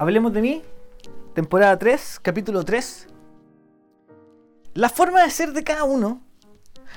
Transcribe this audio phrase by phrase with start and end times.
[0.00, 0.62] Hablemos de mí,
[1.34, 3.06] temporada 3, capítulo 3.
[4.72, 6.22] La forma de ser de cada uno,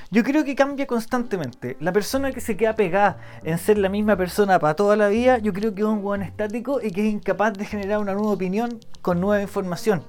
[0.10, 1.76] yo creo que cambia constantemente.
[1.81, 5.38] La persona que se queda pegada en ser la misma persona para toda la vida,
[5.39, 8.32] yo creo que es un buen estático y que es incapaz de generar una nueva
[8.32, 10.06] opinión con nueva información.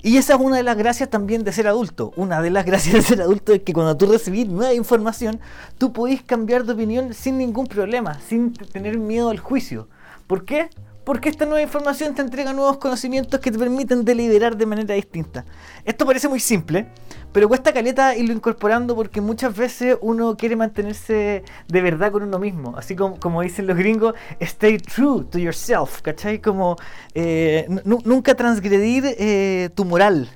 [0.00, 2.12] Y esa es una de las gracias también de ser adulto.
[2.14, 5.40] Una de las gracias de ser adulto es que cuando tú recibís nueva información,
[5.76, 9.88] tú podés cambiar de opinión sin ningún problema, sin tener miedo al juicio.
[10.28, 10.70] ¿Por qué?
[11.06, 15.44] Porque esta nueva información te entrega nuevos conocimientos que te permiten deliberar de manera distinta.
[15.84, 16.88] Esto parece muy simple,
[17.30, 22.40] pero cuesta caleta irlo incorporando porque muchas veces uno quiere mantenerse de verdad con uno
[22.40, 22.76] mismo.
[22.76, 26.40] Así como, dicen los gringos, stay true to yourself, ¿cachai?
[26.40, 26.76] Como
[27.14, 30.28] eh, nunca transgredir eh, tu moral.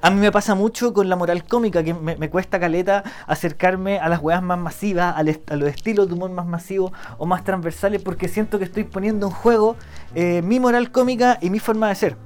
[0.00, 4.08] A mí me pasa mucho con la moral cómica, que me, cuesta caleta acercarme a
[4.08, 5.22] las weas más masivas, a
[5.56, 9.32] los estilos de humor más masivos o más transversales, porque siento que estoy poniendo en
[9.32, 9.76] juego
[10.14, 12.16] eh, mi moral cómica y mi forma de ser.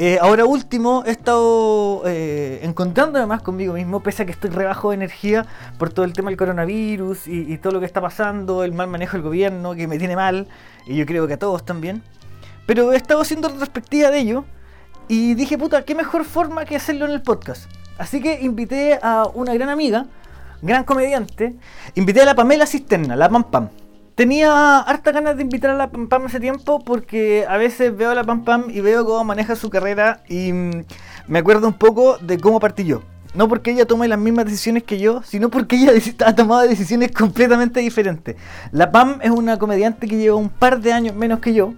[0.00, 4.90] Eh, ahora último, he estado eh, encontrándome más conmigo mismo, pese a que estoy rebajo
[4.90, 5.44] de energía
[5.76, 8.86] por todo el tema del coronavirus y, y, todo lo que está pasando, el mal
[8.86, 10.46] manejo del gobierno que me tiene mal,
[10.86, 12.04] y yo creo que a todos también.
[12.64, 14.44] Pero he estado haciendo retrospectiva de ello
[15.08, 17.70] y dije, puta, qué mejor forma que hacerlo en el podcast.
[17.96, 20.06] Así que invité a una gran amiga,
[20.62, 21.56] gran comediante,
[21.94, 23.68] invité a la Pamela Cisterna, la Pam Pam.
[24.14, 28.10] Tenía harta ganas de invitar a la Pam Pam hace tiempo porque a veces veo
[28.10, 30.84] a la Pam Pam y veo cómo maneja su carrera y mm,
[31.26, 33.02] me acuerdo un poco de cómo partí yo.
[33.34, 35.92] No porque ella tome las mismas decisiones que yo, sino porque ella
[36.26, 38.36] ha tomado decisiones completamente diferentes.
[38.72, 41.74] La Pam es una comediante que lleva un par de años menos que yo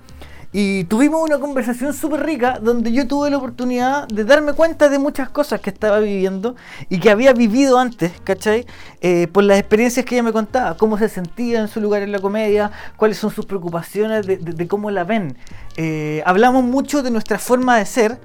[0.53, 4.99] y tuvimos una conversación súper rica donde yo tuve la oportunidad de darme cuenta de
[4.99, 6.57] muchas cosas que estaba viviendo
[6.89, 8.67] y que había vivido antes, ¿cachai?
[9.01, 12.11] Eh, por las experiencias que ella me contaba, cómo se sentía en su lugar en
[12.11, 15.37] la comedia, cuáles son sus preocupaciones, de, cómo la ven.
[15.77, 18.19] Eh, hablamos mucho de nuestra forma de ser,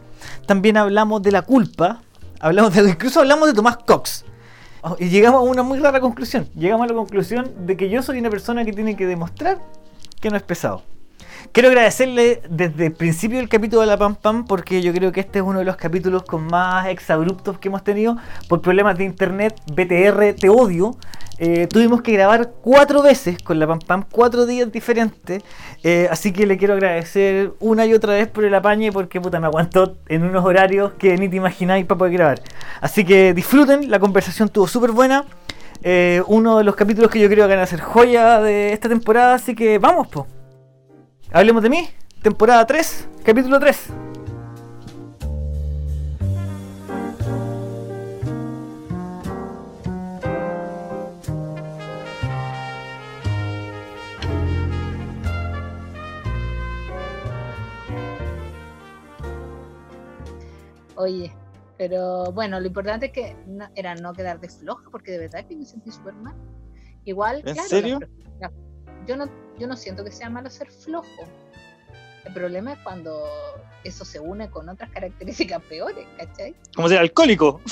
[0.48, 2.02] también hablamos de la culpa,
[2.40, 4.26] hablamos de, incluso hablamos de Tomás Cox.
[4.82, 6.48] Oh, y llegamos a una muy rara conclusión.
[6.56, 9.60] Llegamos a la conclusión de que yo soy una persona que tiene que demostrar
[10.20, 10.95] que no es pesado.
[11.56, 15.22] Quiero agradecerle desde el principio del capítulo de la Pam Pam porque yo creo que
[15.22, 18.18] este es uno de los capítulos con más exabruptos que hemos tenido
[18.50, 19.56] por problemas de internet.
[19.72, 20.98] BTR, te odio.
[21.38, 25.44] Eh, tuvimos que grabar cuatro veces con la Pam Pam, cuatro días diferentes.
[25.82, 29.40] Eh, así que le quiero agradecer una y otra vez por el apañe porque puta
[29.40, 32.42] me aguantó en unos horarios que ni te imagináis para poder grabar.
[32.82, 35.24] Así que disfruten, la conversación estuvo súper buena.
[35.84, 38.90] Eh, uno de los capítulos que yo creo que van a ser joya de esta
[38.90, 40.28] temporada, así que vamos, po.
[41.36, 41.90] Hablemos de mí,
[42.22, 43.90] temporada 3, capítulo 3.
[60.96, 61.36] Oye,
[61.78, 63.36] pero bueno, lo importante es que
[63.76, 66.38] era no quedar de floja, porque de verdad que me sentí súper mal.
[67.04, 68.00] Igual, ¿En serio?
[69.06, 71.08] yo no yo no siento que sea malo ser flojo.
[72.26, 73.24] El problema es cuando
[73.84, 76.56] eso se une con otras características peores, ¿cachai?
[76.76, 77.62] Como ser alcohólico.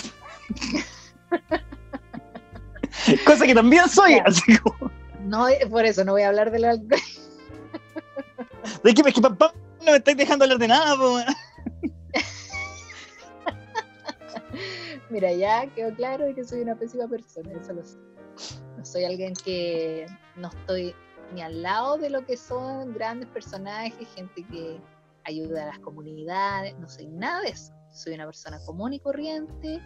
[3.26, 4.92] Cosa que también soy, así como...
[5.22, 7.00] No, eh, por eso no voy a hablar del alcohol.
[8.84, 9.54] Es que, es que papá
[9.86, 10.96] no me estáis dejando hablar de nada,
[15.10, 17.98] Mira, ya quedó claro que soy una pésima persona, eso lo sé.
[18.78, 20.96] No soy alguien que no estoy
[21.34, 24.80] ni al lado de lo que son grandes personajes, gente que
[25.26, 27.74] ayuda a las comunidades, no soy nada de eso.
[27.92, 29.82] Soy una persona común y corriente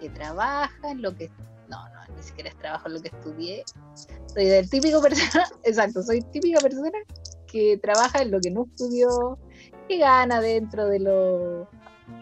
[0.00, 1.30] que trabaja en lo que
[1.68, 3.64] no, no, ni siquiera es trabajo en lo que estudié.
[4.26, 6.98] Soy del típico persona, exacto, soy típica persona
[7.46, 9.38] que trabaja en lo que no estudió,
[9.88, 11.68] que gana dentro de lo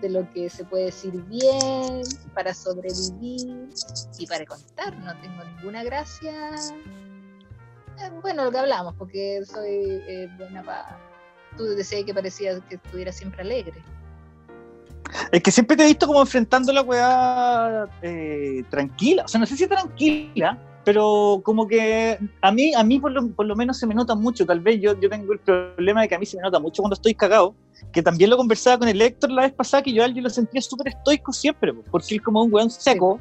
[0.02, 2.02] de lo que se puede decir bien
[2.34, 3.70] para sobrevivir
[4.18, 4.96] y para contar.
[4.98, 6.50] No tengo ninguna gracia
[8.00, 10.98] eh, bueno, lo que hablamos, porque soy eh, buena para...
[11.56, 13.82] Tú decías que parecía que estuviera siempre alegre.
[15.32, 19.24] Es que siempre te he visto como enfrentando la weá eh, tranquila.
[19.24, 23.56] O sea, no sé si tranquila, pero como que a mí, a mí por lo,
[23.56, 24.46] menos se me nota mucho.
[24.46, 26.82] Tal vez yo, yo tengo el problema de que a mí se me nota mucho
[26.82, 27.54] cuando estoy cagado.
[27.92, 30.30] Que también lo conversaba con el Héctor la vez pasada, que yo a alguien lo
[30.30, 33.20] sentía súper estoico siempre, porque es como un weón seco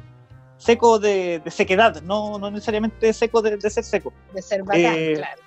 [0.58, 4.12] seco de, sequedad, no, no necesariamente seco de, ser seco.
[4.34, 5.42] De ser bacán, eh, claro.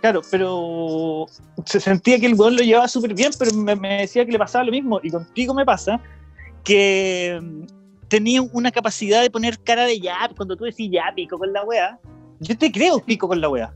[0.00, 1.26] Claro, pero
[1.66, 4.64] se sentía que el weón lo llevaba súper bien, pero me, decía que le pasaba
[4.64, 4.98] lo mismo.
[5.02, 6.00] Y contigo me pasa
[6.64, 11.38] que mm, tenía una capacidad de poner cara de ya, cuando tú decís ya, pico
[11.38, 11.98] con la wea.
[12.38, 13.74] Yo te creo pico con la wea.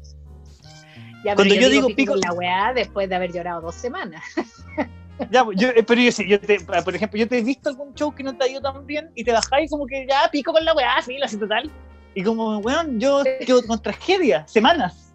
[1.25, 4.23] Ya, Cuando pero yo digo pico- con la weá después de haber llorado dos semanas.
[5.31, 7.95] Ya, yo, eh, pero yo sí, yo te, por ejemplo, yo te he visto algún
[7.95, 10.53] show que no te ha ido tan bien y te bajáis como que ya pico
[10.53, 11.71] con la weá, sí, así total.
[12.15, 15.13] Y como, weón, yo quedo con tragedia, semanas.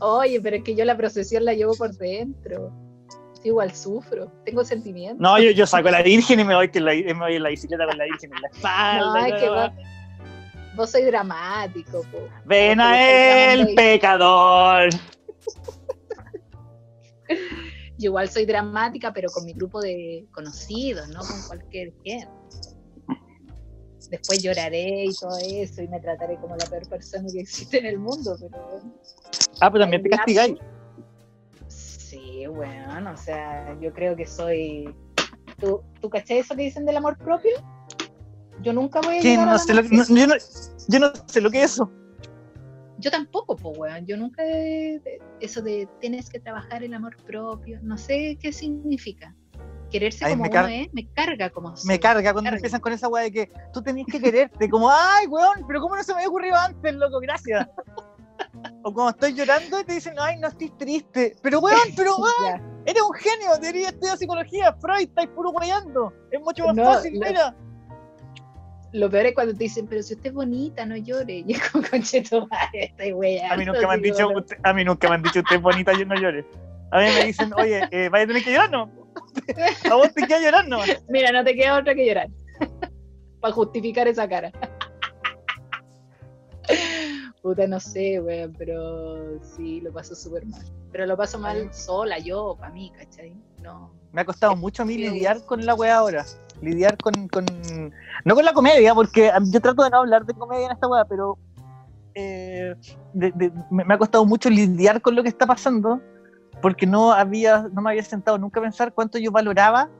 [0.00, 2.72] Oye, pero es que yo la procesión la llevo por dentro.
[3.44, 5.20] Igual sufro, tengo sentimientos.
[5.20, 7.36] No, yo, yo saco a la Virgen y me voy, que en la, me voy
[7.36, 9.06] en la bicicleta con la Virgen en la espalda.
[9.06, 9.70] No, es que vos,
[10.74, 12.28] vos sois dramático, po.
[12.44, 13.74] Ven a ahí.
[13.76, 14.90] pecador.
[17.98, 22.28] Yo igual soy dramática, pero con mi grupo de conocidos, no con cualquier quien.
[24.10, 27.86] Después lloraré y todo eso y me trataré como la peor persona que existe en
[27.86, 28.56] el mundo, pero
[29.60, 30.54] Ah, pero también te castigáis.
[31.68, 34.94] sí, bueno, o sea, yo creo que soy...
[35.58, 37.52] ¿Tú, ¿Tú caché eso que dicen del amor propio?
[38.62, 40.16] Yo nunca voy a a No sé lo, no- narcisismo.
[40.18, 40.34] yo, no,
[40.88, 41.90] yo no sé lo que es eso.
[42.98, 44.06] Yo tampoco, pues, weón.
[44.06, 44.42] Yo nunca.
[45.40, 47.78] Eso de tienes que trabajar el amor propio.
[47.82, 49.34] No sé qué significa.
[49.90, 51.70] Quererse Ay, como me uno es, me carga como.
[51.70, 52.56] Me soy, carga cuando carga.
[52.56, 55.94] empiezan con esa weá de que tú tenías que quererte, como, ay, weón, pero ¿cómo
[55.94, 57.20] no se me había ocurrido antes, loco?
[57.20, 57.66] Gracias.
[58.82, 61.36] O cuando estoy llorando y te dicen, ay, no estoy triste.
[61.42, 66.12] Pero weón, pero weón, eres un genio, deberías estudiar psicología, Freud, estáis puro guayando.
[66.30, 67.56] Es mucho más No, fácil, lo- mira.
[68.92, 71.44] Lo peor es cuando te dicen, pero si usted es bonita, no llore.
[71.46, 73.54] Y es como concheto, estoy weyando.
[73.54, 75.62] A mí nunca me han dicho, usted- a mí nunca me han dicho, usted es
[75.62, 76.44] bonita, yo no llores.
[76.90, 78.90] A mí me dicen, oye, eh, vaya a tener que llorar, no.
[79.90, 80.78] A vos te queda llorar, no.
[81.08, 82.28] Mira, no te queda otra que llorar.
[83.40, 84.52] Para justificar esa cara.
[87.42, 90.62] Puta, no sé, weón, pero sí, lo paso súper mal.
[90.90, 93.34] Pero lo paso mal sola, yo, para mí, ¿cachai?
[93.62, 93.92] No.
[94.12, 96.24] Me ha costado mucho a mí lidiar con la weá ahora.
[96.62, 97.44] Lidiar con, con.
[98.24, 101.04] No con la comedia, porque yo trato de no hablar de comedia en esta weá,
[101.04, 101.38] pero.
[102.14, 102.74] eh,
[103.12, 106.00] de- de- me, ha costado mucho lidiar con lo que está pasando,
[106.62, 109.90] porque no había no me había sentado nunca a pensar cuánto yo valoraba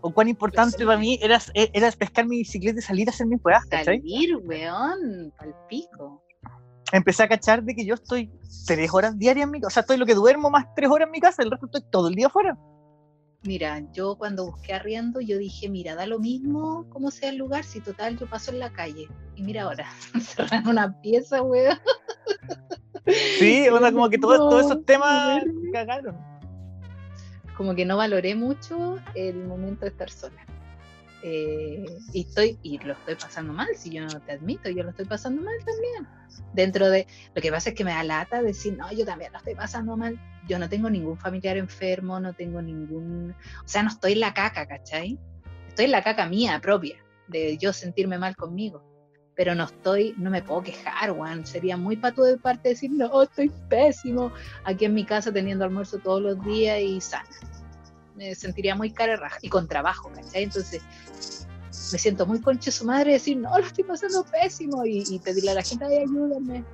[0.00, 0.84] o cuán importante Sí.
[0.84, 3.98] para mí era, era pescar mi bicicleta y salir a hacer mis weas, ¿cachai?
[4.00, 6.22] Salir, weón, pal pico.
[6.92, 8.30] Empecé a cachar de que yo estoy
[8.66, 11.06] tres horas diarias en mi casa, o sea, estoy lo que duermo más tres horas
[11.06, 12.56] en mi casa, el resto estoy todo el día afuera.
[13.46, 17.62] Mira, yo cuando busqué arriendo, yo dije, mira, da lo mismo como sea el lugar,
[17.64, 19.06] si total yo paso en la calle.
[19.36, 19.86] Y mira ahora,
[20.20, 21.78] cerraron una pieza, weón.
[23.38, 26.16] Sí, onda, como que todo- todos esos temas cagaron.
[27.56, 30.44] Como que no valoré mucho el momento de estar sola.
[31.28, 34.90] Eh, y estoy, y lo estoy pasando mal, si yo no te admito, yo lo
[34.90, 36.06] estoy pasando mal también.
[36.54, 39.38] Dentro de, lo que pasa es que me da lata decir, no, yo también lo
[39.38, 40.20] estoy pasando mal.
[40.46, 44.34] Yo no tengo ningún familiar enfermo, no tengo ningún, o sea, no estoy en la
[44.34, 45.18] caca, ¿cachai?
[45.66, 48.84] Estoy en la caca mía propia, de yo sentirme mal conmigo.
[49.34, 51.44] Pero no estoy, no me puedo quejar, Juan.
[51.44, 54.30] Sería muy pato de parte decir, no, estoy pésimo.
[54.62, 57.26] Aquí en mi casa teniendo almuerzo todos los días y sana
[58.16, 60.44] me sentiría muy cara y con trabajo, ¿cachai?
[60.44, 60.82] Entonces
[61.92, 65.50] me siento muy concha su madre decir, no, lo estoy pasando pésimo y, y pedirle
[65.50, 66.64] a la gente, ay, ayúdenme.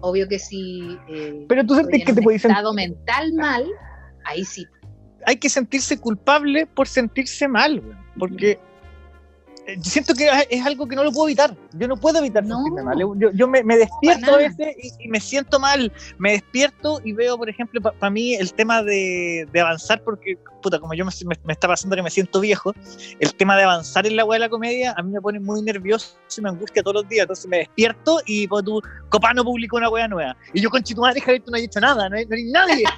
[0.00, 3.66] Obvio que si eh, Pero tú sientes en que te puedes sentir, estado mental mal,
[4.24, 4.66] ahí sí.
[5.26, 7.82] hay que sentirse culpable por sentirse mal,
[8.18, 8.58] porque
[9.82, 11.56] siento que es- algo que no lo puedo evitar.
[11.74, 12.56] Yo no puedo evitar No.
[12.56, 12.98] sentirme mal.
[12.98, 15.92] Yo, yo me, me despierto a veces y, y me siento mal.
[16.18, 20.78] Me despierto y veo, por ejemplo, para mí el tema de, de avanzar, porque, puta,
[20.78, 22.72] como yo me, me- me está pasando que me siento viejo,
[23.20, 25.62] el tema de avanzar en la web de la comedia a mí me pone muy
[25.62, 27.22] nervioso y me angustia todos los días.
[27.22, 30.36] Entonces me despierto y pues, tu Copano publicó una wea nueva.
[30.52, 32.44] Y yo, con tu madre, Javier, tú no has hecho nada, no hay, no hay
[32.44, 32.84] nadie.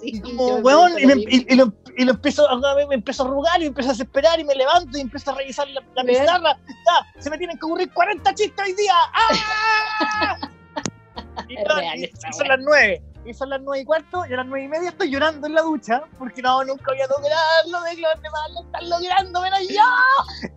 [0.00, 3.22] Sí, Y yo como, weón, y, y- y lo, y lo empiezo, a- me empiezo
[3.22, 5.82] a arrugar y me empiezo a desesperar y me levanto y empiezo a revisar la,
[5.94, 6.58] la pizarra.
[6.68, 8.94] Ya, se me tienen que ocurrir 40 chistes hoy día.
[9.14, 10.38] ¡Ah!
[11.48, 13.02] y, real y- son las 9.
[13.24, 15.54] Y son las 9 y cuarto y a las 9 y media estoy llorando en
[15.54, 19.40] la ducha porque no, nunca voy a lograrlo, de que los demás lo están logrando,
[19.42, 20.50] menos yo.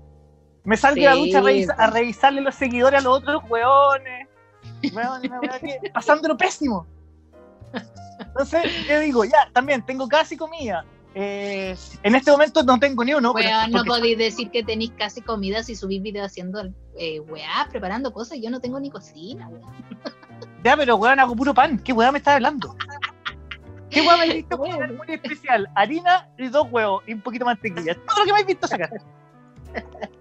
[0.65, 1.93] Me salgo de la Sí, ducha a, revisa- a pues.
[1.93, 6.85] revisarle los seguidores a los otros una wea que- pasándolo pésimo.
[8.19, 10.85] Entonces, yo digo, ya, también tengo casi comida.
[11.15, 13.33] Eh, en este momento no tengo ni uno.
[13.33, 16.61] pero- no podéis decir que tenéis casi comida si subís videos haciendo
[16.97, 18.37] eh, weá, preparando cosas.
[18.41, 19.71] Yo no tengo ni cocina, weón.
[20.63, 21.79] Ya, pero weón, hago puro pan.
[21.79, 22.75] ¿Qué weón me estás hablando?
[23.89, 24.69] ¿Qué me has visto muy
[25.07, 25.67] especial?
[25.75, 27.95] Harina y dos huevos y un poquito de mantequilla.
[27.95, 28.91] Todo lo que me has visto sacar.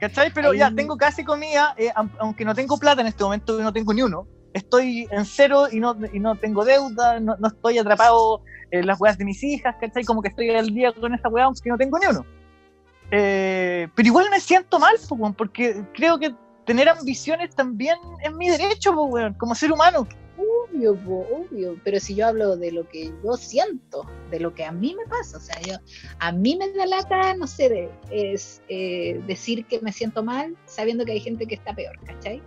[0.00, 0.32] ¿Cachai?
[0.32, 3.72] Pero ya tengo casi comida, eh, aun- aunque no tengo plata en este momento, no
[3.72, 4.26] tengo ni uno.
[4.52, 9.00] Estoy en cero y no, y no tengo deuda, no, no estoy atrapado en las
[9.00, 10.04] weas de mis hijas, ¿cachai?
[10.04, 12.24] Como que estoy al día con esa wea, aunque no tengo ni uno.
[13.12, 14.96] Eh, pero igual me siento mal,
[15.36, 18.94] porque creo que tener ambiciones también es mi derecho,
[19.38, 20.06] como ser humano.
[20.38, 21.76] Obvio, obvio.
[21.84, 25.04] Pero si yo hablo de lo que yo siento, de lo que a mí me
[25.06, 25.74] pasa, o sea, yo,
[26.20, 30.56] a mí me da lata, no sé, de- es eh, decir que me siento mal
[30.66, 32.40] sabiendo que hay gente que está peor, ¿cachai?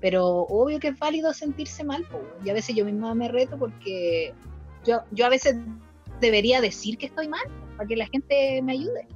[0.00, 2.06] Pero obvio que es válido sentirse mal,
[2.44, 4.32] y a veces yo misma me reto porque
[4.84, 5.56] yo, yo a veces
[6.20, 7.42] debería decir que estoy mal
[7.76, 9.06] para que la gente me ayude.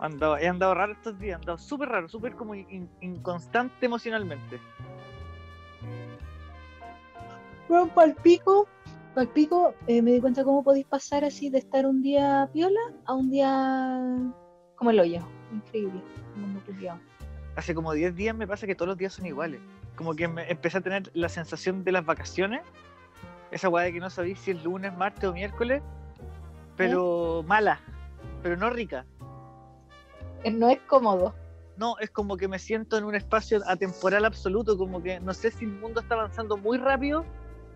[0.00, 3.86] He andado, he andado raro estos días, he andado súper raro, súper como in- inconstante
[3.86, 4.60] emocionalmente.
[7.68, 8.68] Bueno, palpico,
[9.14, 13.14] palpico, eh, me di cuenta cómo podéis pasar así de estar un día piola a
[13.14, 14.32] un día
[14.76, 15.20] como el hoyo.
[15.52, 16.02] Increíble.
[16.36, 16.60] mundo.
[17.56, 19.60] Hace como 10 días me pasa que todos los días son iguales.
[19.96, 22.62] Como que me empecé a tener la sensación de las vacaciones.
[23.50, 25.82] Esa weá de que no sabéis si es lunes, martes o miércoles.
[26.76, 27.80] Pero mala.
[28.42, 29.06] Pero no rica.
[30.42, 31.34] Eh, No es cómodo.
[31.76, 34.76] No, es como que me siento en un espacio atemporal absoluto.
[34.76, 37.24] Como que no sé si el mundo está avanzando muy rápido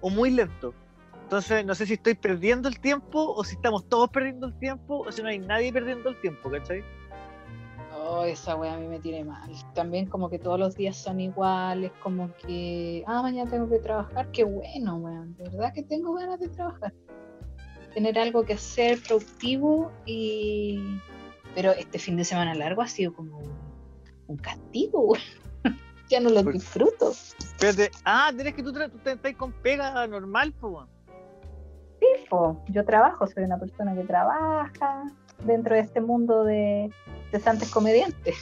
[0.01, 0.75] o muy lento.
[1.23, 5.01] Entonces no sé si estoy perdiendo el tiempo o si estamos todos perdiendo el tiempo
[5.01, 6.83] o si no hay nadie perdiendo el tiempo, ¿cachai?
[8.11, 9.53] Oh, esa wea a mí me tiene mal.
[9.75, 14.31] También como que todos los días son iguales, como que, ah, mañana tengo que trabajar,
[14.31, 15.37] qué bueno, weón.
[15.37, 16.95] De verdad que tengo ganas de trabajar.
[17.93, 20.99] Tener algo que hacer productivo y...
[21.55, 23.43] Pero este fin de semana largo ha sido como
[24.27, 25.23] un, castigo, weón.
[26.09, 27.11] ya no lo Pues- disfruto.
[27.11, 28.73] Espérate, ah, tenés que tú,
[29.05, 30.73] estás con pega normal, pues.
[30.73, 30.89] weón.
[32.31, 35.05] Po, Yo trabajo, soy una persona que trabaja
[35.45, 36.91] dentro de este mundo de
[37.31, 38.37] cesantes comediantes.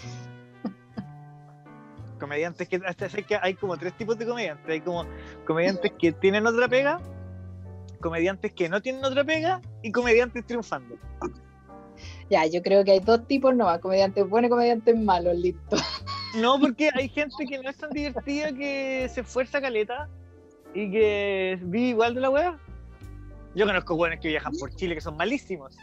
[2.18, 5.04] comediantes que hasta sé que hay como tres tipos de comediantes hay como
[5.46, 6.98] comediantes que tienen otra pega
[8.00, 10.96] comediantes que no tienen otra pega y comediantes triunfando
[12.30, 15.76] Ya, yo creo que hay dos tipos nomás, comediantes buenos y comediantes malos, listo.
[16.36, 20.08] no porque hay gente que no es tan divertida que se esfuerza caleta
[20.74, 22.58] y que vive igual de la wea
[23.54, 25.76] yo conozco weones que viajan por Chile que son malísimos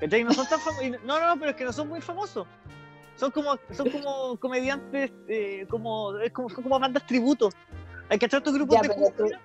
[0.00, 0.24] ¿cachai?
[0.24, 2.46] no son tan famosos no no pero es que no son muy famosos
[3.16, 7.48] son como son como comediantes eh, como es como son como bandas tributo
[8.08, 9.40] hay que echar tus grupos Ya, de tú- cumbia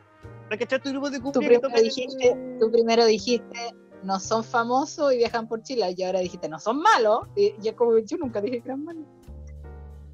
[0.50, 5.14] hay que echar tus grupos de cumbia primero, dijiste, tú primero dijiste, no son famosos
[5.14, 7.22] y viajan por Chile, y ahora dijiste, no son malos.
[7.38, 9.06] Y ya como yo nunca dije que eran malos.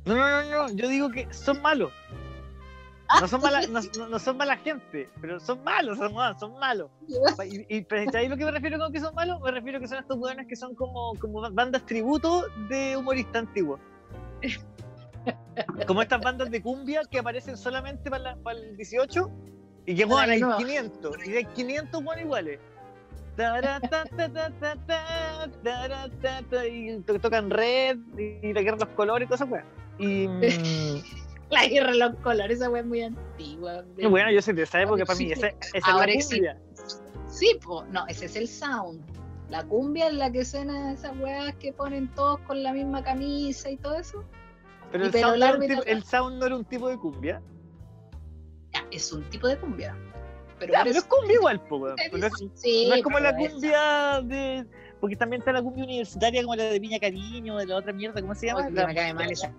[0.06, 1.92] No, no, no, no, yo digo que son malos.
[3.22, 6.92] No son mala, no, no- son mala gente, pero son malos, son, malos, son malos.
[7.50, 9.40] Y, y pero ¿sabes lo que me refiero con que son malos?
[9.42, 13.80] Me refiero que son estos hueones que son como, como bandas tributo de humoristas antiguos.
[15.88, 19.30] Como estas bandas de cumbia que aparecen solamente para, la- para el 18
[19.86, 20.58] y que bueno, Ay, hay no.
[20.58, 22.60] 500 y hay 500 buenos iguales.
[26.72, 29.66] Y to- tocan red y la guerra de los colores y todas esas weas.
[30.00, 33.84] Y mm, La guerra de los colores, esa wea es muy antigua.
[34.10, 36.62] bueno, yo soy de esa época, para mí, esa, esa es la cumbia.
[37.30, 39.02] Sí, po, no, ese es el sound.
[39.50, 43.70] La cumbia es la que suena esas weas que ponen todos con la misma camisa
[43.70, 44.24] y todo eso.
[44.92, 45.92] Pero el sound, no era un largo y tipo, todo.
[45.94, 47.42] el sound no era un tipo de cumbia.
[48.74, 49.96] Ya, es un tipo de cumbia.
[50.60, 51.82] Pero Ya, por pero es cumbia igual, po.
[52.12, 54.66] Pero es, sí, no es como la esa- cumbia de.
[55.00, 58.20] Porque también está la cumbia universitaria como la de Piña Cariño, de la otra mierda,
[58.20, 58.66] ¿cómo se llama?
[58.66, 59.54] Oye, La- me cae mal esa.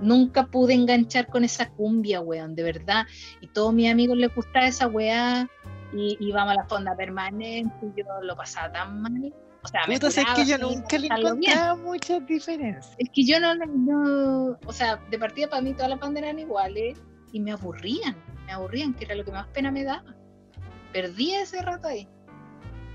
[0.00, 3.06] Nunca pude enganchar con esa cumbia, weón, de verdad.
[3.40, 5.48] Y todos mis amigos les gustaba esa weá.
[5.92, 9.32] Y íbamos a la fonda permanente y yo lo pasaba tan mal.
[9.62, 11.18] O sea, me Puta, curaba, que yo nunca le bien.
[11.18, 12.94] encontraba muchas diferencias.
[12.98, 16.38] Es que yo no, no, o sea, de partida para mí todas las bandas eran
[16.38, 17.00] iguales
[17.32, 20.14] y me aburrían, me aburrían, que era lo que más pena me daba.
[20.92, 22.08] Perdí ese rato ahí.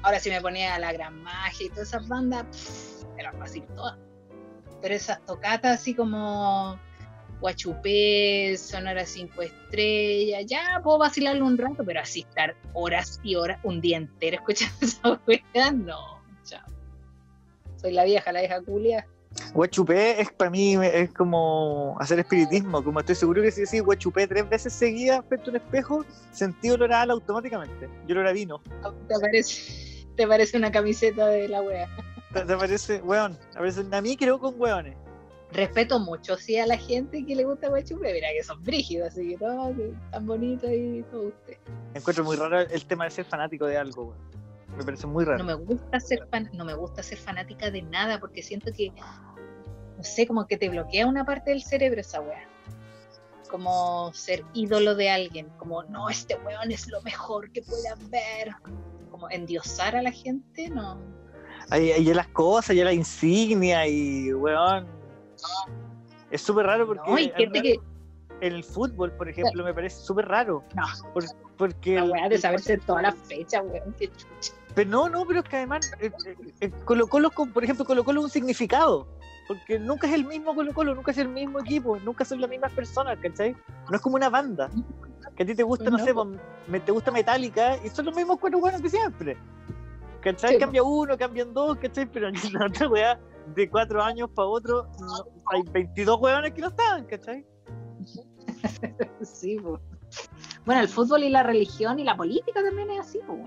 [0.04, 3.04] Ahora si me ponía a la gran magia y todas esas bandas, pff,
[3.40, 3.98] fácil todas.
[4.82, 6.80] Pero esas tocatas así como
[7.44, 13.60] Guachupé, Sonora 5 Estrellas, ya puedo vacilarlo un rato, pero así estar horas y horas,
[13.64, 16.66] un día entero escuchando esa weá, no, chao.
[17.76, 19.06] Soy la vieja, la vieja culia.
[19.54, 24.26] Guachupé es para mí es como hacer espiritismo, como estoy seguro que si decís guachupé
[24.26, 27.90] tres veces seguidas frente a un espejo, sentí olor a ala automáticamente.
[28.08, 28.62] Yo olor a vino.
[29.10, 31.90] te parece, te parece una camiseta de la wea.
[32.32, 33.38] ¿Te, te parece, weón?
[33.56, 34.96] A, veces, a mí creo con weones.
[35.54, 39.30] Respeto mucho sí a la gente que le gusta Guachupé, mira que son brígidos, así
[39.30, 39.74] que todo,
[40.12, 41.58] tan bonito y todo usted.
[41.94, 44.34] Encuentro muy raro el tema de ser fanático de algo, weón.
[44.78, 45.38] Me parece muy raro.
[45.38, 48.92] No me gusta ser fan, no me gusta ser fanática de nada porque siento que
[49.98, 52.50] no sé, como que te bloquea una parte del cerebro esa wea.
[53.50, 58.52] Como ser ídolo de alguien, como no, este weón es lo mejor que puedan ver.
[59.12, 61.00] Como endiosar a la gente, no.
[61.70, 64.88] Hay, hay las cosas, hay la insignia y, weón,
[66.32, 67.80] Es súper raro porque No, gente que.
[68.42, 70.64] en el fútbol, por ejemplo, me parece súper raro.
[70.76, 70.84] No,
[71.14, 71.24] por-
[71.58, 73.94] porque la weá de saberse todas las fechas, weón.
[73.98, 74.54] Qué chucha.
[74.74, 78.04] Pero no, no, pero es que además eh, eh, eh, Colo Colo, por ejemplo, Colo
[78.04, 79.08] Colo es un significado.
[79.48, 82.50] Porque nunca es el mismo Colo Colo, nunca es el mismo equipo, nunca son las
[82.50, 83.56] mismas personas, ¿cachai?
[83.90, 84.70] No es como una banda.
[85.36, 86.28] Que a ti te gusta, no, No, sé, pues,
[86.68, 89.38] me, te gusta Metallica y son los mismos cuatro buenos de siempre.
[90.22, 90.54] ¿Cachai?
[90.54, 90.60] Sí.
[90.60, 92.06] Cambia uno, cambian dos, ¿cachai?
[92.06, 93.20] Pero en la otra weá,
[93.56, 97.46] de cuatro años para otro, no- hay 22 weones que no estaban, ¿cachai?
[99.22, 99.80] Sí, po.
[100.66, 103.38] Bueno, el fútbol y la religión y la política también es así, po.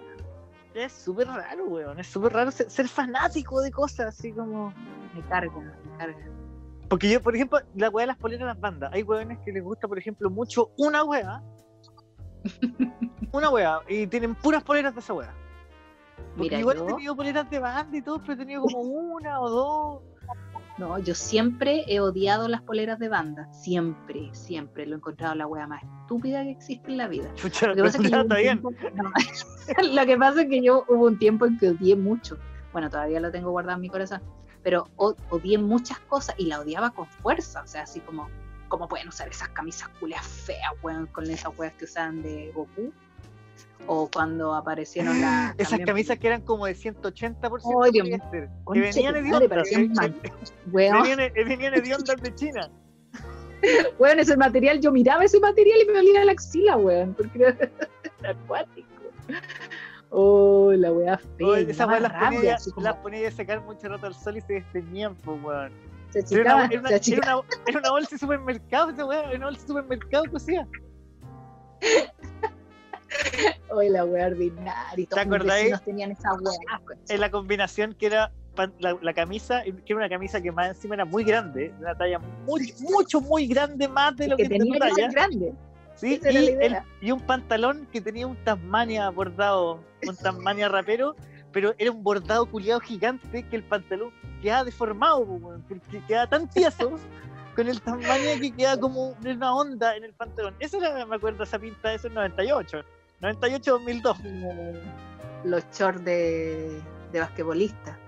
[0.75, 1.99] Es súper raro, weón.
[1.99, 4.73] Es súper raro ser, ser fanático de cosas así como.
[5.15, 6.19] Me carga, me carga.
[6.89, 8.93] Porque yo, por ejemplo, la weá de las poleras de las bandas.
[8.93, 11.43] Hay weones que les gusta, por ejemplo, mucho una weá.
[13.33, 13.81] una weá.
[13.89, 15.35] Y tienen puras poleras de esa weá.
[16.37, 19.41] Mira, igual yo- he tenido poleras de banda y todo, pero he tenido como una
[19.41, 20.03] o dos.
[20.79, 23.51] No, yo siempre he odiado las poleras de banda.
[23.53, 24.85] Siempre, siempre.
[24.85, 27.31] Lo he encontrado la wea más estúpida que existe en la vida.
[27.43, 28.61] Lo que pasa es que yo está hubo un bien.
[28.61, 29.11] tiempo- no.
[29.95, 32.37] Lo que pasa es que yo hubo un tiempo en que odié mucho.
[32.73, 34.21] Bueno, todavía lo tengo guardado en mi corazón.
[34.63, 37.63] Pero odié muchas cosas y la odiaba con fuerza.
[37.63, 38.29] O sea, así como,
[38.69, 42.93] ¿cómo pueden usar esas camisas culeas feas, weón, con esas weas que usaban de Goku?
[43.87, 45.55] O cuando aparecieron las.
[45.59, 49.69] Esas también- camisas que eran como de 180% Ay, Dios poliéster, que venían hediondas.
[49.73, 49.91] eh,
[50.67, 52.71] Venían, venían hediondas de China.
[53.99, 57.57] weón, ese material, yo miraba ese material y me olía la axila, weón, porque era
[58.31, 58.87] acuático.
[60.11, 61.47] Oh, la wea fea.
[61.47, 64.37] Me Esas weas las rabia, ponía, como las ponía a secar mucho rato al sol
[64.37, 65.73] y se desteñían, pues weón.
[66.11, 69.25] se Era una, era una- se era una- era una bolsa de supermercado, esa weá,
[69.25, 70.67] era una bolsa de supermercado cosía.
[73.77, 74.75] Oye, la wea ordinaria.
[74.97, 75.81] Mis acordáis?
[75.85, 76.81] tenían esa wea.
[77.09, 78.33] En la combinación que era
[78.79, 81.95] la, la camisa, que era una camisa que más encima era muy grande, de una
[81.95, 84.95] talla mucho, mucho, muy grande, más de lo que, que tenía que talla.
[84.95, 85.53] ser grande.
[85.95, 86.21] ¿sí?
[86.23, 91.15] y, el- y un pantalón que tenía un Tasmania bordado, un Tasmania rapero,
[91.53, 94.11] pero era un bordado culiado gigante que el pantalón
[94.43, 95.27] quedaba deformado,
[95.69, 96.99] porque quedaba tan tieso
[97.55, 100.55] con el Tasmania que quedaba como una onda en el pantalón.
[100.61, 102.83] Esa era, me acuerdo, esa pinta de esos 98.
[103.21, 104.81] 98-2002.
[105.45, 106.81] Los shorts de,
[107.13, 107.99] de basquetbolista.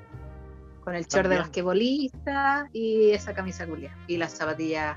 [0.82, 3.96] Con el short de basquetbolista y esa camisa culia.
[4.06, 4.96] Y las zapatillas,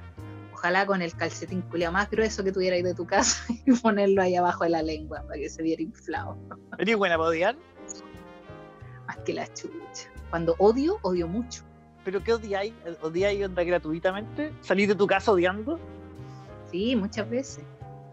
[0.54, 4.36] ojalá con el calcetín culia más grueso que tuvierais de tu casa y ponerlo ahí
[4.36, 6.38] abajo de la lengua para que se viera inflado.
[6.78, 7.56] ¿Eres buena para odiar?
[9.08, 10.10] Más que la chucha.
[10.30, 11.64] Cuando odio, odio mucho.
[12.04, 12.74] ¿Pero qué odiáis?
[13.02, 14.54] ¿Odiáis onda gratuitamente?
[14.62, 15.80] ¿Salís de tu casa odiando?
[16.72, 17.64] Sí, muchas veces.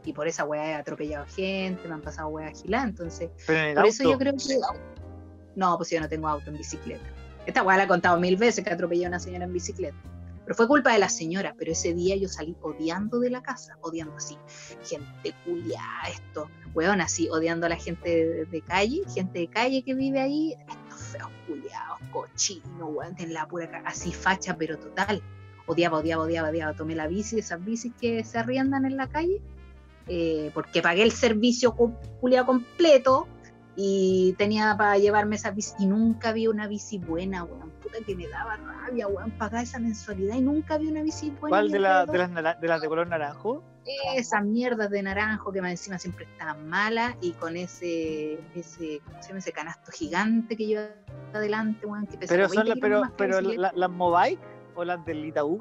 [0.09, 3.67] Y por esa weá he atropellado gente, me han pasado weas giladas, entonces Pero en
[3.67, 3.91] el Por auto.
[3.91, 4.59] eso yo creo que.
[5.55, 7.05] No, pues yo no tengo auto en bicicleta.
[7.45, 9.97] Esta weá la he contado mil veces que atropellé a una señora en bicicleta.
[10.45, 13.77] Pero fue culpa de la señora, pero ese día yo salí odiando de la casa,
[13.83, 14.39] odiando así.
[14.83, 19.83] Gente culia, esto, weón, así, odiando a la gente de, de calle, gente de calle
[19.83, 25.23] que vive ahí, estos feos culiados, cochinos, weón, en la pura así facha, pero total.
[25.67, 26.73] Odiaba, odiaba, odiaba, odiaba.
[26.73, 29.43] Tomé la bici, esas bicis que se arriendan en la calle,
[30.09, 31.75] eh, porque pagué el servicio
[32.21, 33.27] culiao completo
[33.81, 37.71] y tenía para llevarme esa bici y nunca vi una bici buena, weón.
[37.81, 41.49] Puta que me daba rabia, weón, pagar esa mensualidad y nunca vi una bici buena.
[41.49, 43.63] ¿Cuál de, la- las, de las de color naranjo?
[44.17, 49.23] Esas mierdas de naranjo que más encima siempre estaban malas y con ese, ese, ¿cómo
[49.23, 49.39] se llama?
[49.39, 50.89] ese canasto gigante que lleva
[51.33, 53.63] adelante, weón, que pesa Pero son 20 las, kilos pero, la pero bicicleta.
[53.63, 54.41] la- las Mobike
[54.75, 55.59] o las del Itaú.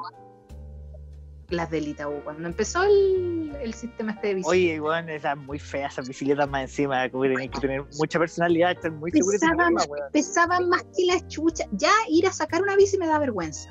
[1.49, 4.49] Las del Itaú, cuando empezó el, el sistema este de bici.
[4.49, 8.19] Oye, weón, esas muy feas, esas bicicletas más encima, como que tenés que tener mucha
[8.19, 10.12] personalidad, estar muy Pesaban, weón.
[10.12, 11.65] pesaban más que la chucha.
[11.71, 13.69] Ya ir a sacar una bici me da vergüenza.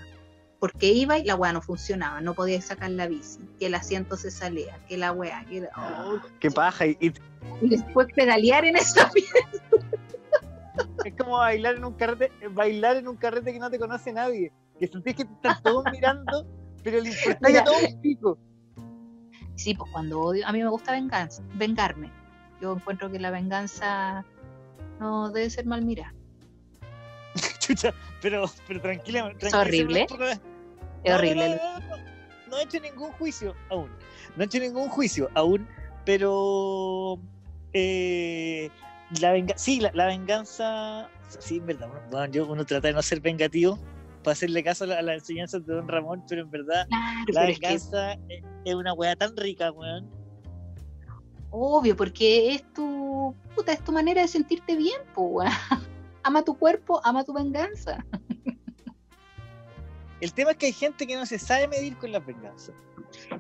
[0.59, 4.17] Porque iba y la weá no funcionaba, no podía sacar la bici, que el asiento
[4.17, 6.87] se salía, que la weá, que la- oh, Qué paja.
[6.87, 7.13] Y, y
[7.61, 9.29] y después pedalear en esa bici.
[11.05, 14.51] es como bailar en un carrete, bailar en un carrete que no te conoce nadie.
[14.81, 16.47] Que sentís que te están todos mirando,
[16.87, 17.63] pero le importa Mira.
[17.63, 18.39] a todo un pico.
[19.57, 22.13] Sí, pues cuando odio, a mí me gusta venganza, vengarme.
[22.61, 24.25] Yo encuentro que la venganza
[25.01, 26.15] no debe ser mal mirada.
[27.59, 29.35] Chucha, pero, pero tranquila.
[29.41, 30.07] Es horrible.
[30.07, 30.41] tranquila,
[31.03, 31.49] Es horrible.
[31.57, 32.03] No, no, no, no,
[32.51, 33.91] no he hecho ningún juicio aún.
[34.37, 35.67] No he hecho ningún juicio aún,
[36.05, 37.19] pero
[37.73, 38.71] eh,
[39.21, 43.03] la venganza, sí, la, la venganza, sí, en verdad, bueno, yo, uno trata de no
[43.03, 43.77] ser vengativo
[44.27, 47.25] para hacerle caso a la- a las enseñanzas de Don Ramón, pero en verdad Claro,
[47.29, 50.11] la pero es que venganza es, es una weá tan rica, weón.
[51.51, 55.49] obvio, porque es tu puta, es tu manera de sentirte bien, pues.
[56.25, 58.05] Ama tu cuerpo, ama tu venganza.
[60.21, 62.75] El tema es que hay gente que no se sabe medir con las venganzas.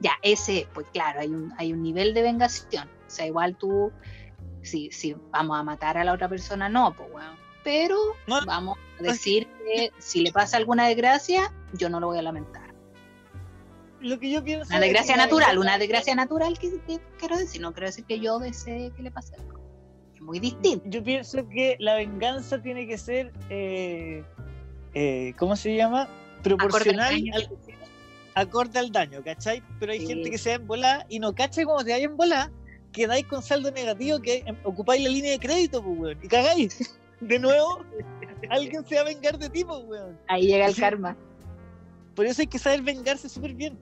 [0.00, 2.86] Ya, ese, pues claro, hay un, hay un nivel de vengación.
[2.88, 3.90] O sea, igual tú,
[4.62, 7.30] si, si vamos a matar a la otra persona, no, pues bueno.
[7.64, 7.96] Pero
[8.28, 12.22] No, vamos a decir que si le pasa alguna desgracia, yo no lo voy a
[12.22, 12.74] lamentar.
[14.00, 14.66] Lo que yo pienso.
[14.68, 18.20] Una es desgracia natural, una desgracia natural que, que quiero decir, no quiero decir que
[18.20, 19.58] yo desee que le pase algo.
[20.14, 20.84] Es muy distinto.
[20.88, 23.32] Yo pienso que la venganza tiene que ser.
[23.50, 24.22] eh,
[24.94, 26.08] eh, ¿Cómo se llama?
[26.42, 27.48] Proporcional daño al,
[28.34, 29.62] acorde al daño, ¿cachai?
[29.80, 30.06] Pero hay Sí.
[30.06, 32.50] gente que se da en volada y no cacha como te vaya en volada,
[32.92, 36.98] quedáis con saldo negativo que ocupáis la línea de crédito, pues, weón, y cagáis.
[37.20, 37.82] De nuevo,
[38.50, 40.18] alguien se va a vengar de ti, pues, weón.
[40.28, 40.80] Ahí llega el Sí.
[40.80, 41.16] karma.
[42.14, 43.78] Por eso hay que saber vengarse súper bien.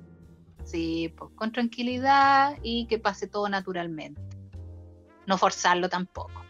[0.64, 4.20] Sí, pues con tranquilidad y que pase todo naturalmente.
[5.26, 6.42] No forzarlo tampoco.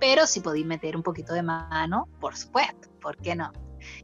[0.00, 3.52] Pero si podéis meter un poquito de mano, por supuesto, ¿por qué no?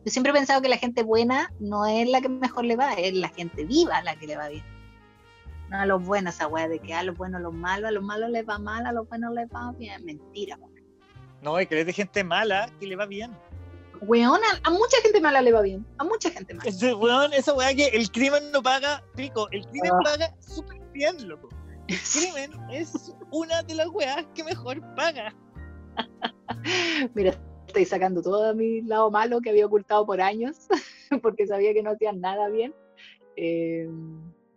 [0.05, 2.95] Yo siempre he pensado que la gente buena no es la que mejor le va,
[2.95, 4.65] es la gente viva la que le va bien.
[5.69, 7.93] No a los buenos, esa weá de que a los buenos, a los malos, a
[7.93, 10.05] los malos les va mal, a los buenos les va bien.
[10.05, 10.70] Mentira, weón.
[11.43, 13.33] No, es que es de gente mala que le va bien.
[14.03, 15.87] Weón, a, a mucha gente mala le va bien.
[15.99, 16.69] A mucha gente mala.
[16.69, 20.01] Ese weón, esa weá que el crimen no paga, pico, el crimen Ah.
[20.05, 21.49] paga súper bien, loco.
[21.89, 25.35] El crimen es una de las weas que mejor paga.
[27.15, 27.35] Mira,
[27.67, 30.67] estoy sacando todo mi lado malo que había ocultado por años,
[31.23, 32.75] porque sabía que no hacían nada bien.
[33.37, 33.89] Eh,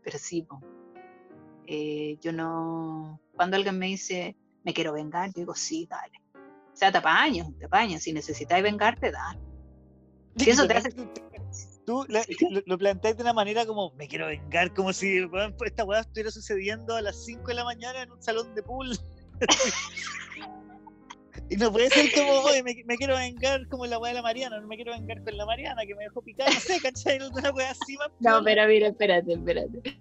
[0.03, 0.45] pero sí.
[1.67, 3.19] Eh, yo no.
[3.35, 6.21] Cuando alguien me dice, me quiero vengar, yo digo, sí, dale.
[6.73, 7.99] O sea, te apaño, te apaño.
[7.99, 9.39] Si necesitáis vengarte, dale.
[10.37, 10.89] Si eso te hace-
[11.85, 15.53] Tú la- lo, lo planteas de una manera como, me quiero vengar, como si weón,
[15.65, 18.97] esta weá estuviera sucediendo a las 5 de la mañana en un salón de pool.
[21.49, 24.21] y no puede ser como, oye, me, me quiero vengar como la weá de la
[24.21, 27.19] Mariana, no me quiero vengar con la Mariana que me dejó picar, no sé, ¿cachai?
[27.33, 29.99] Una weá así más No, pero mira, espérate, espérate.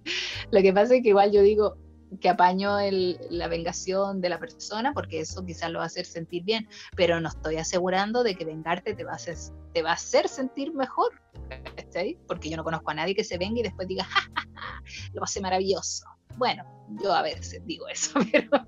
[0.52, 1.76] Lo que pasa es que igual yo digo
[2.20, 6.07] que apaño el- la vengación de la persona porque eso quizás lo va a hacer
[6.07, 9.37] sentir bien, pero no estoy asegurando de que vengarte te va a hacer,
[9.72, 11.12] te va a hacer sentir mejor,
[11.77, 12.18] ¿cachai?
[12.27, 14.83] Porque yo no conozco a nadie que se venga y después diga, "Ja, ja, ja,
[15.14, 16.05] lo pasé maravilloso.
[16.37, 16.64] Bueno,
[17.03, 18.66] yo a veces digo eso, pero,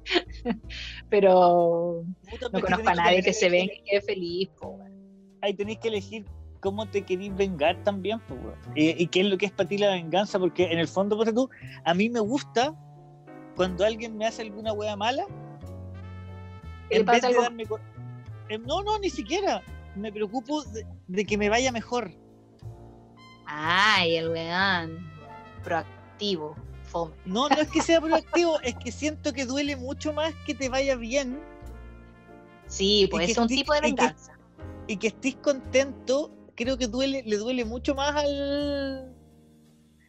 [1.10, 2.04] pero
[2.52, 4.48] no conozco a nadie que se venga y quede feliz.
[4.60, 4.78] po,
[5.40, 6.24] ahí tenéis que elegir
[6.60, 8.40] cómo te queréis vengar también, pues,
[8.74, 11.16] y, y qué es lo que es para ti la venganza, porque en el fondo,
[11.16, 11.48] ponte tú,
[11.84, 12.74] a mí me gusta
[13.56, 15.24] cuando alguien me hace alguna wea mala,
[16.88, 17.42] ¿Qué le en vez de algo?
[17.42, 17.66] darme...
[17.66, 17.80] co-
[18.48, 19.62] eh, No, no, ni siquiera.
[19.96, 22.10] Me preocupo de, de que me vaya mejor.
[23.46, 24.98] Ay, el weón
[25.62, 27.14] proactivo, fome.
[27.24, 30.68] No, no es que sea proactivo, es que siento que duele mucho más que te
[30.68, 31.40] vaya bien
[32.66, 34.38] Sí, pues es un tipo de y que- venganza.
[34.86, 36.30] y que estés contento.
[36.56, 39.12] Creo que duele, le duele mucho más al.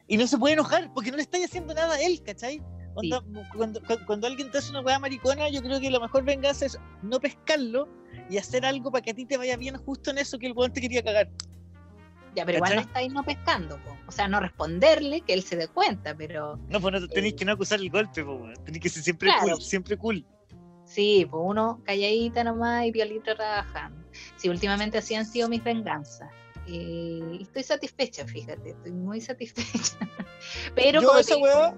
[0.08, 2.62] Y no se puede enojar porque no le estáis haciendo nada a él, ¿cachai?
[2.96, 3.22] Onda,
[3.56, 6.66] cuando, cu- cuando alguien te hace una weá maricona, yo creo que la mejor venganza
[6.66, 7.88] es no pescarlo
[8.30, 10.54] y hacer algo para que a ti te vaya bien justo en eso que el
[10.54, 11.30] weón te quería cagar.
[12.36, 13.96] Ya, pero igual no estáis no pescando, po.
[14.08, 17.36] o sea, no responderle que él se dé cuenta, pero No, pues no, tenéis Eh.
[17.38, 18.54] que no acusar el golpe, weón.
[18.66, 19.54] Tenéis que ser siempre Claro.
[19.56, 20.26] cool, siempre cool.
[20.86, 24.06] sí, pues uno calladita nomás y violita trabajando.
[24.38, 26.30] Sí, últimamente así han sido mis venganzas.
[26.68, 29.98] Y estoy satisfecha, fíjate, estoy muy satisfecha.
[30.76, 31.78] Pero yo como a esa te- weá le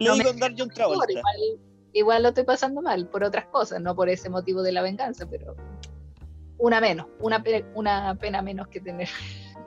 [0.00, 1.10] no me- andar John Travolta.
[1.12, 1.60] igual,
[1.92, 5.28] igual lo estoy pasando mal por otras cosas, no por ese motivo de la venganza,
[5.28, 5.56] pero
[6.58, 7.42] una menos, una,
[7.74, 9.08] una pena menos que tener.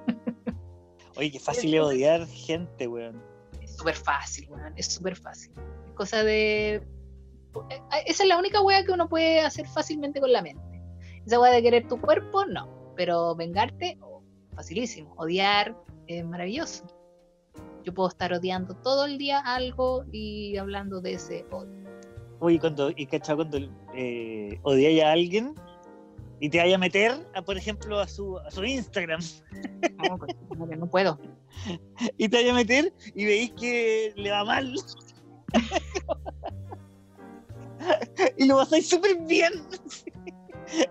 [1.16, 3.22] Oye, qué fácil es odiar gente, weón.
[3.62, 5.52] Es súper fácil, weón, es súper fácil.
[5.88, 6.76] Es cosa de...
[6.76, 10.82] eh, Esa es la única wea que uno puede hacer fácilmente con la mente.
[11.26, 12.94] Esa wea de querer tu cuerpo, no.
[12.96, 14.22] Pero vengarte, oh,
[14.56, 15.14] facilísimo.
[15.18, 15.76] Odiar
[16.08, 16.86] es maravilloso.
[17.84, 21.84] Yo puedo estar odiando todo el día algo y hablando de ese odio.
[22.40, 23.58] Oye, cuando, y cachado cuando
[23.96, 25.54] eh, odiáis a alguien
[26.40, 29.22] y te vaya a meter, a, por ejemplo, a su, a su Instagram,
[30.10, 30.36] No, pues,
[30.78, 31.20] no puedo.
[32.18, 34.74] y te vaya a meter y veis que le va mal.
[38.38, 39.54] y lo pasáis súper bien.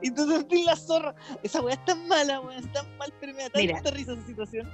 [0.01, 1.15] y tú sentís la zorra.
[1.43, 4.27] Esa weá es tan mala, weá, es tan mal, pero me da tanta risa esa
[4.27, 4.71] situación.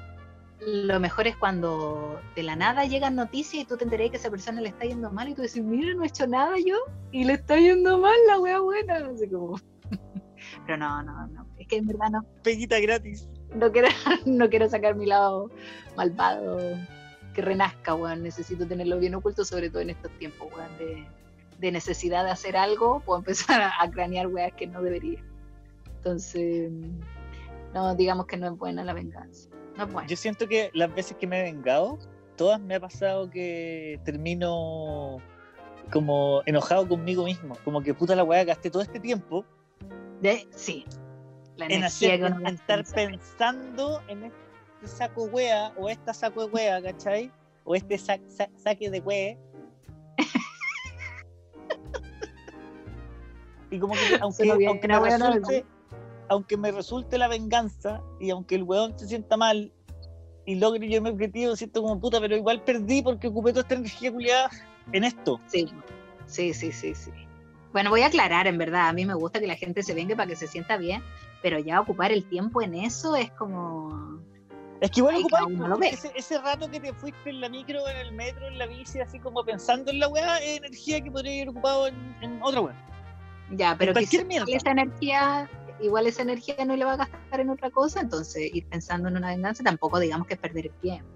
[0.60, 4.20] Lo mejor es cuando de la nada llegan noticias y tú te enterás que a
[4.20, 6.76] esa persona le está yendo mal y tú dices, mira, no he hecho nada yo
[7.12, 8.96] y le está yendo mal la wea buena.
[8.96, 9.56] Así como...
[10.66, 11.46] Pero no, no, no.
[11.58, 13.28] Es que en verdad no, Peguita gratis.
[13.54, 13.88] no, quiero,
[14.26, 15.50] no quiero sacar mi lado
[15.96, 16.58] malvado
[17.34, 18.24] que renazca, weón.
[18.24, 21.06] Necesito tenerlo bien oculto, sobre todo en estos tiempos, weón, de,
[21.58, 23.00] de necesidad de hacer algo.
[23.00, 25.22] Puedo empezar a, a cranear weas que no debería.
[25.98, 26.72] Entonces,
[27.74, 29.48] no, digamos que no es buena la venganza.
[29.78, 30.08] No bueno.
[30.08, 31.98] Yo siento que las veces que me he vengado,
[32.36, 35.18] todas me ha pasado que termino
[35.92, 37.56] como enojado conmigo mismo.
[37.64, 39.44] Como que puta la weá, gasté todo este tiempo
[40.20, 40.84] De, sí.
[41.56, 44.36] La en, hacer, en, estar pensando en este
[44.84, 47.32] saco wea o esta saco de wea, ¿cachai?
[47.64, 49.36] O este sa- sa- saque de wea.
[53.70, 55.64] y como que aunque, bien, aunque, me resulte,
[56.28, 59.72] aunque me resulte la venganza y aunque el weón se sienta mal
[60.46, 63.74] y logre yo mi objetivo, siento como puta, pero igual perdí porque ocupé toda esta
[63.74, 64.50] energía culiada
[64.92, 65.40] en esto.
[65.46, 65.68] Sí,
[66.26, 67.10] sí, sí, sí, sí.
[67.72, 70.16] Bueno, voy a aclarar, en verdad, a mí me gusta que la gente se venga
[70.16, 71.02] para que se sienta bien,
[71.42, 74.22] pero ya ocupar el tiempo en eso es como...
[74.80, 75.88] Es que igual lo porque ve.
[75.88, 79.00] ese, ese rato que te fuiste en la micro, en el metro, en la bici,
[79.00, 82.60] así como pensando en la weá, es energía que podría haber ocupado en, en otra
[82.60, 82.88] weá.
[83.50, 83.92] Ya, pero
[84.26, 84.46] mierda.
[84.48, 88.66] esa energía, igual esa energía no le va a gastar en otra cosa, entonces ir
[88.66, 91.08] pensando en una venganza tampoco digamos que es perder el tiempo.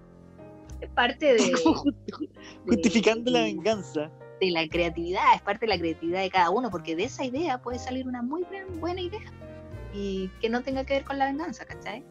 [0.80, 1.52] Es parte de,
[2.66, 4.10] Justificando la venganza.
[4.40, 7.62] de la creatividad, es parte de la creatividad de cada uno, porque de esa idea
[7.62, 8.44] puede salir una muy
[8.80, 9.32] buena idea
[9.94, 12.02] y que no tenga que ver con la venganza, ¿cachai?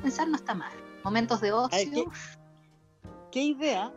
[0.00, 0.72] Pensar no está mal.
[1.04, 2.04] Momentos de ocio, Ay, ¿qué?
[3.30, 3.92] ¿Qué idea?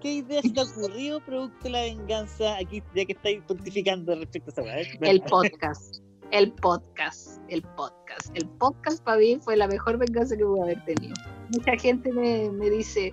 [0.00, 4.14] ¿Qué idea se te ha ocurrido producto de la venganza aquí, ya que estáis pontificando
[4.14, 5.10] respecto a esa weá?
[5.10, 6.00] el podcast,
[6.30, 8.30] el podcast, el podcast.
[8.34, 11.14] El podcast para mí fue la mejor venganza que pude haber tenido.
[11.50, 13.12] Mucha gente me, me dice,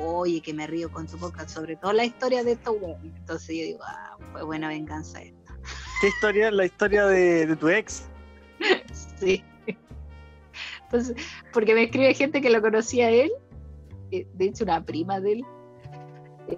[0.00, 2.98] oye, que me río con tu podcast, sobre todo la historia de estos huevos.
[3.02, 5.58] Entonces yo digo, ah, fue buena venganza esta.
[6.00, 6.50] ¿Qué historia?
[6.50, 8.08] La historia de, de tu ex.
[9.18, 9.42] Sí.
[10.84, 11.16] Entonces,
[11.52, 13.30] porque me escribe gente que lo conocía a él,
[14.10, 15.44] eh, de hecho una prima de él,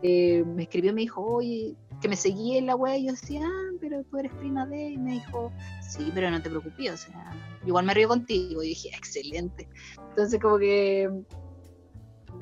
[0.02, 3.12] eh, me escribió y me dijo, oye, que me seguía en la web, y yo
[3.12, 6.48] decía, ah, pero tú eres prima de él, y me dijo, sí, pero no te
[6.50, 7.32] preocupes, o sea,
[7.66, 9.68] igual me río contigo, y dije, excelente.
[10.10, 11.10] Entonces como que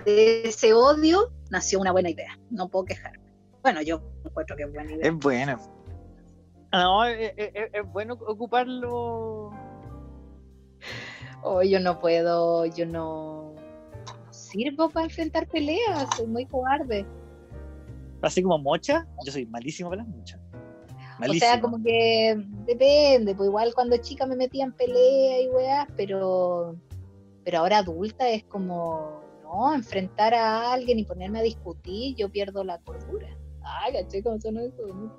[0.04, 3.24] de ese odio nació una buena idea, no puedo quejarme.
[3.62, 5.08] Bueno, yo encuentro que es buena idea.
[5.08, 5.58] Es buena.
[6.72, 9.50] No, es, es- es- es bueno ocuparlo.
[11.42, 17.04] Oh, yo no puedo, yo no, no sirvo para enfrentar peleas, soy muy cobarde.
[18.22, 19.06] Así como mocha.
[19.24, 20.40] Yo soy malísimo para las mochas.
[21.18, 21.46] Malísimo.
[21.46, 25.88] O sea, como que depende, pues igual cuando chica me metía en pelea y weas,
[25.96, 26.76] pero,
[27.44, 32.62] pero ahora adulta es como, no, enfrentar a alguien y ponerme a discutir, yo pierdo
[32.62, 33.28] la cordura.
[33.62, 34.86] Ay, caché cómo sonó eso.
[34.86, 35.12] ¿no?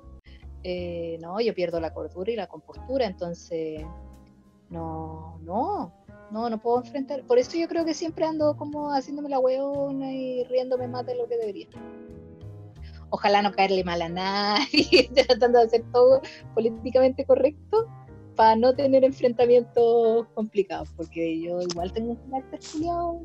[0.62, 3.82] Eh, no, yo pierdo la cordura y la compostura, entonces,
[4.68, 5.92] no, no,
[6.30, 7.24] no, no puedo enfrentar.
[7.26, 11.16] Por eso yo creo que siempre ando como haciéndome la weona y riéndome más de
[11.16, 11.68] lo que debería.
[13.10, 16.20] Ojalá no caerle mal a nadie, tratando de hacer todo
[16.54, 17.86] políticamente correcto
[18.36, 23.20] para no tener enfrentamientos complicados, porque yo igual tengo un carácter culiao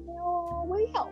[0.69, 1.09] medio.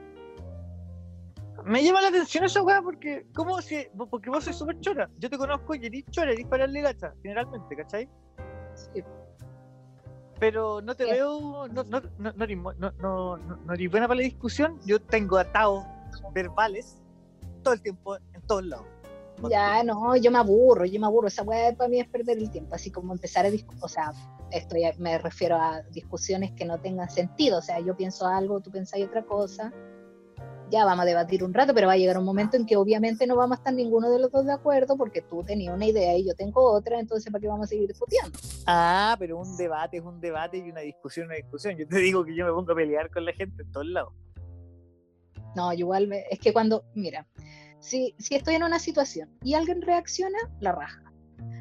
[1.65, 5.09] Me llama la atención esa weá porque, ¿cómo si, porque vos sois súper chora?
[5.19, 8.09] Yo te conozco y eres chora, eres para la hacha, generalmente, ¿cachai?
[8.75, 9.01] Sí.
[10.39, 11.12] Pero no te Sí.
[11.12, 14.77] veo, no, no, no, no, eres, no, no, no- no eres buena para la discusión.
[14.83, 15.86] Yo tengo atados
[16.33, 16.97] verbales
[17.63, 18.86] todo el tiempo, todos lados.
[19.49, 21.27] Ya, no, yo me aburro, yo me aburro.
[21.27, 24.12] Esa weá para mí es perder el tiempo, así como empezar a discutir, o sea,
[24.51, 28.62] esto ya me refiero a discusiones que no tengan sentido, o sea, yo pienso algo,
[28.62, 29.73] tú pensáis otra cosa,
[30.69, 33.27] ya vamos a debatir un rato, pero va a llegar un momento en que obviamente
[33.27, 36.15] no vamos a estar ninguno de los dos de acuerdo porque tú tenías una idea
[36.15, 38.38] y yo tengo otra, entonces ¿para qué vamos a seguir discutiendo?
[38.65, 41.75] Ah, pero un debate es un debate y una discusión es una discusión.
[41.75, 44.13] Yo te digo que yo me pongo a pelear con la gente en todos lados.
[45.56, 47.27] No, igual, me- es que cuando, mira,
[47.84, 51.04] si, si estoy en una situación y alguien reacciona, la raja.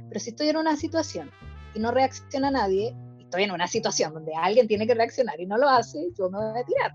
[0.09, 1.31] Pero si estoy en una situación
[1.75, 5.47] y no reacciona nadie, y estoy en una situación donde alguien tiene que reaccionar y
[5.47, 6.95] no lo hace, yo me voy a tirar.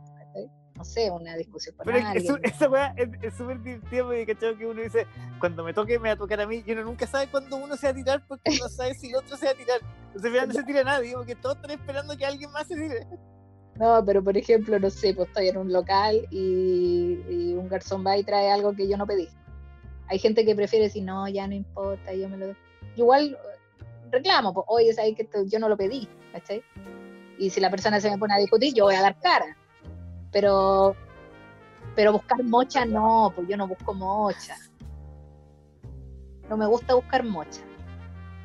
[0.75, 2.39] No sé, una discusión con Pero alguien.
[2.43, 5.07] esa weá es súper divertida porque uno dice,
[5.39, 7.75] cuando me toque me va a tocar a mí, y uno nunca sabe cuándo uno
[7.75, 9.79] se va a tirar porque no sabe si el otro se va a tirar.
[10.13, 12.75] Entonces al final no se tira nadie porque todos están esperando que alguien más se
[12.75, 13.07] tire.
[13.79, 18.17] No, pero por ejemplo, no sé, pues estoy en un local y, un garzón va
[18.17, 19.27] y trae algo que yo no pedí.
[20.07, 22.55] Hay gente que prefiere decir, no, ya no importa, yo me lo...
[22.95, 26.63] Igual eh, reclamo, pues, oye, sabes que esto yo no lo pedí, ¿cachai?
[27.37, 29.55] Y si la persona se me pone a discutir, yo voy a dar cara.
[30.31, 30.95] Pero,
[31.95, 34.55] pero buscar mocha, no, pues yo no busco mocha.
[36.49, 37.66] No me gusta buscar mocha.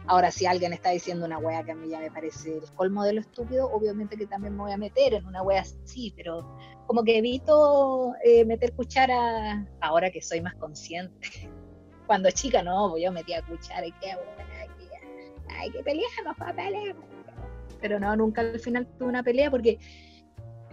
[0.06, 3.04] Ahora, si alguien está diciendo una wea que a mí ya me parece el colmo
[3.04, 6.56] de lo estúpido, obviamente que también me voy a meter en una wea así, pero
[6.86, 11.28] como que evito eh, meter cuchara ahora que soy más consciente.
[12.06, 14.16] Cuando chica no, pues yo metía cuchara y qué
[14.78, 17.04] que- ay, que peleamos, pa, peleamos.
[17.80, 19.78] Pero no, nunca al final tuve una pelea porque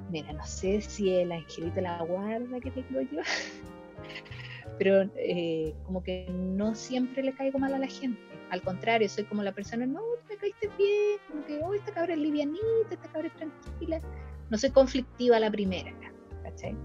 [0.09, 3.21] mira, no sé si el angelito la guarda que tengo yo,
[4.79, 8.19] pero eh, como que no siempre le caigo mal a la gente.
[8.49, 12.13] Al contrario, soy como la persona, no, me caíste bien, como que, oh, esta cabra
[12.13, 14.01] es livianita, esta cabra es tranquila.
[14.49, 15.93] No soy conflictiva la primera,
[16.43, 16.75] ¿cachai?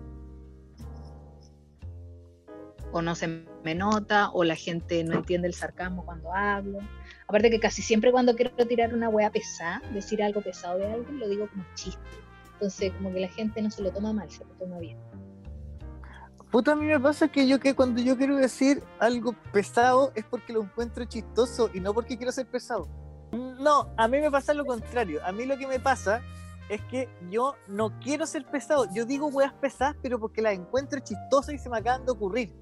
[2.92, 3.27] O no se
[3.64, 6.79] me nota, o la gente no entiende el sarcasmo cuando hablo.
[7.27, 11.18] Aparte que casi siempre cuando quiero tirar una wea pesada, decir algo pesado de alguien,
[11.18, 12.00] lo digo como chiste.
[12.53, 14.98] Entonces, como que la gente no se lo toma mal, se lo toma bien.
[16.55, 20.25] Puta, a mí me pasa que yo que cuando yo quiero decir algo pesado es
[20.25, 22.87] porque lo encuentro chistoso y no porque quiero ser pesado.
[23.33, 25.21] No, a mí me pasa lo contrario.
[25.27, 26.23] A mí lo que me pasa
[26.69, 28.87] es que yo no quiero ser pesado.
[28.95, 32.55] Yo digo weas pesadas, pero porque las encuentro chistosas y se me acaban de ocurrir.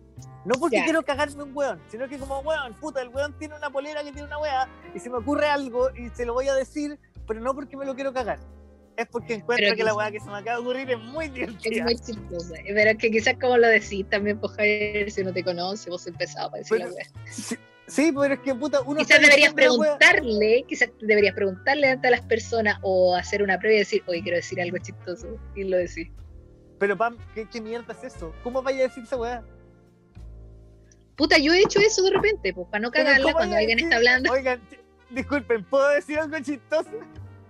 [0.47, 0.85] No porque Ya.
[0.85, 4.11] quiero cagarme un weón, sino que como weón, puta, el weón tiene una polera que
[4.13, 7.41] tiene una wea y se me ocurre algo y se lo voy a decir, pero
[7.41, 8.39] no porque me lo quiero cagar.
[8.97, 11.33] Es porque encuentro que la wea que se me acaba de ocurrir es muy Es
[11.35, 11.85] divertida.
[11.85, 12.55] muy chistosa.
[12.67, 16.07] Pero es que quizás como lo decís también, pues Javier, si no te conoce, vos
[16.07, 17.07] empezado para decir Pero- la wea.
[17.33, 22.11] Sí, sí, pero es que puta, uno Quizás deberías preguntarle, quizás deberías preguntarle ante a
[22.11, 25.39] las personas o hacer una previa y decir, oye, quiero decir algo chistoso.
[25.57, 26.09] Y lo decís.
[26.79, 28.35] Pero Pam, ¿qué, qué mierda es eso?
[28.43, 29.43] ¿Cómo vaya a decir esa weá?
[31.17, 33.97] Puta, yo he hecho eso de repente, pues, para no cagarla ¿cómo cuando alguien está
[33.97, 34.33] hablando.
[34.33, 34.61] Oigan,
[35.11, 36.91] disculpen, ¿puedo decir algo chistoso?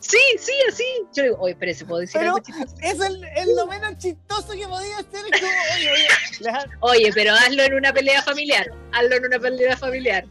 [0.03, 0.85] Sí, sí, así.
[1.15, 2.75] Yo digo, oye, pero ¿se puedo decir Pero- algo chistoso?
[2.83, 5.25] Eso es, es lo menos chistoso que podía hacer.
[5.33, 8.67] Es como, oye, oye, Oye, pero hazlo en una pelea familiar.
[8.93, 10.25] Hazlo en una pelea familiar.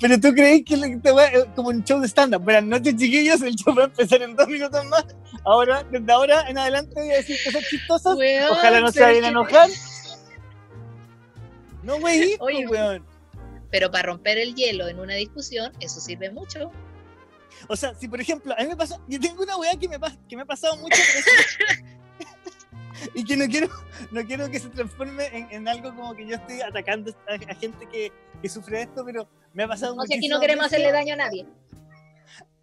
[0.00, 2.42] Pero tú crees que te weá es como un show de stand-up.
[2.42, 3.40] Buenas noches, chiquillos.
[3.42, 5.04] El show va a empezar en dos minutos más.
[5.44, 8.16] Ahora, desde ahora en adelante, voy a decir cosas chistosas.
[8.16, 9.70] Weón, Ojalá no se vayan a enojar.
[11.82, 13.06] No, wey, Oye, weón.
[13.70, 16.70] Pero para romper el hielo en una discusión, eso sirve mucho.
[17.68, 19.98] O sea, si por ejemplo, a mí me pasa, yo tengo una weá que me,
[19.98, 20.96] pas- que me ha pasado mucho
[23.14, 23.68] y que no quiero,
[24.10, 27.54] no quiero que se transforme en, en algo como que yo estoy atacando a, a
[27.54, 30.92] gente que, que sufre esto, pero me ha pasado O sea, aquí no queremos hacerle
[30.92, 31.46] daño a nadie.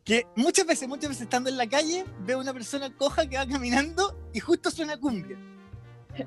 [0.03, 3.47] Que muchas veces, muchas veces estando en la calle, veo una persona coja que va
[3.47, 5.37] caminando y justo suena cumbia.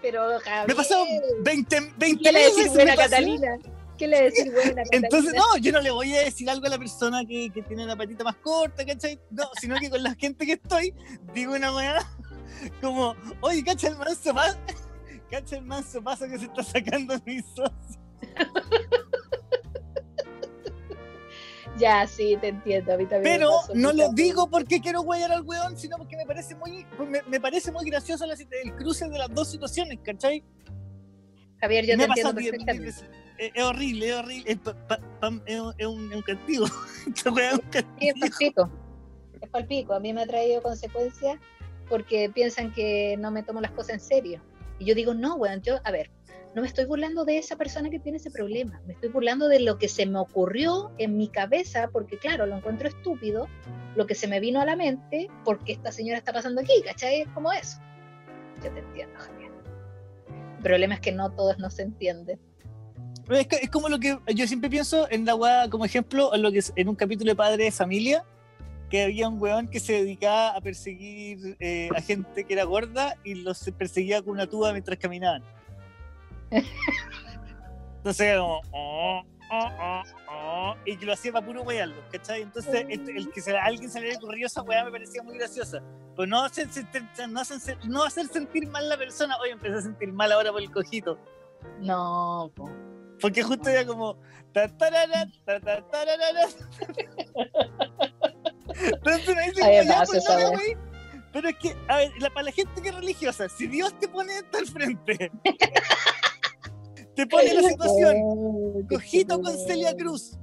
[0.00, 1.04] Pero Javier, Me ha pasado
[1.40, 2.72] 20, 20 ¿qué le veces.
[2.72, 3.10] decir me pasó.
[3.10, 3.58] Catalina?
[3.98, 4.82] ¿Qué le decir buena?
[4.92, 7.84] Entonces, no, yo no le voy a decir algo a la persona que, que tiene
[7.84, 9.20] la patita más corta, ¿cachai?
[9.30, 10.94] No, sino que con la gente que estoy,
[11.34, 11.98] digo una weá
[12.80, 14.58] como, oye, cacha el manso paso,
[15.30, 18.00] cacha el manso paso que se está sacando mi socio.
[21.78, 22.94] Ya, sí, te entiendo.
[22.94, 26.16] A mí también Pero pasó, no lo digo porque quiero guayar al weón, sino porque
[26.16, 29.98] me parece muy, me, me parece muy gracioso la el cruce de las dos situaciones,
[30.02, 30.44] ¿cachai?
[31.60, 32.92] Javier, yo me te entiendo perfectamente.
[33.38, 34.50] Es, horrible, es horrible.
[34.52, 35.00] Es, pa- pa-
[35.46, 36.66] es un- es un, es un castigo.
[37.06, 38.20] Es un Sí, es castigo.
[38.20, 38.70] palpico.
[39.40, 39.94] Es palpico.
[39.94, 41.38] A mí me ha traído consecuencias
[41.88, 44.40] porque piensan que no me tomo las cosas en serio.
[44.78, 46.10] Y yo digo, no, weón, yo, a ver,
[46.54, 48.80] no me estoy burlando de esa persona que tiene ese problema.
[48.86, 52.56] Me estoy burlando de lo que se me ocurrió en mi cabeza, porque claro, lo
[52.56, 53.48] encuentro estúpido,
[53.96, 57.22] lo que se me vino a la mente, porque esta señora está pasando aquí, ¿cachai?
[57.22, 57.78] Es como eso.
[58.62, 59.50] Yo te entiendo, Javier.
[60.58, 62.38] El problema es que no todos nos entienden.
[63.30, 66.42] Es, que- es como lo que yo siempre pienso en la weá, como ejemplo, en,
[66.42, 68.24] lo que en un capítulo de Padre de Familia,
[68.90, 73.16] que había un weón que se dedicaba a perseguir eh, a gente que era gorda
[73.22, 75.42] y los perseguía con una tuba mientras caminaban.
[77.98, 78.60] Entonces como.
[78.70, 82.42] "Oh, oh, oh, oh", y que lo hacía para puro wearlo, ¿cachai?
[82.42, 85.22] Entonces este- el que se, a alguien se le había ocurrido esa weá me parecía
[85.22, 85.82] muy graciosa.
[86.16, 89.36] Pues no hacer, sentir- no, hacer, no hacer sentir mal a la persona.
[89.42, 91.18] Oye, empecé a sentir mal ahora por el cojito.
[91.80, 92.70] No, po.
[93.20, 94.16] Porque justo era como.
[94.52, 96.46] ta, tarara, ta, ta, tararara.
[98.74, 100.12] Entonces me dicen, Ay, "Ya, pasa
[100.52, 100.76] pues.
[101.32, 104.08] Pero es que, a ver, la- para la gente que es religiosa, si Dios te
[104.08, 105.30] pone esto al frente,
[107.14, 108.16] te pone la situación,
[108.88, 109.56] cojito con.
[109.58, 110.38] Celia Cruz.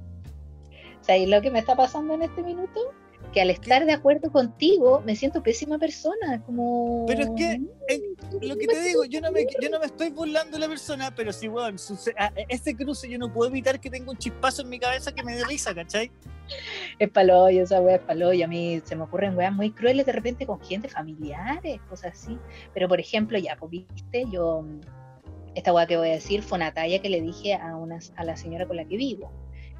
[1.00, 2.80] ¿Sabes lo que me está pasando en este minuto?
[3.32, 7.04] Que al estar de acuerdo contigo me siento pésima persona, como...
[7.06, 8.00] Pero es que, eh,
[8.40, 11.14] Lo que te digo, yo no me, yo no me estoy burlando de la persona,
[11.14, 14.62] pero si, weón, suce- a- ese cruce yo no puedo evitar que tenga un chispazo
[14.62, 16.10] en mi cabeza que me dé risa, ¿cachai?
[16.98, 18.44] Es paloyo, esa wea es paloyo.
[18.44, 22.38] A mí se me ocurren weas muy crueles de repente con gente familiares, cosas así.
[22.72, 24.80] Pero por ejemplo, ya, pues viste, yo, mm,
[25.56, 28.24] esta wea que voy a decir fue una talla que le dije a, una, a
[28.24, 29.30] la señora con la que vivo,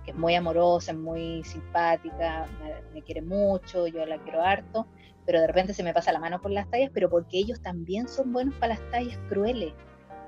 [0.07, 2.47] es muy amorosa, es muy simpática,
[2.93, 4.87] me, quiere mucho, yo la quiero harto,
[5.25, 8.09] pero de repente se me pasa la mano por las tallas, pero porque ellos también
[8.09, 9.73] son buenos para las tallas crueles.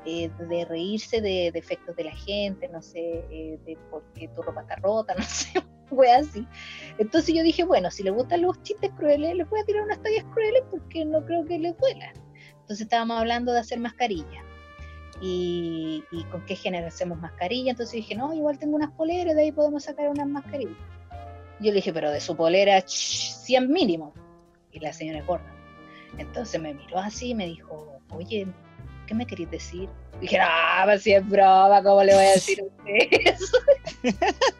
[0.04, 4.42] eh, de reírse de defectos de la gente, no sé, eh, de por qué tu
[4.42, 6.46] ropa está rota, no sé, Fue así.
[6.98, 10.02] Entonces yo dije, bueno, si les gustan los chistes crueles, les voy a tirar unas
[10.02, 12.12] tallas crueles porque no creo que les duela.
[12.60, 14.42] Entonces estábamos hablando de hacer mascarilla.
[15.20, 17.72] Y, con qué género hacemos mascarilla.
[17.72, 20.76] Entonces dije, no, igual tengo unas poleras, de ahí podemos sacar unas mascarillas.
[21.60, 24.12] Yo le dije, pero de su polera, 100 mínimo.
[24.72, 25.52] Y la señora es gorda.
[26.18, 28.46] Entonces me miró así y me dijo, oye,
[29.06, 29.88] ¿qué me queréis decir?
[30.20, 33.58] Dije, ah, pues si es broma, ¿cómo le voy a decir a usted eso?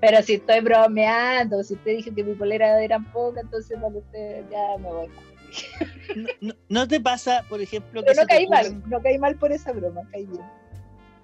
[0.00, 4.44] Pero si estoy bromeando, si usted dijo que mi polera era poca, entonces bueno, usted
[4.48, 5.08] ya me voy.
[6.14, 9.02] No, no- ¿no te pasa, por ejemplo, que Pero no se te caí mal, no
[9.02, 10.42] caí mal por esa broma, caí bien.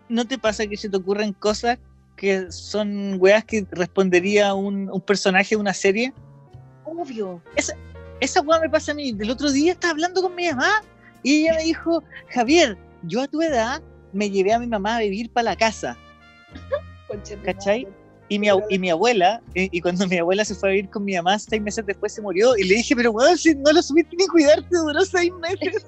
[0.08, 1.78] ¿No te pasa que se te ocurren cosas
[2.16, 6.12] que son weas que respondería un, un personaje de una serie?
[6.84, 7.42] Obvio.
[8.20, 9.16] Esa wea me pasa a mí.
[9.18, 10.82] El otro día estaba hablando con mi mamá
[11.22, 15.00] y ella me dijo, Javier, yo a tu edad me llevé a mi mamá a
[15.00, 15.96] vivir para la casa.
[17.44, 17.86] ¿Cachai?
[18.28, 21.04] Y mi, ab- y mi abuela, y cuando mi abuela se fue a vivir con
[21.04, 22.56] mi mamá, seis meses después se murió.
[22.56, 25.84] Y le dije, pero weón, si no lo supiste ni cuidarte, duró seis meses.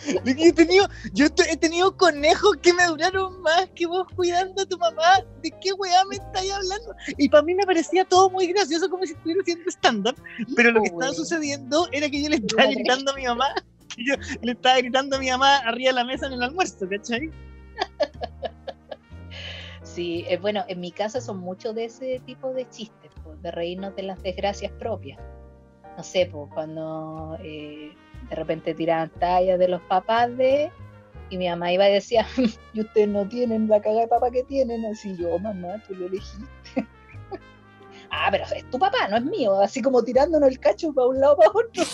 [0.24, 4.66] Yo he tenido, yo he tenido conejos que me duraron más que vos cuidando a
[4.66, 5.20] tu mamá.
[5.42, 6.94] ¿De qué weá me estáis hablando?
[7.18, 10.16] Y para mí me parecía todo muy gracioso, como si estuviera haciendo stand-up.
[10.56, 13.48] Pero lo que estaba sucediendo era que yo le estaba gritando a mi mamá.
[13.96, 16.88] que yo le estaba gritando a mi mamá arriba de la mesa en el almuerzo,
[16.88, 17.30] ¿cachai?
[19.94, 23.50] Sí, eh, bueno, en mi casa son muchos de ese tipo de chistes, po, de
[23.50, 25.18] reírnos de las desgracias propias.
[25.96, 27.92] No sé, pues cuando eh,
[28.28, 30.70] de repente tiraban tallas de los papás de...
[31.28, 32.24] Y mi mamá iba y decía,
[32.72, 34.84] y ustedes no tienen la caga de papá que tienen.
[34.86, 36.46] Así yo, mamá, tú lo elegiste.
[38.10, 39.60] ah, pero es tu papá, no es mío.
[39.60, 41.84] Así como tirándonos el cacho para un lado para otro.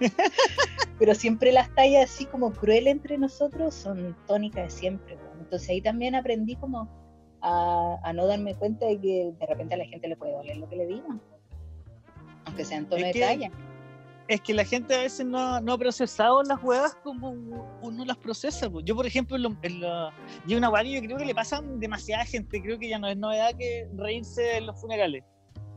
[0.98, 5.29] pero siempre las tallas así como crueles entre nosotros son tónicas de siempre.
[5.50, 6.88] Entonces ahí también aprendí como
[7.42, 10.58] a, a no darme cuenta de que de repente a la gente le puede doler
[10.58, 11.20] lo que le digan.
[12.44, 13.50] Aunque sea en tono Es de que- talla.
[14.28, 17.30] es que la gente a veces no, no ha procesado las huevas como
[17.82, 18.70] uno las procesa.
[18.70, 18.78] po.
[18.80, 20.12] Yo, por ejemplo, en lo- en la-
[20.46, 23.00] y una hueá que yo creo que le pasa a demasiada gente, creo que ya
[23.00, 25.24] no es novedad que reírse en los funerales.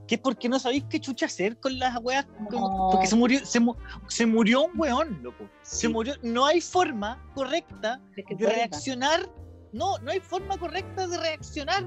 [0.06, 2.16] Que es porque no sabéis qué chucha hacer con las con-
[2.52, 2.90] No.
[2.92, 3.74] Porque se murió, se, mu-
[4.08, 5.50] se murió un weón, loco.
[5.64, 6.14] Se Sí, murió.
[6.22, 9.28] No hay forma correcta de reaccionar.
[9.74, 11.84] No, no hay forma correcta de reaccionar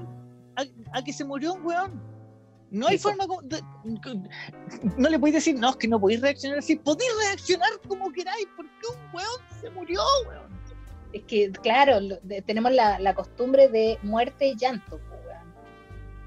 [0.57, 0.63] a,
[0.97, 2.01] a que se murió un weón.
[2.69, 3.25] No hay forma.
[3.43, 3.61] de-
[4.97, 6.75] no le podéis decir, no, es que no podéis reaccionar así.
[6.75, 10.57] Podéis reaccionar como queráis, porque un weón se murió, weón.
[11.13, 14.97] Es que, claro, lo- de- tenemos la, la costumbre de muerte y llanto.
[14.97, 15.53] weón.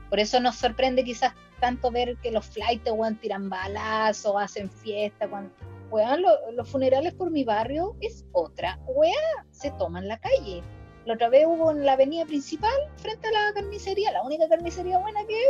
[0.08, 5.28] Por eso nos sorprende quizás tanto ver que los flights weón, tiran balazos, hacen fiesta.
[5.28, 5.52] Cuando,
[5.90, 8.78] weón, lo- los funerales por mi barrio es otra.
[8.86, 9.12] Weá,
[9.50, 10.62] se toman la calle.
[11.06, 14.98] La otra vez hubo en la avenida principal, frente a la carnicería, la única carnicería
[14.98, 15.40] buena que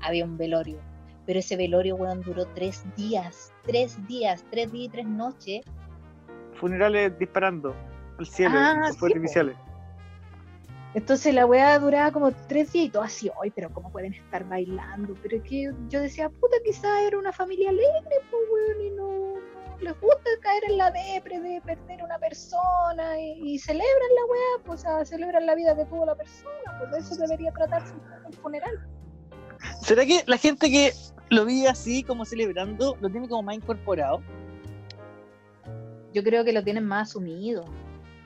[0.00, 0.78] había un velorio.
[1.26, 3.52] Pero ese velorio, weón, duró tres días.
[3.64, 5.64] Tres días, tres días y tres noches.
[6.54, 7.74] Funerales disparando
[8.18, 9.56] al cielo, Ah, sí, artificiales.
[10.94, 14.48] Entonces la weá duraba como tres días y todo así, ay, pero ¿cómo pueden estar
[14.48, 15.14] bailando?
[15.22, 19.34] Pero es que yo decía, puta, quizá era una familia alegre, pues weón, y no
[19.80, 24.64] les gusta caer en la depre de perder una persona y, y celebran la weá,
[24.64, 27.94] pues, o sea, celebran la vida que tuvo la persona, pues de eso debería tratarse
[28.24, 28.86] un funeral.
[29.82, 30.92] ¿Será que la gente que
[31.30, 34.22] lo vive así, como celebrando, lo tiene como más incorporado?
[36.12, 37.64] Yo creo que lo tienen más asumido,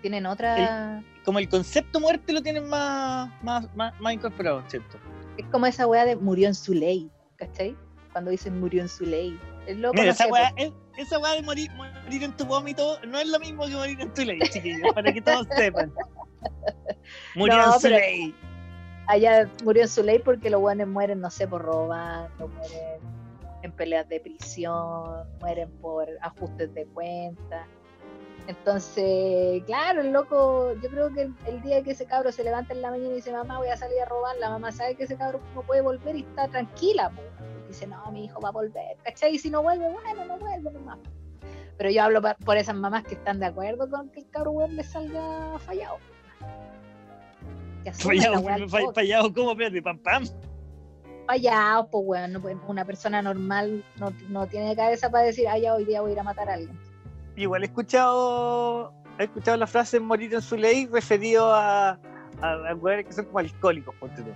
[0.02, 1.02] tienen otra...
[1.24, 4.98] Como el concepto muerte lo tienen más, más, más, más incorporado, ¿cierto?
[5.36, 7.76] Es como esa weá de murió en su ley, ¿cachai?
[8.12, 9.38] Cuando dicen murió en su ley.
[9.76, 13.18] Loco, Mira, no esa weá, es- esa weá de morir, morir en tu vómito no
[13.18, 15.92] es lo mismo que morir en tu ley, chiquillos, para que todos sepan.
[17.36, 18.34] Murió No, en su ley.
[19.06, 23.00] allá murió en su ley porque los guanes mueren, no sé, por robando, mueren
[23.62, 27.66] en peleas de prisión, mueren por ajustes de cuentas.
[28.46, 32.72] Entonces, claro, el loco, yo creo que el, el día que ese cabro se levanta
[32.72, 35.04] en la mañana y dice, mamá, voy a salir a robar, la mamá sabe que
[35.04, 37.10] ese cabro no puede volver y está tranquila.
[37.10, 37.20] po.
[37.68, 39.34] Dice, no, mi hijo va a volver, ¿cachai?
[39.34, 40.98] Y si no vuelve, bueno, no vuelve nomás.
[41.76, 44.74] Pero yo hablo por esas mamás que están de acuerdo con que el cabro weón
[44.74, 45.98] le salga fallado.
[47.92, 48.42] Fallado,
[48.92, 49.52] fallado, ¿cómo?
[49.52, 50.24] Espérate, pam, pam.
[51.26, 55.58] fallados, pues weón, no puede- una persona normal no, no tiene cabeza para decir, ah,
[55.58, 56.78] ya hoy día voy a ir a matar a alguien.
[57.36, 61.90] Igual he escuchado, he escuchado la frase morir en su ley referido a,
[62.40, 64.30] a, a weones que son como alcohólicos, ponte tú.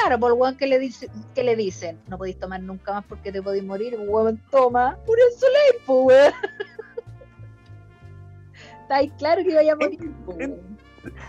[0.00, 3.04] Claro, por el weón que le, dice, que le dicen, no podéis tomar nunca más
[3.04, 6.32] porque te podéis morir, weón, toma, en su ley, pues weón.
[8.82, 10.10] Está ahí claro que iba a morir.
[10.26, 10.78] weón.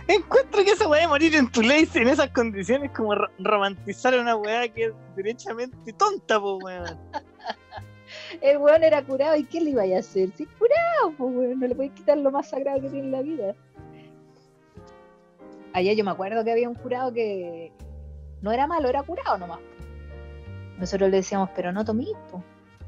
[0.08, 4.14] Encuentro que esa weá de morir en tu ley en esas condiciones como ro- romantizar
[4.14, 6.98] a una weá que es derechamente tonta, po, weón.
[8.40, 10.30] El weón era curado y ¿qué le iba a hacer?
[10.36, 13.12] Si es curado, pues weón, no le podéis quitar lo más sagrado que tiene en
[13.12, 13.54] la vida.
[15.72, 17.70] Allá yo me acuerdo que había un curado que
[18.42, 19.60] no era malo, era curado nomás.
[20.78, 22.12] Nosotros le decíamos, pero no tomís.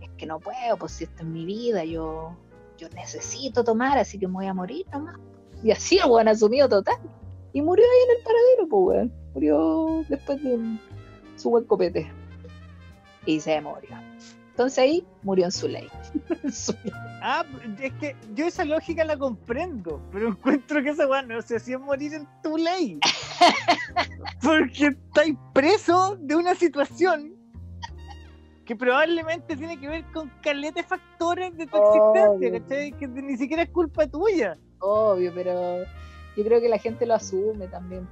[0.00, 2.36] Es que no puedo, pues si esto es mi vida, yo,
[2.76, 5.16] yo necesito tomar, así que me voy a morir nomás.
[5.62, 6.98] Y así el weón asumió total.
[7.52, 9.12] Y murió ahí en el paradero, pues weón.
[9.34, 10.80] Murió después de un-
[11.36, 12.10] su buen copete.
[13.26, 13.96] Y se murió.
[14.58, 15.88] Entonces ahí murió en su ley.
[17.22, 17.44] Ah,
[17.80, 21.78] es que yo esa lógica la comprendo, pero encuentro que esa weá no se hacía
[21.78, 22.98] morir en tu ley.
[24.42, 27.36] Porque estáis preso de una situación
[28.64, 32.60] que probablemente tiene que ver con caleta de factores de tu existencia.
[32.60, 32.92] ¿cachai?
[32.98, 34.58] Que ni siquiera es culpa tuya.
[34.80, 35.84] Obvio, pero
[36.36, 38.08] yo creo que la gente lo asume también.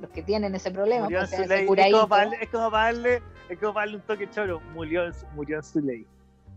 [0.00, 1.86] Los que tienen ese problema, pues, se su hacen ley.
[1.86, 4.60] Es como, para darle, es, como para darle, es como para darle un toque choro.
[4.74, 6.06] Murió, en su- murió en su ley.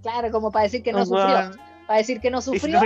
[0.02, 1.52] Claro, como para decir que no sufrió.
[1.88, 2.80] Para decir que no si sufrió.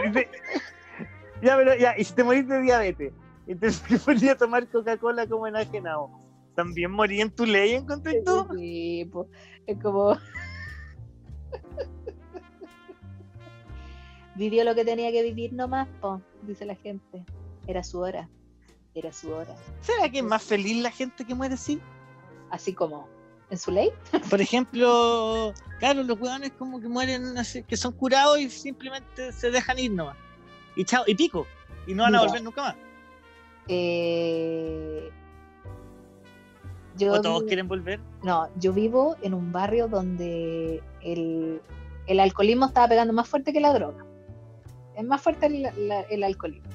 [1.42, 3.14] ya, pero ya, y si te morís de diabetes,
[3.48, 6.10] entonces te ponía a tomar Coca-Cola como enajenado.
[6.56, 8.48] ¿También morí en tu ley, encontré tú?
[8.58, 9.28] Sí, po.
[9.68, 10.18] Es como.
[14.36, 17.24] Vivió lo que tenía que vivir nomás, po, dice la gente.
[17.68, 18.30] Era su hora.
[18.94, 19.56] Era su hora.
[19.82, 21.80] ¿Será que es más feliz la gente que muere así?
[22.50, 23.08] Así como
[23.50, 23.90] en su ley.
[24.30, 29.52] Por ejemplo, claro, los hueones como que mueren así, que son curados y simplemente se
[29.52, 30.18] dejan ir nomás.
[30.76, 31.46] Y chao, y pico.
[31.88, 32.76] Y no van a volver nunca más.
[33.68, 35.10] Eh,
[36.98, 38.00] yo O todos quieren volver.
[38.24, 41.62] No, yo vivo en un barrio donde el,
[42.08, 44.06] el alcoholismo estaba pegando más fuerte que la droga.
[44.96, 46.70] Es más fuerte el, la- el alcoholismo.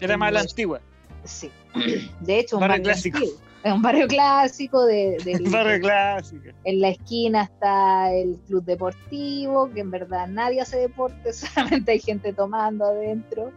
[0.00, 0.80] Era más la antigua.
[1.24, 1.50] Sí.
[2.20, 3.16] De hecho, un Barrio barrio, clásico.
[3.18, 3.38] antiguo.
[3.64, 4.84] Es un barrio clásico.
[4.84, 6.44] De, del- Barrio clásico.
[6.64, 11.98] en la esquina está el club deportivo, que en verdad nadie hace deporte, solamente hay
[12.00, 13.50] gente tomando adentro.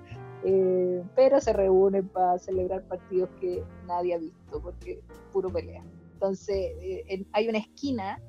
[0.45, 5.01] eh, pero se reúnen para celebrar partidos que nadie ha visto, porque
[5.33, 5.83] puro pelea.
[6.13, 8.19] Entonces, eh, en- hay una esquina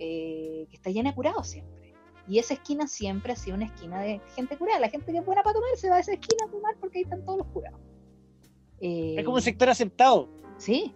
[0.00, 1.94] eh, que está llena de curados siempre.
[2.28, 4.78] Y esa esquina siempre ha sido una esquina de gente curada.
[4.80, 6.98] La gente que es buena para tomar se va a esa esquina a tomar porque
[6.98, 7.80] ahí están todos los curados.
[8.80, 10.28] Es como un sector aceptado.
[10.58, 10.92] Sí,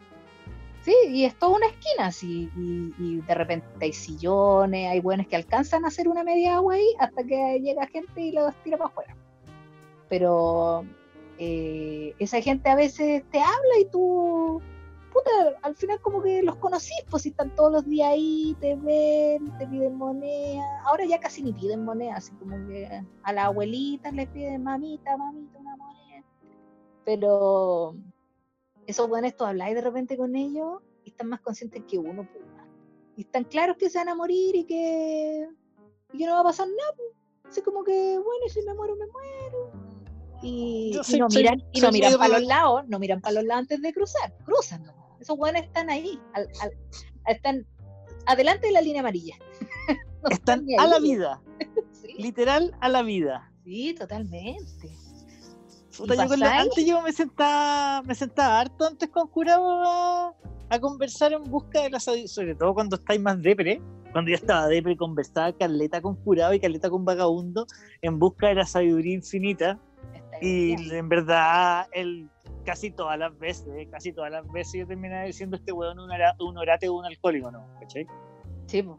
[0.83, 5.37] sí, y es toda una esquina, sí, y, de repente hay sillones, hay buenos que
[5.37, 8.91] alcanzan a hacer una media agua ahí hasta que llega gente y los tira para
[8.91, 9.17] afuera.
[10.09, 10.85] Pero
[11.39, 14.61] eh, esa gente a veces te habla y tú,
[15.13, 15.31] puta,
[15.63, 19.57] al final como que los conocís, pues si están todos los días ahí, te ven,
[19.59, 20.65] te piden moneda.
[20.85, 25.17] Ahora ya casi ni piden moneda, así como que a las abuelitas les piden mamita,
[25.17, 26.25] mamita, una moneda.
[27.05, 27.95] Pero
[28.87, 32.45] esos buenos tú habláis de repente con ellos y están más conscientes que uno, pues,
[33.17, 35.47] y están claros que se van a morir y que,
[36.13, 36.93] y que no va a pasar nada.
[36.97, 37.09] pues.
[37.45, 39.73] Así como que, bueno, si me muero, me muero.
[40.43, 43.21] Y, Yo y soy- no soy- miran, y no miran para los lados, no miran
[43.21, 44.85] para los lados antes de cruzar, cruzan.
[45.21, 46.73] Esos buenos están ahí, al- al-
[47.27, 47.67] están
[48.27, 49.37] adelante de la línea amarilla.
[50.23, 51.43] No Están a la vida.
[51.93, 53.53] Sí, Literal a la vida.
[53.65, 54.97] sí, totalmente.
[55.97, 59.83] Puta, yo con la- antes yo me sentaba, me sentaba harto antes con curado
[60.71, 63.81] a, conversar en busca de la sabiduría, sobre todo cuando estáis más depre.
[64.13, 67.67] Cuando yo estaba depre, conversaba caleta con curado y caleta con vagabundo
[68.01, 69.79] en busca de la sabiduría infinita.
[70.41, 70.93] Y bien.
[70.93, 72.29] en verdad, el,
[72.65, 76.35] casi todas las veces, casi todas las veces yo terminaba diciendo este weón un, ora-
[76.41, 77.67] un orate o un alcohólico, ¿no?
[77.81, 78.07] ¿Cachai?
[78.67, 78.99] Sí, po.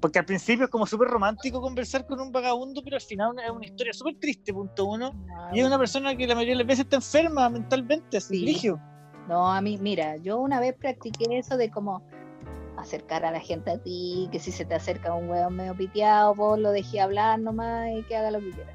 [0.00, 3.50] Porque al principio es como súper romántico conversar con un vagabundo, pero al final es
[3.50, 5.12] una historia súper triste, punto uno.
[5.12, 8.54] No, Y es una persona que la mayoría de las veces está enferma mentalmente, así,
[8.54, 8.70] Sí.
[9.28, 12.02] No, a mí, mira, yo una vez practiqué eso de como
[12.78, 16.34] acercar a la gente a ti, que si se te acerca un hueón medio piteado,
[16.34, 18.72] vos lo dejé hablar nomás y que haga lo que quiera.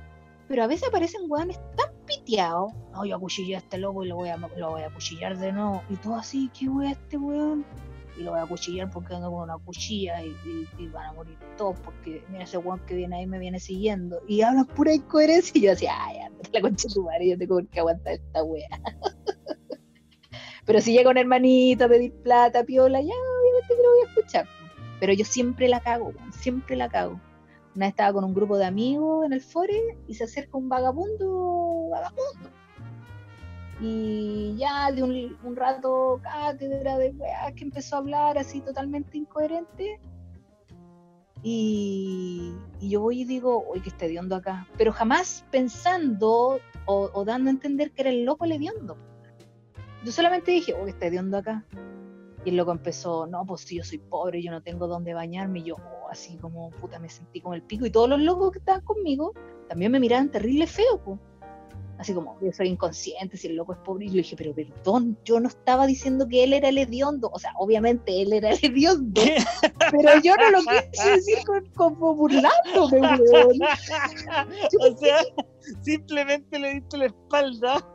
[0.47, 4.17] Pero a veces aparecen hueones tan piteados, no, yo acuchillé a este loco y lo
[4.17, 5.81] voy a, lo voy a acuchillar de nuevo.
[5.89, 7.65] Y todo así, ¿qué wea este weón?
[8.17, 10.33] Y lo voy a acuchillar porque ando con una cuchilla y,
[10.87, 14.21] van a morir todos porque mira ese weón que viene ahí me viene siguiendo.
[14.27, 17.37] Y hablan pura incoherencia y yo decía, ay, anda la concha de tu madre, yo
[17.37, 18.67] tengo que aguantar esta wea.
[20.65, 24.09] Pero si llega un hermanito a pedir plata, piola, ya obviamente que lo voy a
[24.09, 24.47] escuchar.
[24.99, 27.19] Pero yo siempre la cago, siempre la cago.
[27.75, 30.69] Una vez estaba con un grupo de amigos en el fore y se acerca un
[30.69, 32.49] vagabundo, vagabundo.
[33.81, 39.17] Y ya de un, un rato cátedra de weá que empezó a hablar así totalmente
[39.17, 39.99] incoherente.
[41.41, 44.67] Y, y yo voy y digo, uy, que está hediondo acá.
[44.77, 48.97] Pero jamás pensando o, o dando a entender que era el loco el hediondo.
[50.05, 51.65] Yo solamente dije, uy, está hediondo acá.
[52.45, 55.59] Y el loco empezó, no, pues si yo soy pobre, yo no tengo dónde bañarme.
[55.59, 57.85] Y yo, oh, así como, puta, me sentí como el pico.
[57.85, 59.33] Y todos los locos que estaban conmigo
[59.67, 61.19] también me miraban terrible feo, pues.
[61.99, 64.05] Así como, yo soy inconsciente, si el loco es pobre.
[64.05, 67.29] Y yo le dije, pero perdón, yo no estaba diciendo que él era el hediondo.
[67.31, 69.21] O sea, obviamente él era el hediondo,
[69.91, 72.99] pero yo no lo quise decir con- como burlándome,
[73.31, 73.59] weón.
[74.81, 75.17] o sea,
[75.81, 77.87] simplemente le diste la espalda.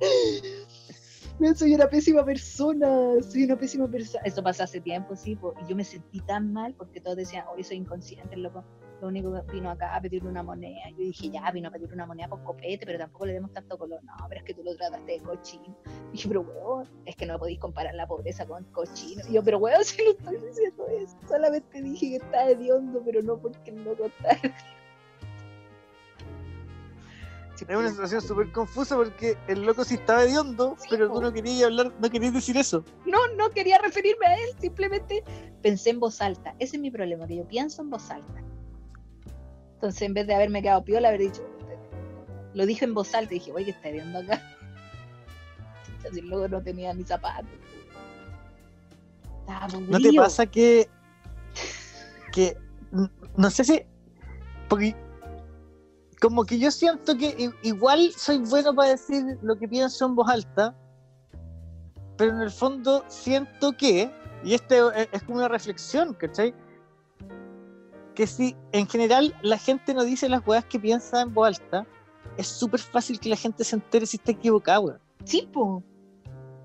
[1.56, 2.86] Soy una pésima persona,
[3.22, 4.22] soy una pésima persona.
[4.26, 7.46] Eso pasó hace tiempo, sí, po, y yo me sentí tan mal porque todos decían,
[7.54, 8.62] hoy soy inconsciente, el loco.
[9.00, 10.90] Lo único que vino acá a pedirle una moneda.
[10.90, 13.78] Yo dije, ya, vino a pedir una moneda por copete, pero tampoco le demos tanto
[13.78, 14.02] color.
[14.04, 15.76] No, pero es que tú lo trataste de cochino.
[16.10, 19.22] Y dije, pero weón, es que no podéis comparar la pobreza con cochino.
[19.28, 21.16] Y yo, pero weón, si no estoy diciendo eso.
[21.26, 24.38] Solamente dije que está hediondo, pero no porque loco está.
[27.68, 31.32] Es una situación súper confusa porque el loco sí estaba hediondo, Sí, pero tú no
[31.32, 32.84] querías hablar, no querías decir eso.
[33.04, 35.22] No, no quería referirme a él, simplemente
[35.62, 36.54] pensé en voz alta.
[36.58, 38.42] Ese es mi problema, que yo pienso en voz alta.
[39.80, 41.42] Entonces, en vez de haberme quedado piola, haber dicho,
[42.52, 44.42] lo dije en voz alta y dije, oye, ¿qué está viendo acá?
[46.06, 47.48] Así luego no tenía ni zapatos.
[49.88, 50.86] ¿No te pasa que,
[52.30, 52.58] que
[53.38, 53.82] no sé si,
[54.68, 54.94] porque
[56.20, 60.28] como que yo siento que igual soy bueno para decir lo que pienso en voz
[60.28, 60.76] alta,
[62.18, 64.10] pero en el fondo siento que,
[64.44, 66.54] y esto es, es como una reflexión, ¿cachai?
[68.20, 71.86] Que si en general la gente no dice las weas que piensa en voz alta,
[72.36, 75.00] es súper fácil que la gente se entere si está equivocada, weón.
[75.24, 75.82] Sí, po.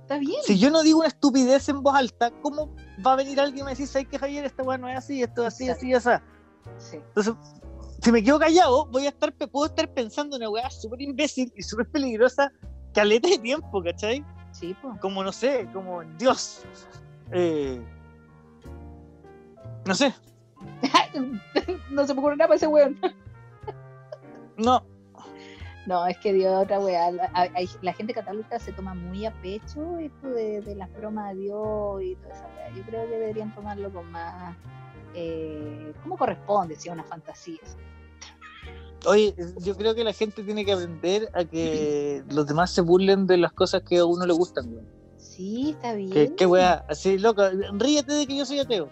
[0.01, 0.41] Está bien.
[0.43, 2.75] Si yo no digo una estupidez en voz alta, ¿cómo
[3.07, 4.43] va a venir alguien y me decir, ¿sabes qué, Javier?
[4.43, 6.09] Esta weá no es así, esto es así, así, así.
[6.77, 6.97] Sí.
[6.97, 7.33] Entonces,
[8.01, 11.53] si me quedo callado, voy a estar, puedo estar pensando en una weá súper imbécil
[11.55, 12.51] y súper peligrosa,
[12.93, 14.25] caleta de tiempo, ¿cachai?
[14.51, 14.97] Sí, po.
[14.99, 16.63] Como, no sé, como, Dios.
[17.31, 17.81] eh,
[19.85, 20.13] no sé,
[21.89, 22.99] no se me ocurre nada para ese weón.
[24.57, 24.83] no.
[25.85, 27.11] No, es que dio otra weá.
[27.11, 32.01] La, gente católica se toma muy a pecho esto de, de las bromas a Dios
[32.01, 32.69] y toda esa weá.
[32.75, 34.55] Yo creo que deberían tomarlo con más.
[35.13, 36.75] Eh, ¿Cómo corresponde?
[36.75, 37.59] Si es una fantasía.
[39.05, 43.27] Oye, yo creo que la gente tiene que aprender a que los demás se burlen
[43.27, 44.87] de las cosas que a uno le gustan, weón.
[45.17, 46.09] Sí, está bien.
[46.09, 46.85] ¿Qué, qué weá?
[46.89, 47.43] Así, loco,
[47.73, 48.89] ríete de que yo soy ateo.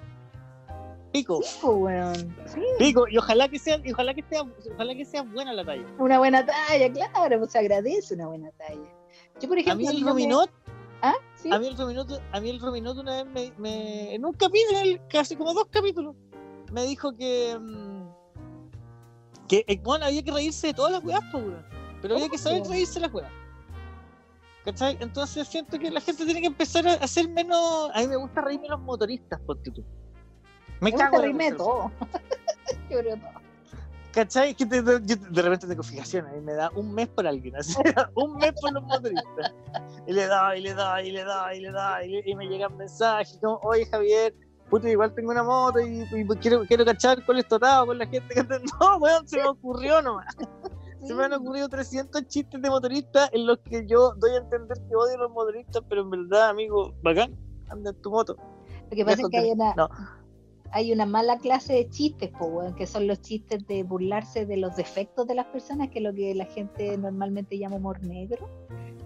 [1.14, 1.40] Pico.
[1.62, 2.36] Po, weón.
[2.48, 4.44] Sí, Pico, y ojalá que sea, ojalá que sea,
[4.74, 5.86] ojalá que sea buena la talla.
[6.00, 8.92] una buena talla, claro, pues se agradece una buena talla.
[9.40, 9.86] Yo, por A ejemplo.
[9.86, 10.50] mí el no me- Rominot,
[11.02, 11.14] ¿Ah?
[11.36, 11.50] ¿Sí?
[11.52, 14.80] a mí el Rominot, a mí el Rominot una vez me, me- en un capítulo,
[15.10, 16.16] casi como dos capítulos,
[16.72, 18.04] me dijo que mm,
[19.48, 21.66] que eh, bueno, había que reírse de todas las weas, po, weón.
[22.02, 22.72] Pero había que saber Obvio.
[22.72, 23.32] reírse de las weas.
[24.66, 24.98] ¿Cachai?
[25.02, 27.92] Entonces siento que la gente tiene que empezar a hacer menos.
[27.94, 29.84] A mí me gusta reírme los motoristas, ponte tú.
[30.80, 31.56] Me cago de risa.
[31.58, 31.92] todo.
[32.90, 33.44] Yo creo todo.
[34.14, 34.52] ¿Cachai?
[34.52, 37.56] Es que te- yo de repente tengo fijaciones y me da un mes por alguien,
[37.56, 37.74] así,
[38.14, 39.54] un mes por los motoristas.
[40.06, 42.78] Y le da, y le da, y le da, y le da, y, me llegan
[42.78, 44.36] mensajes como, oye Javier,
[44.70, 47.98] puto, igual tengo una moto y, y quiero, quiero cachar cuál es tu atado con
[47.98, 48.60] la gente que anda-".
[48.80, 50.36] No, weón, se me ocurrió nomás.
[51.04, 54.78] Se me han ocurrido 300 chistes de motoristas en los que yo doy a entender
[54.88, 57.36] que odio a los motoristas, pero en verdad, amigo, bacán,
[57.68, 58.38] anda en tu moto.
[58.92, 59.90] Lo que pasa es que hay una, No.
[60.74, 64.76] Hay una mala clase de chistes, po, que son los chistes de burlarse de los
[64.76, 68.50] defectos de las personas, que es lo que la gente normalmente llama humor negro.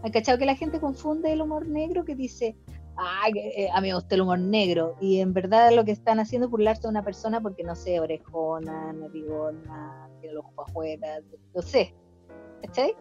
[0.02, 2.56] ¿Han cachado que la gente confunde el humor negro que dice,
[2.96, 4.96] ah, eh, a mí me gusta el humor negro?
[5.02, 8.00] Y en verdad lo que están haciendo es burlarse de una persona porque, no sé,
[8.00, 11.20] orejona, narigona, tiene los afuera,
[11.54, 11.94] no sé.
[12.62, 12.96] ¿Cachai?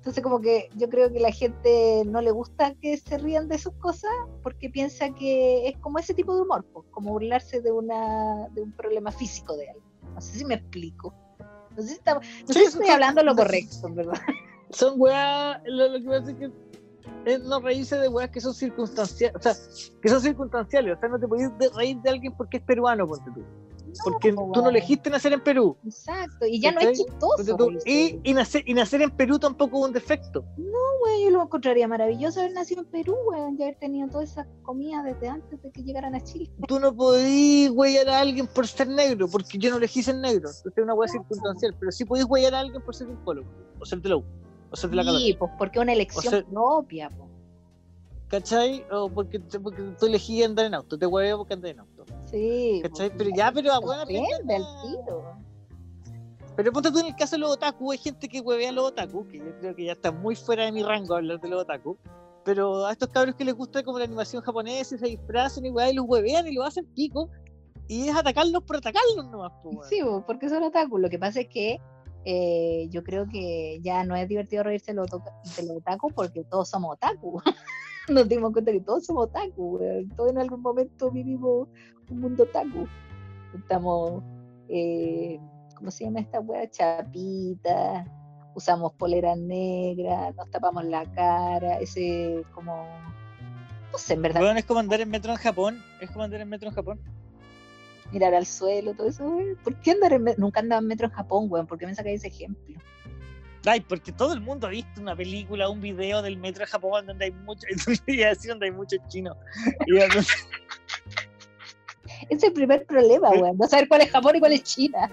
[0.00, 3.58] Entonces como que yo creo que la gente no le gusta que se rían de
[3.58, 4.10] sus cosas
[4.42, 8.62] porque piensa que es como ese tipo de humor, pues, como burlarse de una de
[8.62, 9.84] un problema físico de alguien.
[10.14, 11.14] No sé si me explico.
[11.76, 14.14] No sé si, está- no sé Sí, si estoy hablando lo correcto, verdad.
[14.70, 16.50] son weas, lo, lo que pasa es que
[17.26, 19.54] es no reírse de weas que son circunstanciales, o sea,
[20.00, 23.30] que son circunstanciales, o sea, no te podés reír de alguien porque es peruano, ponte
[23.34, 23.44] tú.
[24.04, 25.76] Porque po, tú no elegiste nacer en Perú.
[25.84, 27.56] Exacto, y ya no es chistoso.
[27.56, 30.44] tú, reírse y, nacer, y nacer en Perú tampoco es un defecto.
[30.56, 34.46] Güey, yo lo encontraría maravilloso haber nacido en Perú, weón, y haber tenido todas esas
[34.62, 36.50] comidas desde antes de que llegaran a Chile.
[36.68, 40.48] Tú no podís huellar a alguien por ser negro, porque yo no elegí ser negro.
[40.48, 43.44] Entonces es una wea circunstancial, pero sí podís huellar a alguien por ser un polo,
[43.78, 44.24] o ser de la U,
[44.70, 47.28] o ser de la Sí, pues porque es una elección sea- propia, po.
[48.28, 48.84] ¿Cachai?
[48.92, 51.99] O porque, porque tú elegí andar en auto, te hueveo porque andar en auto.
[52.30, 52.80] Sí.
[52.82, 53.08] ¿Cachai?
[53.08, 55.36] pues, Pero ya, pero a buena Depende al tiro.
[56.56, 58.84] Pero ponte tú en el caso de los otaku, hay gente que huevea a los
[58.84, 61.62] otaku, que yo creo que ya está muy fuera de mi rango hablar de los
[61.62, 61.96] otaku.
[62.44, 65.70] Pero a estos cabros que les gusta como la animación japonesa y se disfrazan y
[65.70, 67.30] weá, y los huevean y lo hacen pico.
[67.88, 69.88] Y es atacarlos por atacarlos nomás, weón.
[69.88, 70.98] Sí, bo, porque son otaku.
[70.98, 71.80] Lo que pasa es que
[72.24, 76.94] eh, yo creo que ya no es divertido reírse de los otaku porque todos somos
[76.94, 77.40] otaku.
[78.14, 79.78] Nos dimos cuenta que todos somos otaku.
[79.78, 80.08] weón.
[80.10, 81.68] Todos en algún momento vivimos
[82.10, 82.86] un mundo otaku.
[83.54, 84.22] Estamos,
[84.68, 85.38] eh,
[85.76, 86.68] ¿cómo se llama esta wea?
[86.68, 88.04] Chapita.
[88.54, 92.84] Usamos poleras negras, nos tapamos la cara, ese como...
[93.92, 95.80] No sé, en verdad, Weón, es como andar en metro en Japón.
[96.00, 97.00] Es como andar en metro en Japón.
[98.12, 99.56] mirar al suelo, todo eso, weón.
[99.62, 100.40] ¿Por qué andar en metro?
[100.40, 101.66] Nunca andaba en metro en Japón, weón.
[101.68, 102.76] ¿Por qué me sacáis ese ejemplo?
[103.66, 107.06] Ay, porque todo el mundo ha visto una película, un video del metro de Japón
[107.06, 107.66] donde hay mucho,
[108.06, 109.36] iba a decir donde hay muchos chinos.
[112.28, 113.56] Es el primer problema, weón.
[113.56, 115.10] No saber cuál es Japón y cuál es China.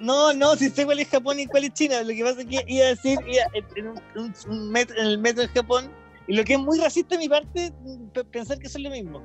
[0.00, 2.02] no, no, si sé cuál es Japón y cuál es China.
[2.02, 3.44] Lo que pasa es que iba a decir, iba
[3.76, 5.90] en, un, un- un metro, en el metro de Japón,
[6.26, 7.72] y lo que es muy racista de mi parte,
[8.12, 9.22] p- pensar que son lo mismo.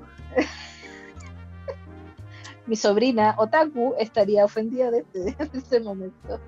[2.65, 6.39] Mi sobrina, Otaku, estaría ofendida desde ese momento.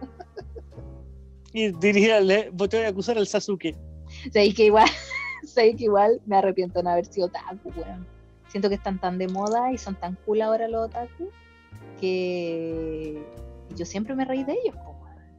[1.57, 3.73] Y diría, le voy a acusar al Sasuke.
[4.33, 4.89] Sabéis que igual,
[5.47, 8.05] sabéis que igual me arrepiento de no haber sido Otaku, weón.
[8.49, 11.29] Siento que están tan de moda y son tan cool ahora los Otaku
[11.99, 13.23] que
[13.75, 14.95] yo siempre me reí de ellos, po.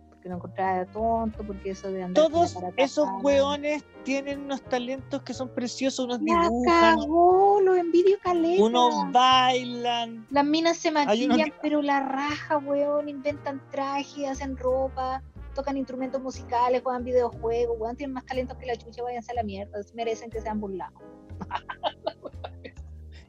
[0.08, 2.24] Porque lo encontraba tonto, porque eso de andar.
[2.30, 8.16] Todos esos weones tienen unos talentos que son preciosos, unos La dibujan, cagó, lo envidio
[8.22, 8.62] caleta.
[8.64, 10.26] unos bailan.
[10.30, 15.22] Las minas se maquillan, que- pero la raja, weón, inventan trajes, hacen ropa,
[15.56, 19.42] tocan instrumentos musicales, juegan videojuegos, weón, tienen más talentos que la chucha, váyanse a la
[19.42, 21.02] mierda, merecen que sean burlados.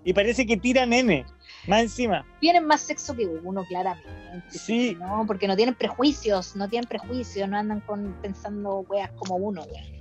[0.04, 1.26] Y parece que tiran nene,
[1.68, 2.26] más encima.
[2.40, 4.48] Tienen más sexo que uno, claramente.
[4.48, 4.96] Sí.
[4.98, 9.64] No, porque no tienen prejuicios, no tienen prejuicios, no andan con, pensando weas como uno,
[9.64, 9.98] weón.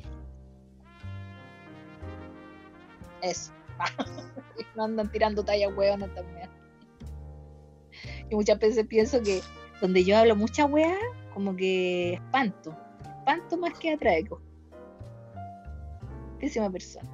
[3.20, 3.52] Eso.
[4.76, 6.50] no andan tirando tallas weonas también.
[8.30, 9.40] Y muchas veces pienso que
[9.80, 10.96] donde yo hablo mucha wea,
[11.36, 12.74] como que espanto.
[13.18, 14.40] Espanto más que atraigo.
[16.40, 17.06] Pésima persona.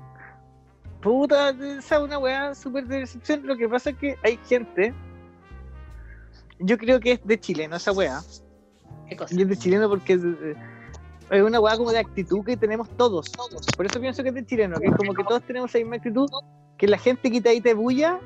[1.01, 3.45] Puta, esa es una weá súper de decepción.
[3.45, 4.95] Lo que pasa es que hay gente.
[6.61, 8.21] Yo creo que es de chileno esa weá.
[9.09, 9.35] ¿Qué cosa?
[9.35, 10.55] Y es de chileno porque es, eh,
[11.31, 13.29] es una weá como de actitud que tenemos todos.
[13.77, 15.97] Por eso pienso que es de chileno, que es como que todos tenemos esa misma
[15.97, 16.31] actitud.
[16.79, 18.21] Que la gente quitadita de bulla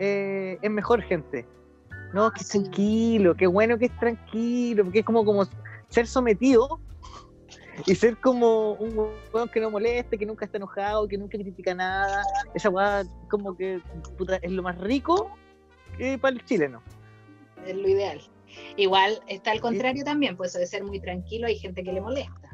[0.00, 1.46] eh, es mejor gente.
[2.12, 2.60] No, que es Sí.
[2.60, 5.44] tranquilo, qué bueno que es tranquilo, porque es como, como
[5.88, 6.80] ser sometido
[7.86, 8.94] y ser como un
[9.32, 12.22] weón que no moleste, que nunca está enojado, que nunca critica nada.
[12.54, 13.80] Esa weá como que
[14.18, 15.30] puta, es lo más rico
[15.98, 16.82] eh, para el chileno.
[17.66, 18.20] es lo ideal.
[18.76, 22.00] Igual está al contrario también, pues eso de ser muy tranquilo, hay gente que le
[22.02, 22.50] molesta.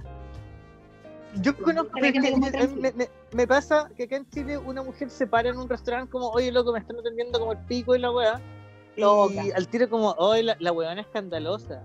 [1.42, 2.36] Yo conozco, Hay gente
[2.76, 6.10] me, me- me pasa que acá en Chile una mujer se para en un restaurante
[6.10, 8.40] como, oye loco, me están atendiendo como el pico y la weá.
[8.98, 9.44] Loca.
[9.44, 11.82] Y al tiro como, oye, la, la weona escandalosa.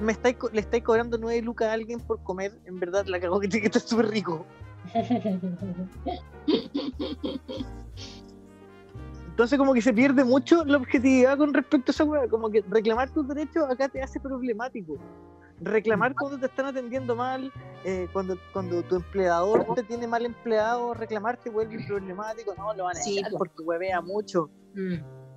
[0.00, 3.40] Me estáis, le estáis cobrando nueve lucas a alguien por comer, en verdad la cagó
[3.40, 4.46] que que estar súper rico.
[9.26, 12.28] Entonces como que se pierde mucho la objetividad con respecto a esa weá.
[12.28, 14.96] Como que reclamar tus derechos acá te hace problemático.
[15.60, 17.52] Reclamar cuando te están atendiendo mal,
[17.84, 22.54] eh, cuando, cuando tu empleador te tiene mal empleado, reclamar te vuelve problemático.
[22.56, 24.50] No, lo van a Sí, porque huevea mucho.
[24.74, 24.94] Mm,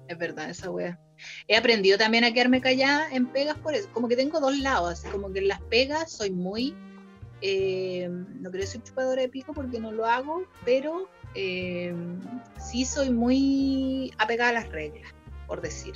[0.08, 1.00] es verdad, esa wea.
[1.48, 3.90] He aprendido también a quedarme callada en pegas por eso.
[3.94, 6.76] Como que tengo dos lados, así como que en las pegas soy muy.
[7.42, 11.94] eh, no quiero decir chupadora de pico porque no lo hago, pero eh,
[12.60, 15.12] sí soy muy apegada a las reglas,
[15.48, 15.94] por decir.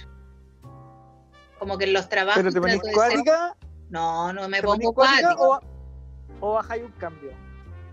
[1.60, 2.42] Como que en los trabajos.
[2.44, 3.56] Pero te pones de ser- cuática,
[3.90, 5.60] No, no me pongo cuática o,
[6.42, 7.32] o bajáis un cambio.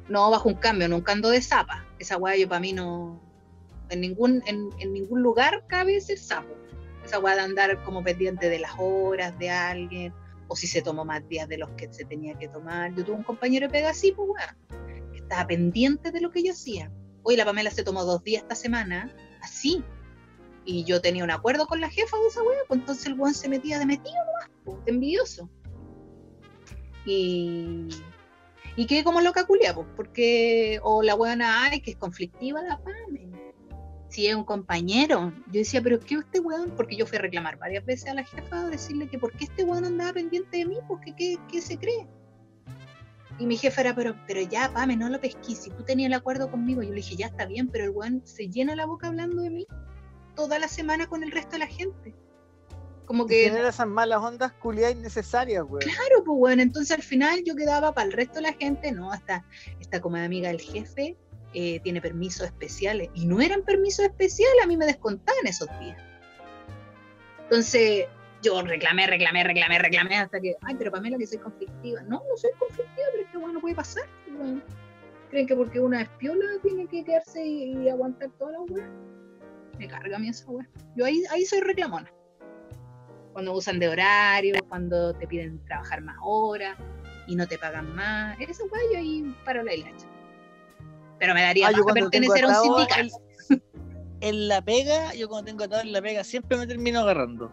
[0.08, 1.86] No, bajo un cambio, nunca ando de zapa.
[1.98, 3.20] Esa weá yo para mí no.
[3.88, 6.54] En ningún, en, en ningún lugar cabe ser sapo.
[7.12, 10.14] Esa weá de andar como pendiente de las horas de alguien,
[10.48, 12.94] o si se tomó más días de los que se tenía que tomar.
[12.94, 14.56] Yo tuve un compañero de pega así, pues weá,
[15.12, 16.90] que estaba pendiente de lo que yo hacía.
[17.22, 19.84] Hoy la Pamela se tomó dos días esta semana, así.
[20.64, 23.34] Y yo tenía un acuerdo con la jefa de esa weá, pues entonces el weón
[23.34, 25.50] se metía de metido nomás, pues, envidioso.
[27.04, 27.88] Y
[28.74, 32.78] y quedé como loca culia, pues, porque, o la buena, ay, que es conflictiva la
[32.78, 33.31] Pame.
[34.12, 36.72] Si es un compañero, yo decía, pero ¿qué este weón?
[36.76, 39.44] Porque yo fui a reclamar varias veces a la jefa a decirle que por qué
[39.44, 42.06] este weón andaba pendiente de mí, porque qué, qué se cree.
[43.38, 45.60] Y mi jefe era, pero, pero ya, Pame, no lo pesquís.
[45.60, 48.20] Si tú tenías el acuerdo conmigo, yo le dije, ya está bien, pero el weón
[48.26, 49.66] se llena la boca hablando de mí
[50.36, 52.14] toda la semana con el resto de la gente.
[53.06, 53.44] Como que.
[53.44, 55.80] Genera esas malas ondas culiadas innecesarias, weón.
[55.80, 59.10] Claro, pues bueno, entonces al final yo quedaba para el resto de la gente, no,
[59.10, 59.46] hasta
[59.80, 61.16] esta como amiga del jefe
[61.54, 63.08] eh, tiene permisos especiales.
[63.14, 66.00] Y no eran permisos especiales, a mí me descontaban esos días.
[67.44, 68.06] Entonces
[68.42, 72.02] yo reclamé, reclamé, reclamé, reclamé hasta que, ay, pero Pamela que soy conflictiva.
[72.02, 74.04] No, no soy conflictiva, pero es que bueno, puede pasar.
[75.30, 78.90] Creen que porque una es piola tiene que quedarse y, y aguantar toda la weá.
[79.78, 80.68] Me carga a mí esa weá.
[80.96, 82.12] Yo ahí, ahí soy reclamona.
[83.32, 86.76] Cuando usan de horario, cuando te piden trabajar más horas
[87.26, 88.38] y no te pagan más.
[88.40, 90.11] Esa weá yo ahí paro la hilacha.
[91.22, 93.16] Pero me daría Ah, paja pertenecer a un sindicato.
[93.50, 93.62] En,
[94.22, 97.52] en la pega, yo cuando tengo atado en la pega, siempre me termino agarrando.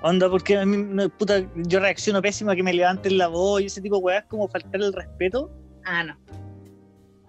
[0.00, 3.62] Onda, porque a mí, no, puta, yo reacciono pésimo a que me levanten la voz
[3.62, 5.50] y ese tipo de weas, como faltar el respeto.
[5.84, 6.16] Ah, no.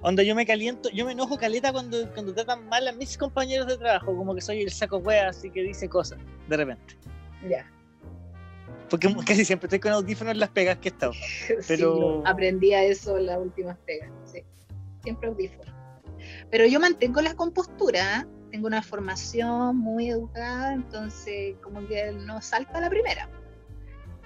[0.01, 3.65] Onda, yo me caliento, yo me enojo caleta cuando, cuando tratan mal a mis compañeros
[3.65, 6.95] de trabajo, como que soy el saco wea, así que dice cosas, de repente.
[7.49, 7.65] Ya.
[8.87, 11.13] Porque casi siempre estoy con audífonos en las pegas que he estado.
[11.67, 14.11] Pero- Sí, aprendí a eso en las últimas pegas.
[15.03, 15.73] Siempre audífono.
[16.51, 18.27] Pero yo mantengo la compostura.
[18.51, 23.29] Tengo una formación muy educada, entonces como que no salta a la primera.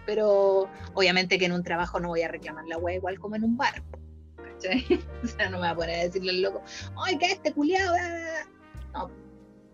[0.05, 3.43] Pero obviamente que en un trabajo no voy a reclamar la wea igual como en
[3.43, 3.83] un bar.
[5.23, 6.61] O sea, no me voy a poner a decirle al loco,
[6.95, 7.95] ¡ay, que este culiado!
[8.93, 9.09] No,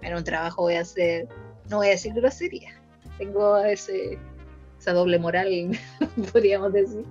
[0.01, 1.27] en un trabajo voy a hacer,
[1.69, 2.81] no voy a decir grosería.
[3.17, 4.17] Tengo ese,
[4.79, 5.77] esa doble moral,
[6.31, 7.05] podríamos decir,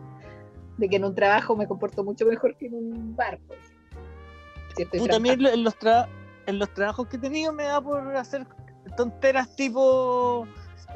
[0.76, 3.38] de que en un trabajo me comporto mucho mejor que en un bar.
[3.46, 3.58] Pues.
[4.86, 6.08] Puta, a mí en lo- en los, tra-
[6.46, 8.46] en los trabajos que he tenido me da por hacer
[8.96, 10.46] tonteras tipo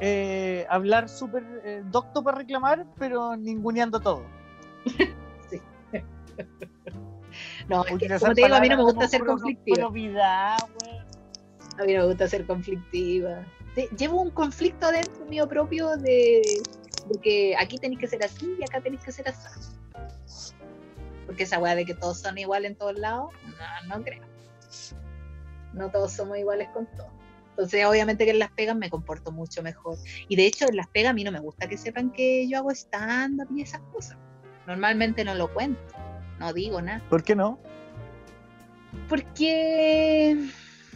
[0.00, 4.22] eh, hablar súper eh, docto para reclamar, pero ninguneando todo.
[7.68, 9.76] No, es que, como te digo, a mí no me gusta ser conflictiva.
[11.78, 13.44] A mí no me gusta ser conflictiva.
[13.96, 16.42] Llevo un conflicto adentro mío propio de,
[17.08, 19.48] de que aquí tenéis que ser así y acá tenéis que ser así.
[21.32, 23.32] Porque esa weá de que todos son iguales en todos lados,
[23.88, 24.22] no, no creo.
[25.72, 27.10] No todos somos iguales con todos.
[27.52, 29.96] Entonces, obviamente que en las pegas me comporto mucho mejor.
[30.28, 32.58] Y de hecho, en las pegas a mí no me gusta que sepan que yo
[32.58, 34.18] hago stand-up y esas cosas.
[34.66, 35.80] Normalmente no lo cuento,
[36.38, 37.02] no digo nada.
[37.08, 37.58] ¿Por qué no?
[39.08, 40.36] Porque,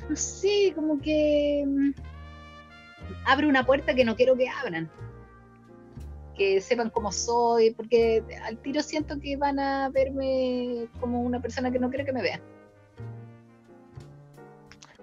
[0.07, 1.91] no sé, como que mm,
[3.25, 4.91] abre una puerta que no quiero que abran.
[6.37, 11.71] Que sepan cómo soy, porque al tiro siento que van a verme como una persona
[11.71, 12.41] que no quiere que me vean.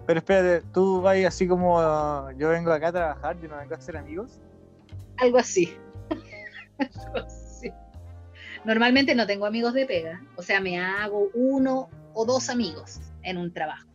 [0.05, 3.73] Pero espérate, tú vas así como ah, yo vengo acá a trabajar, yo no vengo
[3.73, 4.39] a ser amigos.
[5.17, 5.73] Algo así.
[6.77, 7.71] Algo así.
[8.65, 13.37] Normalmente no tengo amigos de pega, o sea, me hago uno o dos amigos en
[13.37, 13.87] un trabajo.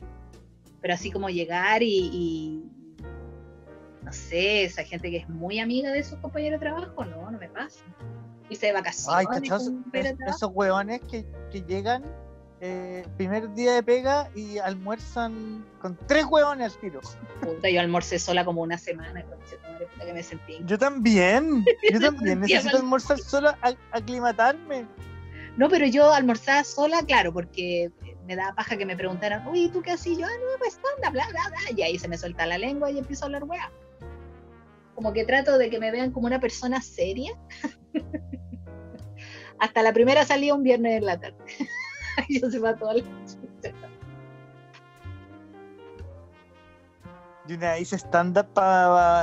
[0.80, 2.64] Pero así como llegar y, y,
[4.08, 7.38] no sé, esa gente que es muy amiga de sus compañeros de trabajo, no, no
[7.38, 7.80] me pasa.
[8.48, 9.26] Irse de vacaciones.
[9.30, 9.70] Ay, trabajo.
[10.26, 12.02] Esos hueones que, que llegan
[12.62, 17.00] eh, primer día de pega y almuerzan con tres hueones al tiro.
[17.42, 20.56] Puta, yo almorcé sola como una semana, puta que me sentí.
[20.64, 24.86] Yo también, yo también necesito almorzar sola, a- aclimatarme.
[25.58, 27.90] No, pero yo almorzaba sola, claro, porque
[28.26, 30.06] me daba paja que me preguntaran, uy, ¿tú qué haces?
[30.06, 31.76] Y yo, ah, no, pues anda, bla, bla, bla.
[31.76, 33.70] Y ahí se me suelta la lengua y empiezo a hablar weá.
[34.98, 37.30] Como que trato de que me vean como una persona seria.
[39.60, 41.38] Hasta la primera salida un viernes en la tarde.
[42.28, 43.02] yo se va toda la
[47.46, 48.48] Yo una hice stand-up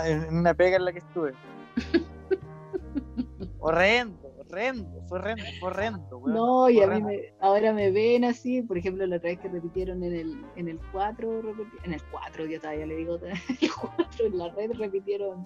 [0.06, 1.34] en una pega en la que estuve.
[3.60, 6.36] horrendo, horrendo, fue horrendo, fue horrendo, weón.
[6.38, 9.50] No, y a mí me, ahora me ven así, por ejemplo, la otra vez que
[9.50, 11.42] repitieron en el, en el 4,
[11.84, 13.20] en el 4, yo todavía le digo,
[13.62, 15.46] el 4 en la red repitieron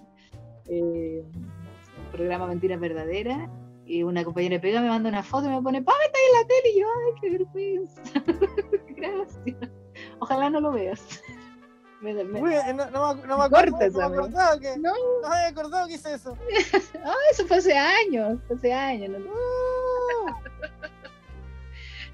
[0.70, 3.48] eh, el programa Mentiras Verdaderas
[3.86, 6.24] y una compañera de pega me manda una foto y me pone, ¡Pame, está ahí
[6.26, 6.70] en la tele!
[6.74, 8.02] Y yo, ¡ay, qué vergüenza!
[8.96, 9.70] Gracias.
[10.20, 11.00] Ojalá no lo veas.
[12.00, 14.90] Me- me- Uy, eh, no, no me, no me no me acordaba que, No.
[15.22, 16.34] no me había acordado que hice eso.
[17.04, 19.10] Ah, eso fue hace años, hace años.
[19.20, 20.30] No, Uh,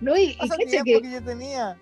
[0.00, 1.78] no y, y que- que yo tenía.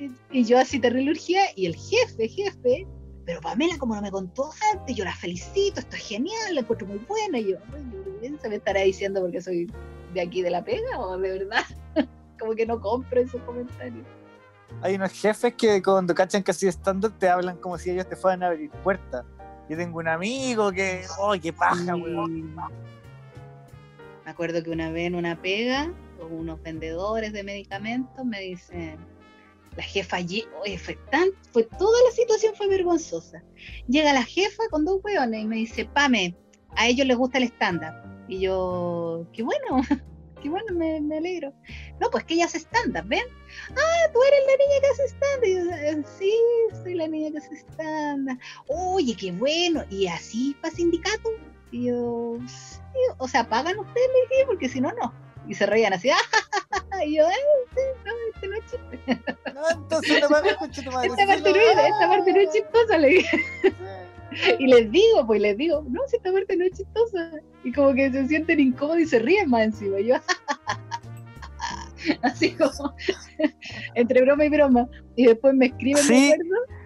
[0.00, 2.86] y, y yo así terrible urgía y el jefe, jefe,
[3.28, 6.86] pero Pamela como no me contó antes, yo la felicito, esto es genial, la encuentro
[6.86, 9.70] muy buena, y yo, vergüenza, me estará diciendo porque soy
[10.14, 11.62] de aquí de la pega o de verdad,
[12.40, 14.06] como que no compro esos comentarios.
[14.80, 18.16] Hay unos jefes que cuando cachan que así stand-up te hablan como si ellos te
[18.16, 19.26] fueran a abrir puertas.
[19.68, 22.54] Yo tengo un amigo que, ¡ay, qué paja, Y weón!
[24.24, 25.92] Me acuerdo que una vez en una pega
[26.30, 28.98] unos vendedores de medicamentos me dicen,
[29.78, 33.44] la jefa allí, oye, fue tan, fue toda la situación fue vergonzosa.
[33.86, 36.36] Llega la jefa con dos hueones y me dice, Pame,
[36.76, 38.02] a ellos les gusta el estándar.
[38.26, 39.80] Y yo, qué bueno,
[40.42, 41.52] qué bueno, me, me, alegro.
[42.00, 43.22] No, pues que ella hace stand-up, ¿ven?
[43.70, 45.72] Ah, tú eres la niña que hace stand-up.
[45.78, 46.34] "Eh, sí,
[46.82, 48.38] soy la niña que hace stand-up.
[48.66, 49.84] Oye, qué bueno.
[49.90, 51.30] ¿Y así para sindicato?
[51.70, 52.36] Y yo.
[53.18, 54.08] O sea, ¿pagan ustedes?
[54.40, 55.14] Le porque si no, no.
[55.48, 56.10] Y se reían así,
[56.90, 57.04] ¡ah!
[57.04, 57.32] Y yo, "Eh,
[57.74, 58.98] sí, no, este no es chiste.
[59.54, 61.08] No, entonces no me escucho tu madre.
[61.08, 63.44] Esta parte no es, esta parte no es chistosa, le dije.
[64.58, 67.30] Y les digo, pues les digo, no, si esta parte no es chistosa.
[67.64, 70.00] Y como que se sienten incómodos y se ríen más encima.
[70.00, 70.16] Y yo,
[72.22, 72.94] así como,
[73.94, 74.88] entre broma y broma.
[75.16, 76.32] Y después me escriben, Sí.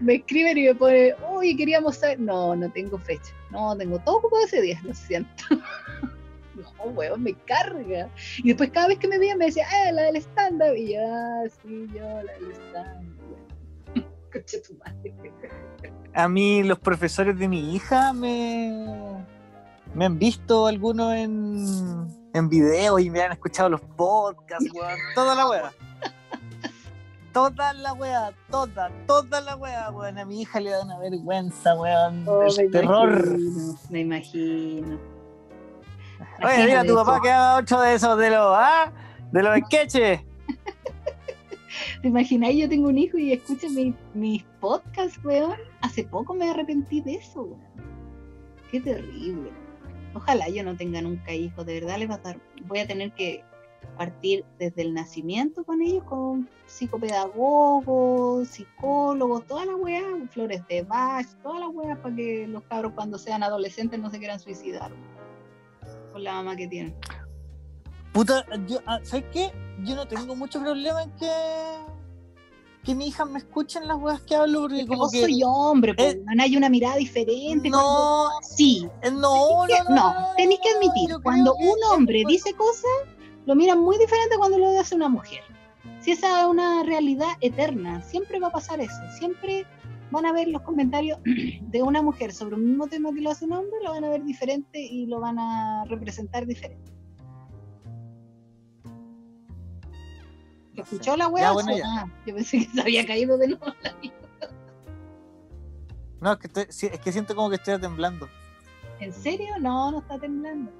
[0.00, 2.20] me escriben y me ponen, uy, queríamos saber.
[2.20, 3.32] No, no tengo fecha.
[3.50, 5.44] No, tengo todo ocupado ese día, lo siento.
[6.85, 8.11] Weón, me carga.
[8.39, 10.74] Y después cada vez que me veían me decía, ah, la del stand-up.
[10.76, 13.12] Y yo, ah, sí, yo, la del stand-up.
[14.33, 15.14] Coche tu madre.
[16.14, 19.24] A mí los profesores de mi hija me,
[19.95, 24.99] me han visto algunos en, en video y me han escuchado los podcasts, weón.
[25.14, 25.72] Toda la wea.
[27.33, 30.18] Toda la wea, toda, toda la wea, weón.
[30.18, 32.28] A mi hija le da una vergüenza, weón.
[32.28, 33.11] Oh, el me terror.
[33.11, 35.11] imagino, me imagino.
[36.45, 38.93] Oye, mira, tu Imagínate papá que haga ocho de esos de los, ¿ah?
[39.33, 40.20] De los sketches.
[42.03, 42.59] ¿Te imagináis?
[42.61, 45.57] Yo tengo un hijo y escucha mi- mis podcasts, weón.
[45.81, 47.61] Hace poco me arrepentí de eso, weón.
[48.70, 49.51] Qué terrible.
[50.14, 52.39] Ojalá yo no tenga nunca hijos, de verdad les va a dar.
[52.64, 53.43] Voy a tener que
[53.97, 61.27] partir desde el nacimiento con ellos, con psicopedagogos, psicólogos, toda la weá, flores de Bach,
[61.43, 64.91] toda la weá para que los cabros cuando sean adolescentes no se quieran suicidar.
[64.93, 65.22] weón.
[66.12, 66.94] Con la mamá que tienen.
[68.12, 69.50] Puta, yo, ah, ¿sabes qué?
[69.84, 71.30] Yo no tengo mucho problema en que,
[72.84, 75.20] que mi hija me escuchen las weas que hablo, porque Es que como vos que.
[75.22, 77.70] soy hombre, pues, eh, hay una mirada diferente.
[77.70, 81.64] cuando- No, Sí, eh, no, Tenés que- no, no, no, tenéis que admitir, cuando que
[81.68, 82.90] un hombre dice cosas,
[83.46, 85.40] lo miran muy diferente cuando lo hace una mujer.
[86.00, 89.00] Si esa es una realidad eterna, siempre va a pasar eso.
[89.18, 89.64] Siempre
[90.12, 93.44] van a ver los comentarios de una mujer sobre un mismo tema que lo hace
[93.46, 96.92] un hombre, lo van a ver diferente y lo van a representar diferente.
[100.76, 101.52] ¿Escuchó la weá?
[101.52, 101.72] Bueno.
[101.84, 103.64] Ah, yo pensé que se había caído de nuevo.
[103.82, 103.94] la.
[106.20, 108.28] No, es que, estoy- es que siento como que estoy temblando.
[109.00, 109.58] ¿En serio?
[109.60, 110.70] No, no está temblando.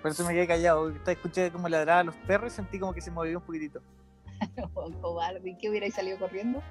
[0.00, 0.90] Por eso me quedé callado.
[1.06, 3.80] Escuché como ladraban los perros y sentí como que se movió un poquitito.
[4.74, 5.48] Oh, cobarde.
[5.50, 6.62] ¿Y qué hubierais salido corriendo?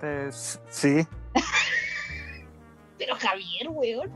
[0.00, 1.06] Pues, sí.
[2.98, 4.12] Pero Javier, weón.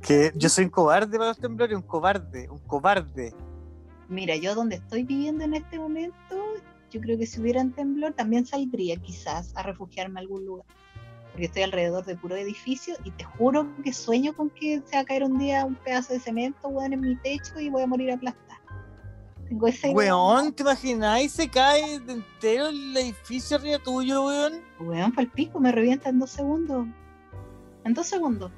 [0.00, 3.34] Que yo soy un cobarde para los temblores, un cobarde, un cobarde.
[4.08, 6.14] Mira, yo donde estoy viviendo en este momento,
[6.90, 10.66] yo creo que si hubiera un temblor también saldría quizás a refugiarme a algún lugar.
[11.30, 15.02] Porque estoy alrededor de puro edificio y te juro que sueño con que se va
[15.02, 17.86] a caer un día un pedazo de cemento, weón, en mi techo y voy a
[17.86, 18.51] morir aplastada.
[19.52, 21.32] Tengo ese Weón, ¿te imagináis?
[21.32, 24.62] Se cae de entero el edificio arriba tuyo, weón.
[24.80, 26.86] Weón, para el pico, me revienta en dos segundos.
[27.84, 28.50] En dos segundos.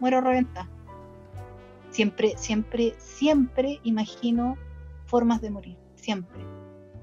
[0.00, 0.68] Muero reventada.
[1.92, 4.56] Siempre, siempre, siempre imagino
[5.06, 5.76] formas de morir.
[5.94, 6.44] Siempre.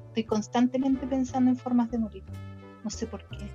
[0.10, 2.24] Estoy constantemente pensando en formas de morir.
[2.84, 3.50] No sé por qué.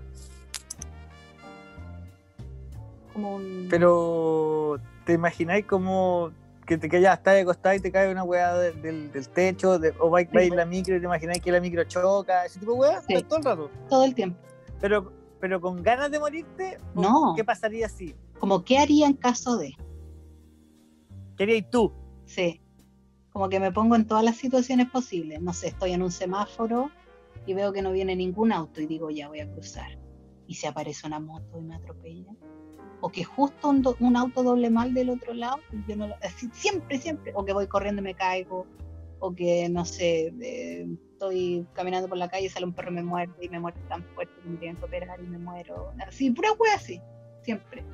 [3.12, 3.66] Como un.
[3.68, 6.32] Pero, ¿te imagináis como
[6.67, 9.79] que te quedas hasta acostado y te cae una weá de- del, del techo?
[9.79, 12.61] de- o vais vais en la micro y te imagináis que la micro choca, ese
[12.61, 13.03] tipo de weá?
[13.03, 13.23] Sí.
[13.25, 13.71] todo el rato.
[13.89, 14.39] todo el tiempo.
[14.81, 17.35] Pero, pero con ganas de morirte, ¿o No.
[17.37, 18.15] ¿qué pasaría si?
[18.39, 19.75] Como qué haría en caso de.
[21.37, 21.93] ¿Qué harías tú?
[22.27, 22.61] Sí.
[23.33, 25.41] Como que me pongo en todas las situaciones posibles.
[25.41, 26.91] No sé, estoy en un semáforo
[27.47, 29.99] y veo que no viene ningún auto y digo, ya voy a cruzar.
[30.47, 32.33] Y se aparece una moto y me atropella.
[33.03, 36.07] O que justo un, do- un auto doble mal del otro lado, y yo no
[36.09, 37.32] lo- así, siempre, siempre.
[37.34, 38.64] O que voy corriendo y me caigo.
[39.18, 40.32] O que, no sé,
[41.12, 43.80] estoy caminando por la calle y sale un perro y me muerde y me muerde
[43.88, 45.92] tan fuerte que me tienen que operar y me muero.
[46.07, 47.00] Así, pura wea así,
[47.42, 47.84] siempre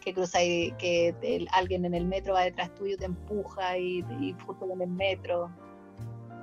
[0.00, 4.36] que cruzáis, que el- alguien en el metro va detrás tuyo, te empuja y, y
[4.46, 5.50] justo en el metro.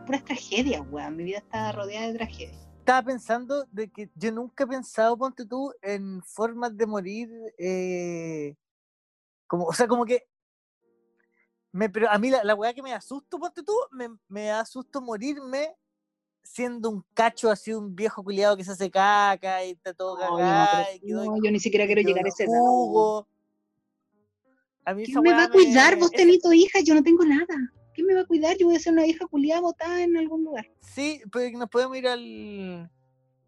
[0.05, 1.15] Puras tragedias, weón.
[1.15, 2.62] Mi vida está rodeada de tragedias.
[2.83, 8.57] Estaba pensando de que yo nunca he pensado, ponte tú, en formas de morir, eh,
[9.47, 10.27] como, o sea, como que,
[11.71, 14.65] me, pero a mí la, la weá que me asusto, ponte tú, me, me da
[14.65, 15.73] susto morirme
[16.43, 20.35] siendo un cacho así, un viejo culiado que se hace caca y está todo No,
[20.35, 23.29] cagado no, yo ni siquiera quiero llegar a ese jugo.
[24.83, 25.97] A mí ¿Quién me va a cuidar?
[25.97, 27.55] Vos tenés tu hija, yo no tengo nada.
[27.93, 28.57] ¿Quién me va a cuidar?
[28.57, 30.69] Yo voy a ser una hija culiada botada en algún lugar.
[30.81, 32.89] Sí, pues nos podemos ir al,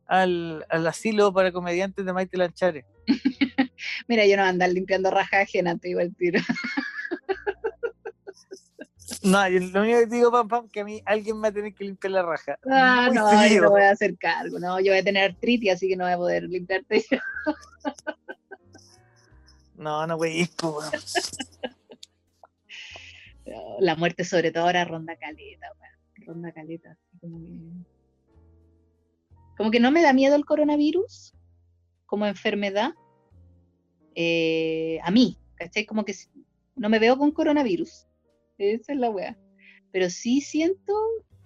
[0.06, 2.86] al, al asilo para comediantes de Maite Lanchares.
[4.08, 6.40] Mira, yo no voy a andar limpiando raja ajena, te digo el tiro.
[9.22, 11.48] No, yo lo único que te digo, pam, pam, que a mí alguien me va
[11.50, 12.58] a tener que limpiar la raja.
[12.72, 15.74] Ah, Muy no, yo no voy a hacer cargo, no, yo voy a tener artritis,
[15.74, 17.06] así que no voy a poder limpiarte.
[19.78, 21.38] No, no, güey, pues.
[23.46, 25.68] Pero La muerte, sobre todo ahora, ronda caleta.
[26.26, 26.98] Ronda caleta.
[27.22, 27.52] Como que...
[29.56, 31.34] como que no me da miedo el coronavirus
[32.06, 32.94] como enfermedad.
[34.16, 35.86] eh, a mí, ¿cachai?
[35.86, 36.14] Como que
[36.76, 38.08] no me veo con coronavirus.
[38.58, 39.38] Esa es la weá.
[39.92, 40.94] Pero sí siento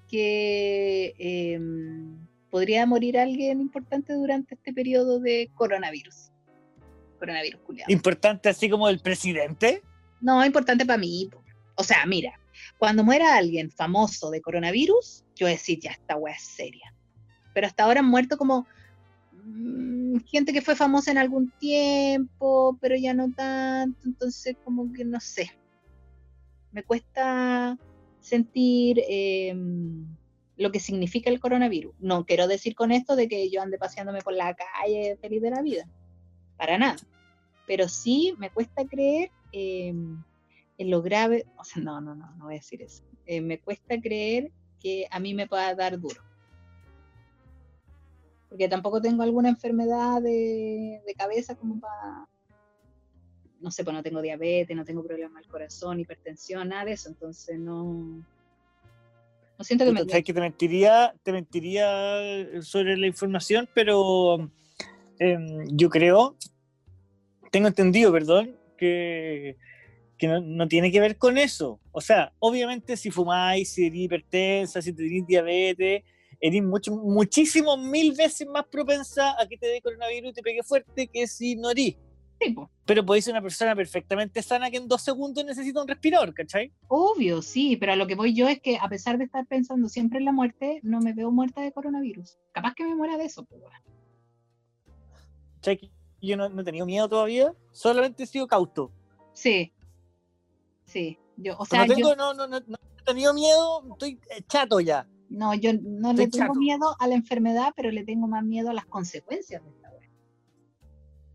[0.08, 2.18] que em,
[2.50, 6.32] podría morir alguien importante durante este periodo de coronavirus.
[7.20, 7.92] Coronavirus, culiado.
[7.92, 9.82] Importante así como el presidente.
[10.22, 11.30] No, importante para mí.
[11.32, 11.44] po.
[11.80, 12.38] O sea, mira,
[12.78, 16.94] cuando muera alguien famoso de coronavirus, yo decir, ya, esta weá es seria.
[17.54, 18.68] Pero hasta ahora han muerto como
[19.32, 25.06] mm, gente que fue famosa en algún tiempo, pero ya no tanto, entonces como que
[25.06, 25.52] no sé.
[26.74, 27.78] Me cuesta
[28.20, 30.06] sentir em,
[30.58, 31.96] lo que significa el coronavirus.
[32.00, 35.52] No quiero decir con esto de que yo ande paseándome por la calle feliz de
[35.52, 35.88] la vida,
[36.58, 36.98] para nada.
[37.66, 40.22] Pero sí me cuesta creer em,
[40.80, 43.04] en lo grave, o sea, no, no, no, no voy a decir eso.
[43.26, 44.50] Eh, me cuesta creer
[44.80, 46.22] que a mí me pueda dar duro.
[48.48, 52.28] Porque tampoco tengo alguna enfermedad de, de cabeza como para,
[53.60, 57.10] no sé, pues no tengo diabetes, no tengo problemas del corazón, hipertensión, nada de eso,
[57.10, 58.24] entonces no,
[59.58, 60.00] no siento que me...
[60.00, 64.50] Puta, sabes que te mentiría, te mentiría sobre la información, pero
[65.20, 66.38] em, yo creo,
[67.52, 69.58] tengo entendido, perdón, que,
[70.20, 71.80] que no, no tiene que ver con eso.
[71.92, 76.04] O sea, obviamente si fumáis, si eres hipertensa, si tenéis diabetes,
[76.40, 80.62] eres mucho, muchísimo, mil veces más propensa a que te dé coronavirus y te pegue
[80.62, 81.96] fuerte que si no eres.
[82.42, 82.70] Sí, po.
[82.86, 86.72] Pero podéis ser una persona perfectamente sana que en dos segundos necesita un respirador, ¿cachai?
[86.88, 89.90] Obvio, sí, pero a lo que voy yo es que a pesar de estar pensando
[89.90, 92.38] siempre en la muerte, no me veo muerta de coronavirus.
[92.52, 93.62] Capaz que me muera de eso, pues.
[95.56, 95.92] ¿Cachai?
[96.22, 98.92] Yo no, no he tenido miedo todavía, solamente he sido cauto.
[99.34, 99.74] Sí.
[100.90, 101.18] Sí.
[101.38, 104.42] Yo, o sea, no, tengo, yo, no, no, no, no he tenido miedo, estoy eh,
[104.48, 105.08] chato ya.
[105.30, 106.60] no, yo no le Estoy tengo chato.
[106.60, 110.10] miedo a la enfermedad, pero le tengo más miedo a las consecuencias de esta wea.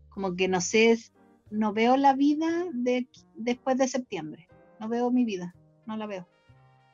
[0.09, 0.99] Como que no sé,
[1.49, 4.47] no veo la vida de después de septiembre.
[4.79, 6.27] No veo mi vida, no la veo.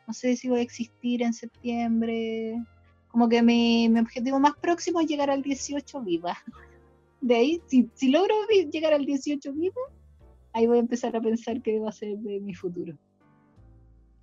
[0.07, 2.63] No sé si voy a existir en septiembre.
[3.07, 6.37] Como que mi, mi objetivo más próximo es llegar al 18 viva.
[7.21, 8.33] De ahí, si, si logro
[8.71, 9.81] llegar al 18 viva,
[10.53, 12.97] ahí voy a empezar a pensar qué va a ser de mi futuro.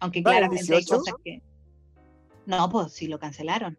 [0.01, 0.97] Aunque claramente hay 18?
[0.97, 1.43] cosas que...
[2.47, 3.79] No, pues sí lo cancelaron.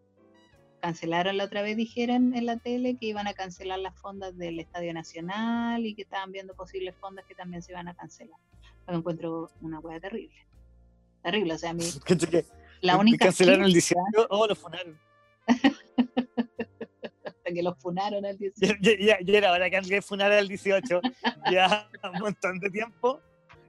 [0.80, 4.60] Cancelaron la otra vez, dijeron en la tele que iban a cancelar las fondas del
[4.60, 8.38] Estadio Nacional y que estaban viendo posibles fondas que también se iban a cancelar.
[8.86, 10.34] Lo encuentro una hueá terrible.
[11.22, 11.84] Terrible, o sea, a mí
[12.80, 14.98] la única cancelaron el fiesta 18, oh, lo funaron.
[17.50, 18.74] hasta que los funaron al 18.
[18.80, 21.00] Ya, ya, ya, ya era hora que alguien funara el 18.
[21.52, 23.20] Ya un montón de tiempo.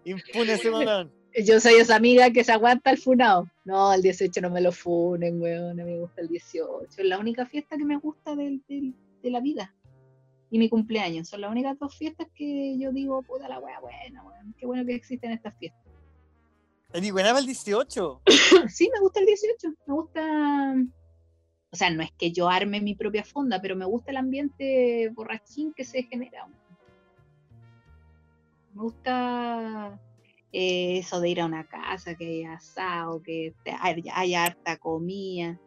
[0.05, 1.11] Impune ese momento.
[1.45, 3.47] Yo soy esa amiga que se aguanta el funado.
[3.63, 5.77] No, el 18 no me lo funen, weón.
[5.77, 6.87] Mí me gusta el 18.
[7.01, 8.93] Es la única fiesta que me gusta del- del-
[9.23, 9.73] de la vida.
[10.49, 11.29] Y mi cumpleaños.
[11.29, 14.53] Son las únicas dos fiestas que yo digo, puta la wea buena, weón.
[14.57, 15.81] Qué bueno que existen estas fiestas.
[16.93, 18.21] ¿Y buena el 18?
[18.67, 19.69] Sí, me gusta el 18.
[19.87, 20.75] Me gusta.
[21.71, 25.09] O sea, no es que yo arme mi propia fonda, pero me gusta el ambiente
[25.15, 26.47] borrachín que se genera.
[28.73, 29.99] Me gusta
[30.51, 35.57] eh, eso de ir a una casa, que haya asado, que haya, harta comida,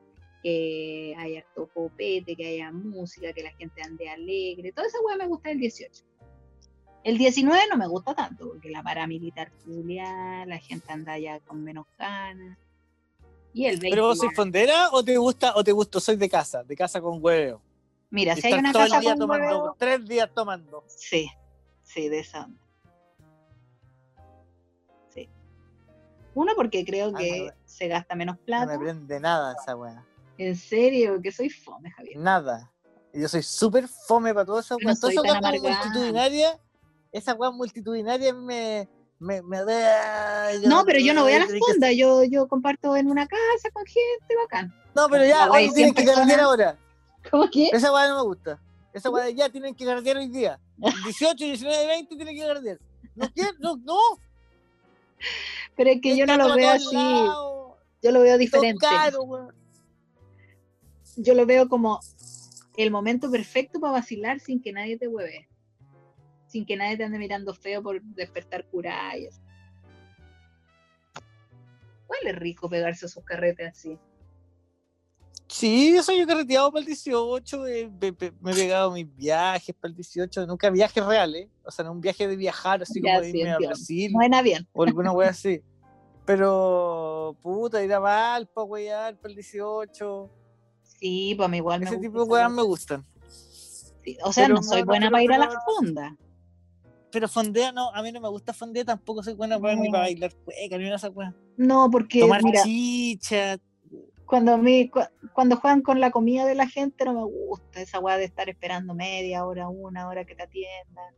[0.43, 4.73] que haya harto copete, que haya música, que la gente ande alegre.
[4.73, 6.05] Toda esa weá me gusta el 18.
[7.05, 11.65] El 19 no me gusta tanto, porque la paramilitar culiar, la gente anda ya con
[11.65, 12.59] menos ganas.
[13.55, 16.01] Y el 20 ¿Pero vos sois fondera o te gusta o te gusta?
[16.01, 17.63] Soy de casa, de casa con huevo.
[18.11, 20.85] Mira, Y si hay una todo casa el día con tomando, huevo, tres días tomando.
[20.89, 21.31] sí,
[21.83, 22.61] sí, de esa onda.
[25.09, 25.29] Sí.
[26.35, 28.67] Uno, porque creo Ah, que no, se gasta menos No plata.
[28.67, 30.05] me prende nada esa weá.
[30.37, 32.17] En serio, que soy fome, Javier.
[32.19, 32.71] Nada.
[33.13, 34.97] Yo soy súper fome para toda esa Yo no.
[34.97, 36.61] Toda esa weá multitudinaria,
[37.13, 38.89] esa weá multitudinaria me.
[39.19, 43.11] Me, me da- No, pero yo no voy a las fondas, yo, yo comparto en
[43.11, 44.75] una casa con gente bacán.
[44.95, 46.79] No, pero ya, hoy tienen 100 que carretear ahora.
[47.31, 47.69] ¿Cómo que?
[47.73, 48.61] Esa weá no me gusta.
[48.93, 50.61] Esa weá ya tienen que carretear hoy día.
[50.77, 52.79] 18, 19, 20 tienen que carretear.
[53.15, 53.99] No quiero, no, no.
[55.77, 56.97] Pero es que yo no lo veo así.
[58.03, 58.87] Yo lo veo diferente.
[61.17, 62.01] Yo lo veo como
[62.77, 65.49] el momento perfecto para vacilar sin que nadie te hueve.
[66.55, 69.41] Sin que nadie te ande mirando feo por despertar curayas.
[72.09, 73.99] Huele rico pegarse sus carretes así.
[75.49, 79.97] Sí, yo he carreteado para el 18, eh, me, he pegado mis viajes para el
[79.97, 83.51] 18, nunca viajes reales, o sea, no un viaje de viajar, así como de irme
[83.51, 84.13] a Brasil.
[84.13, 84.69] No en avión.
[84.75, 85.61] O alguna wea así.
[86.25, 90.31] Pero, puta, ir a Valpa, weyar para el 18.
[90.85, 93.05] Sí, pues a mí igual me Ese tipo de weas me gustan.
[94.23, 96.17] o sea, no soy buena para ir a la fonda.
[97.15, 100.03] Pero fondea no, a mí no me gusta fondea, tampoco soy buena para, ni para
[100.03, 101.11] bailar cueca, ni una esa.
[101.57, 102.21] No, porque.
[102.21, 103.57] Tomar chicha,
[104.27, 104.59] cuando,
[105.33, 108.49] cuando juegan con la comida de la gente no me gusta esa weá de estar
[108.49, 111.15] esperando media hora, una hora que te atiendan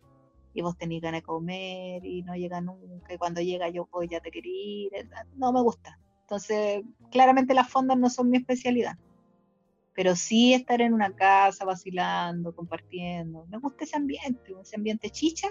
[0.52, 4.08] y vos tenés ganas de comer y no llega nunca y cuando llega yo voy
[4.08, 5.98] ya te quería ir, no me gusta.
[6.22, 8.98] Entonces, claramente las fondas no son mi especialidad,
[9.94, 13.46] pero sí estar en una casa vacilando, compartiendo.
[13.46, 15.48] Me gusta ese ambiente, ese ambiente chicha,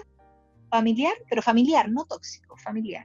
[0.70, 3.04] familiar, pero familiar, no tóxico, familiar.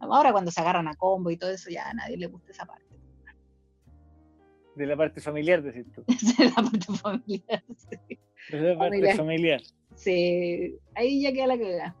[0.00, 2.66] Ahora cuando se agarran a combo y todo eso, ya a nadie le gusta esa
[2.66, 2.84] parte.
[4.76, 6.02] De la parte familiar, decís tú.
[6.06, 8.18] de la parte familiar, sí.
[8.50, 9.62] De la parte familiar.
[9.94, 11.96] Sí, ahí ya queda la cagada.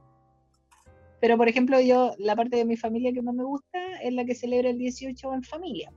[1.22, 4.24] Pero, por ejemplo, yo, la parte de mi familia que más me gusta es la
[4.24, 5.92] que celebra el 18 en familia.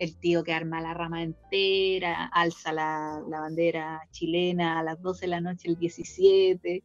[0.00, 5.28] El tío que arma la rama entera, alza la, bandera chilena a las 12 de
[5.28, 6.82] la noche el 17,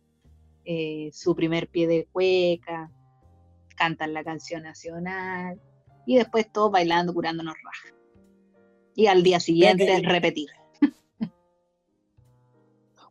[0.70, 2.92] eh, su primer pie de cueca,
[3.78, 5.62] cantan la canción nacional
[6.06, 7.96] y después todos bailando, curándonos raja.
[8.94, 10.50] Y al día siguiente repetir.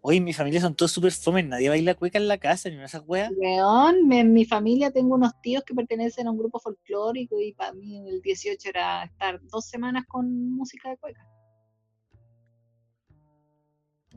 [0.03, 2.85] Oye, mi familia son todos súper fome, nadie baila cueca en la casa, ni una
[2.85, 3.33] esas weas.
[3.33, 7.73] León, en mi familia tengo unos tíos que pertenecen a un grupo folclórico y para
[7.73, 11.27] mí el 18 era estar dos semanas con música de cueca.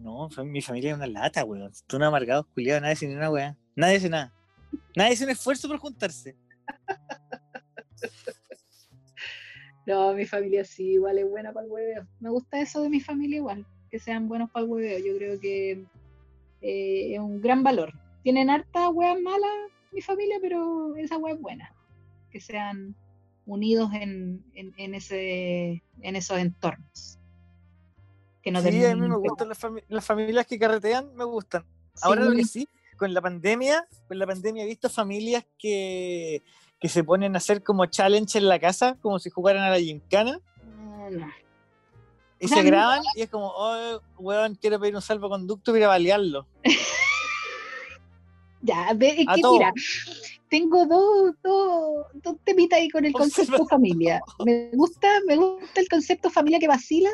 [0.01, 1.71] No, mi familia es una lata, weón.
[1.88, 3.57] Tú no amargados, culiados, nadie sin una wea.
[3.76, 4.34] Nadie hace nada.
[4.95, 6.35] Nadie hace un esfuerzo por juntarse.
[9.85, 12.07] No, mi familia sí, igual es buena para el hueveo.
[12.19, 14.99] Me gusta eso de mi familia igual, que sean buenos para el hueveo.
[14.99, 15.84] Yo creo que
[16.61, 17.91] eh, es un gran valor.
[18.21, 19.49] Tienen harta huevas malas
[19.91, 21.73] mi familia, pero esa hueá es buena.
[22.30, 22.95] Que sean
[23.45, 24.43] unidos en,
[24.77, 27.18] ese, en esos entornos.
[28.41, 31.66] Que no sí, a mí me gustan las, familias que carretean, me gustan.
[32.02, 36.44] Ahora lo que sí, con la pandemia, con la pandemia he visto familias que,
[36.82, 40.40] se ponen a hacer como challenge en la casa, como si jugaran a la gincana.
[42.40, 45.90] Y se graban y es como, oh, weón, quiero pedir un salvoconducto y ir a
[45.90, 46.48] balearlo.
[48.61, 49.74] ya, es que mira,
[50.49, 54.22] tengo dos, dos, dos temitas ahí con el concepto familia.
[54.45, 57.10] Me gusta, me gusta el concepto familia que vacila,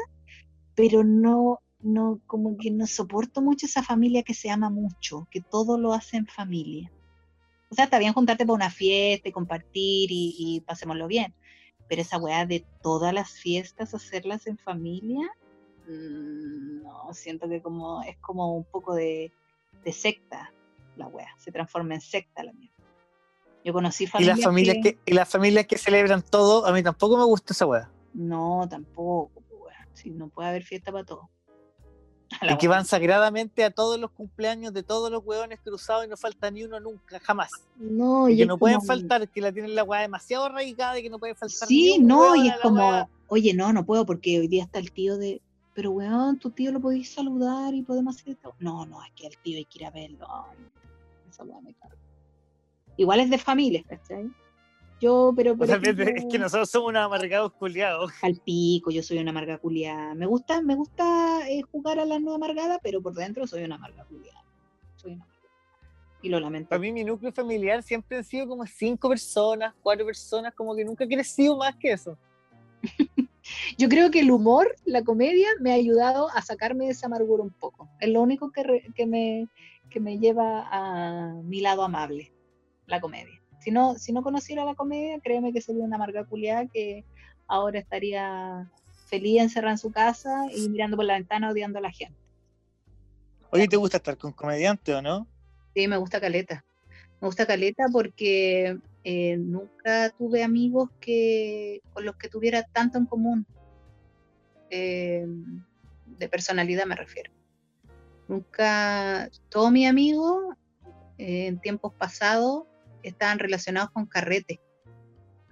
[0.76, 5.42] pero no, no, como que no soporto mucho esa familia que se ama mucho, que
[5.42, 6.92] todo lo hace en familia.
[7.70, 11.34] O sea, está bien juntarte para una fiesta y compartir y, y pasémoslo bien,
[11.88, 15.30] pero esa weá de todas las fiestas hacerlas en familia,
[15.88, 19.32] mm, no, siento que como es como un poco de,
[19.92, 20.52] secta
[20.98, 22.72] la weá, se transforma en secta la mía.
[23.64, 24.38] Yo conocí familias.
[24.38, 24.98] ¿Y las familias que...
[25.06, 27.92] y las familias que celebran todo, a mí tampoco me gusta esa weá.
[28.14, 29.44] No, tampoco.
[29.96, 31.30] Si no puede haber fiesta para todo.
[32.54, 36.18] Y que van sagradamente a todos los cumpleaños de todos los hueones cruzados y no
[36.18, 37.50] falta ni uno nunca, jamás.
[37.78, 41.10] No, y, que no pueden faltar, que la tienen la hueá demasiado arraigada y que
[41.10, 41.68] no puede faltar.
[41.68, 45.18] Sí, no, y es como, oye, no, no puedo porque hoy día está el tío
[45.18, 45.42] de,
[45.74, 48.56] pero weón, tu tío lo podéis saludar y podemos hacer esto.
[48.60, 50.28] No, no, es que el tío hay que ir a verlo.
[51.30, 51.76] esa me
[52.98, 54.30] Igual es de familia, ¿cachai?
[55.02, 55.56] Yo, pero.
[55.62, 58.12] es que nosotros somos unos amargados culiados.
[58.22, 60.16] Al pico, yo soy una amarga culiada.
[60.16, 63.76] Me gusta, me gusta eh, jugar a la no amargada, pero por dentro soy una
[63.76, 64.44] amarga culiada.
[64.96, 65.28] Soy una
[66.22, 66.70] Y lo lamento.
[66.70, 70.86] Para mí, mi núcleo familiar siempre ha sido como cinco personas, cuatro personas, como que
[70.86, 72.18] nunca he crecido más que eso.
[73.78, 77.44] yo creo que el humor, la comedia, me ha ayudado a sacarme de esa amargura
[77.44, 77.90] un poco.
[78.00, 79.50] Es lo único que, que, me,
[79.90, 82.32] que me lleva a mi lado amable,
[82.86, 83.42] la comedia.
[83.66, 87.04] Si no, si no conociera la comedia, créeme que sería una amarga culiada que
[87.48, 88.72] ahora estaría
[89.08, 92.16] feliz encerrada en su casa y mirando por la ventana odiando a la gente.
[93.50, 95.28] Oye, ¿te gusta estar con comediante o no?
[95.74, 96.64] Sí, me gusta Caleta.
[97.20, 103.08] Me gusta Caleta porque eh, nunca tuve amigos que con los que tuviera tanto en
[103.08, 103.48] común.
[104.70, 105.26] Eh,
[106.06, 107.32] de personalidad me refiero.
[108.28, 110.56] Nunca, todos mis amigos
[111.18, 112.68] eh, en tiempos pasados
[113.08, 114.60] estaban relacionados con carrete.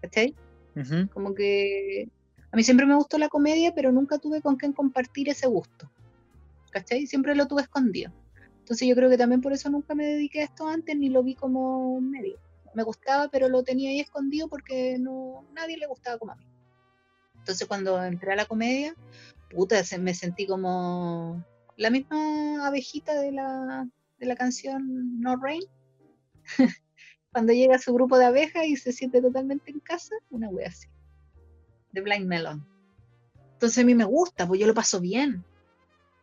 [0.02, 0.36] ¿Cachai?
[0.76, 1.08] Ujú.
[1.10, 2.10] Como que
[2.52, 5.90] a mí siempre me gustó la comedia, pero nunca tuve con quién compartir ese gusto.
[6.72, 7.08] ¿Cachai?
[7.08, 8.12] Siempre lo tuve escondido.
[8.60, 11.24] Entonces yo creo que también por eso nunca me dediqué a esto antes, ni lo
[11.24, 12.40] vi como medio.
[12.74, 16.46] Me gustaba, pero lo tenía ahí escondido porque no nadie le gustaba como a mí.
[17.40, 18.96] Entonces cuando entré a la comedia,
[19.50, 21.44] puta, me sentí como
[21.76, 23.88] la misma abejita de la,
[24.20, 25.64] de la canción No Rain.
[27.34, 30.88] cuando llega su grupo de abejas y se siente totalmente en casa, una wea así.
[31.92, 32.66] De Blind Melon.
[33.54, 35.44] Entonces a mí me gusta, pues yo lo paso bien.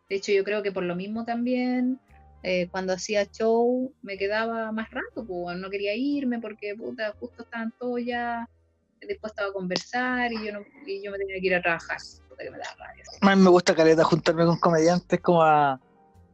[0.09, 2.01] De hecho, yo creo que por lo mismo también,
[2.43, 7.43] eh, cuando hacía show, me quedaba más rato, pues no quería irme porque puta, justo
[7.43, 8.49] estaban todos ya
[9.01, 11.99] dispuestos a conversar y yo, no, y yo me tenía que ir a trabajar.
[12.29, 13.05] Puta me da rabia.
[13.37, 15.81] Mí me gusta caleta juntarme con comediantes como a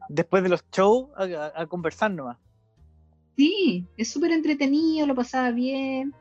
[0.08, 2.38] después de los shows a, a- a conversar nomás.
[3.36, 6.14] Sí, es súper entretenido, lo pasaba bien,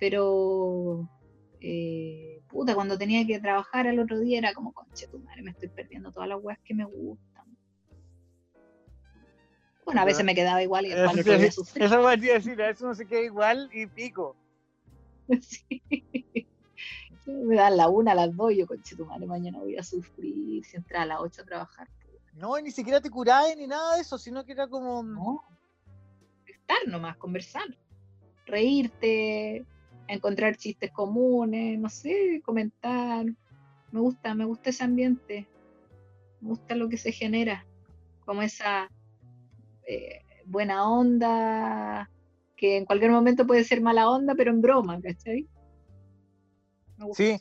[0.00, 1.06] pero
[1.60, 5.50] eh, puta, cuando tenía que trabajar al otro día era como, conche tu madre, me
[5.50, 7.44] estoy perdiendo todas las weas que me gustan.
[9.84, 11.86] Bueno, a veces me quedaba igual y después al otro día sufría.
[11.86, 14.36] Eso va a decir, a eso no se queda igual y pico.
[15.40, 15.82] Sí.
[17.26, 20.64] Me dan la una, a las dos, yo conche tu madre, mañana voy a sufrir,
[20.64, 21.86] si entra a las ocho a trabajar.
[22.32, 25.02] No, ni siquiera te curabas ni nada de eso, sino que era como.
[25.02, 25.44] No,
[26.68, 27.64] estar nomás, conversar,
[28.46, 29.64] reírte,
[30.06, 33.24] encontrar chistes comunes, no sé, comentar.
[33.90, 35.48] Me gusta, me gusta ese ambiente,
[36.40, 37.66] me gusta lo que se genera,
[38.26, 38.90] como esa
[39.86, 42.10] eh, buena onda,
[42.56, 45.48] que en cualquier momento puede ser mala onda, pero en broma, ¿cachai?
[46.98, 47.22] Me gusta.
[47.22, 47.40] Sí.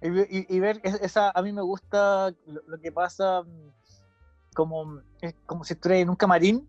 [0.00, 3.72] Y, ve- y- y ver es- esa, a mí me gusta lo, que pasa mm,
[4.54, 5.02] como,
[5.46, 6.68] como si estuvieras en un camarín,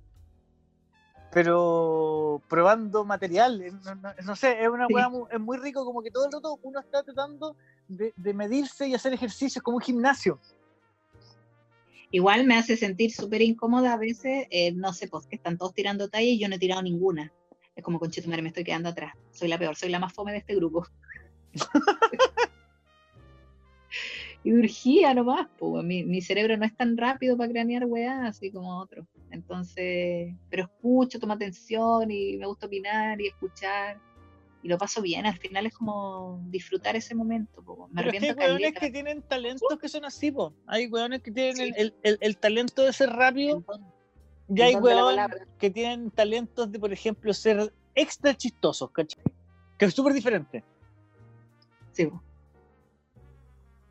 [1.36, 3.62] pero probando material.
[3.62, 4.94] es- No, no- no sé, es una Sí.
[4.94, 7.58] weá mu- es muy rico, como que todo el rato uno está tratando
[7.90, 10.40] de, de medirse y hacer ejercicios como un gimnasio.
[12.10, 15.74] Igual me hace sentir súper incómoda a veces, eh, no sé, pues que están todos
[15.74, 17.34] tirando talla y yo no he tirado ninguna.
[17.76, 19.14] Es como, conchetumare, me estoy quedando atrás.
[19.34, 20.88] Soy la peor, soy la más fome de este grupo.
[24.46, 28.52] y urgía nomás, pues mi, mi cerebro no es tan rápido para cranear weá, así
[28.54, 29.06] como otro.
[29.36, 34.00] Entonces, pero escucho, tomo atención y me gusta opinar y escuchar.
[34.64, 37.62] Y lo paso bien, al final es como disfrutar ese momento.
[37.64, 37.88] po.
[37.92, 38.80] Me Pero es que hay caleta.
[38.80, 40.54] que tienen talentos que son así, po.
[40.66, 41.94] Hay weones que tienen Sí.
[42.02, 43.86] el, el- talento de ser rápido Entonces,
[44.50, 45.30] y hay palabra.
[45.60, 49.22] que tienen talentos de, por ejemplo, ser extra chistosos, ¿cachai?
[49.78, 50.64] Que es súper diferente.
[51.92, 52.10] Sí.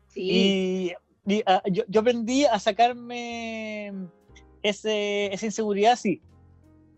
[0.09, 0.91] Sí.
[1.25, 3.93] Y, y, ah, yo, yo aprendí a sacarme
[4.69, 6.21] ese, esa inseguridad así,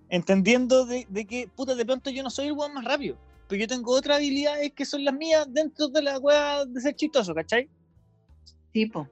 [0.10, 3.18] entendiendo de, de que, puta, de pronto yo no soy el weón más rápido,
[3.48, 6.96] pero yo tengo otras habilidades que son las mías dentro de la weá de ser
[6.96, 7.70] chistoso, ¿cachai?
[8.72, 9.08] Tipo,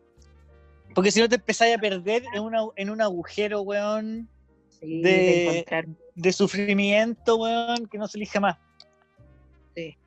[0.94, 4.30] Porque si no te empezáis a perder en, una, en un agujero, weón,
[4.80, 8.57] sí, De- de de sufrimiento, weón, que no se elige más.
[9.76, 9.98] sí.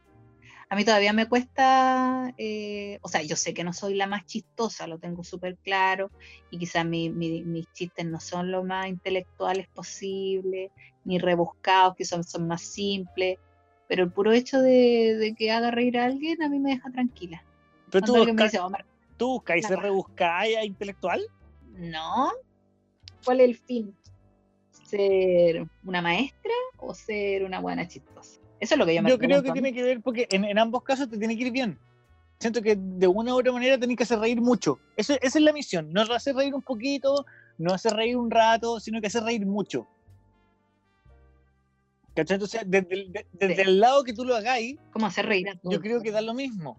[0.71, 4.27] A mí todavía me cuesta, eh, o sea, yo sé que no soy la más
[4.27, 6.11] chistosa, lo tengo súper claro,
[6.51, 10.71] y quizás mi- mi- mis chistes no son lo más intelectuales posible,
[11.05, 13.39] ni rebuscados, que son, son más simples,
[13.89, 16.91] pero el puro hecho de, de que haga reír a alguien a mí me deja
[16.91, 17.43] tranquila.
[17.91, 18.61] Pero tú buscas, dice,
[19.17, 19.83] tú buscas y se raja.
[19.83, 21.23] rebuscáis a intelectual.
[21.79, 22.31] no,
[23.25, 23.97] ¿cuál es el fin?
[24.71, 28.39] ¿Ser una maestra o ser una buena chistosa?
[28.61, 30.59] Eso es lo que yo me Yo creo que tiene que ver porque en, en
[30.59, 31.79] ambos casos te tiene que ir bien.
[32.41, 34.79] Siento que de una u otra manera tenés que hacer reír mucho.
[34.97, 35.93] Eso, esa es la misión.
[35.93, 37.25] No hacer reír un poquito,
[37.59, 39.87] no hacer reír un rato, sino que hacer reír mucho.
[42.15, 42.35] ¿Cachai?
[42.37, 45.75] Entonces, desde, el- desde lado que tú lo hagáis, ¿Cómo hacer reír a todos?
[45.75, 46.79] yo creo que da lo mismo.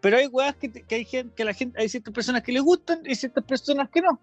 [0.00, 3.00] Pero hay weas que, hay gente, que la gente, hay ciertas personas que les gustan
[3.06, 4.20] y ciertas personas que no.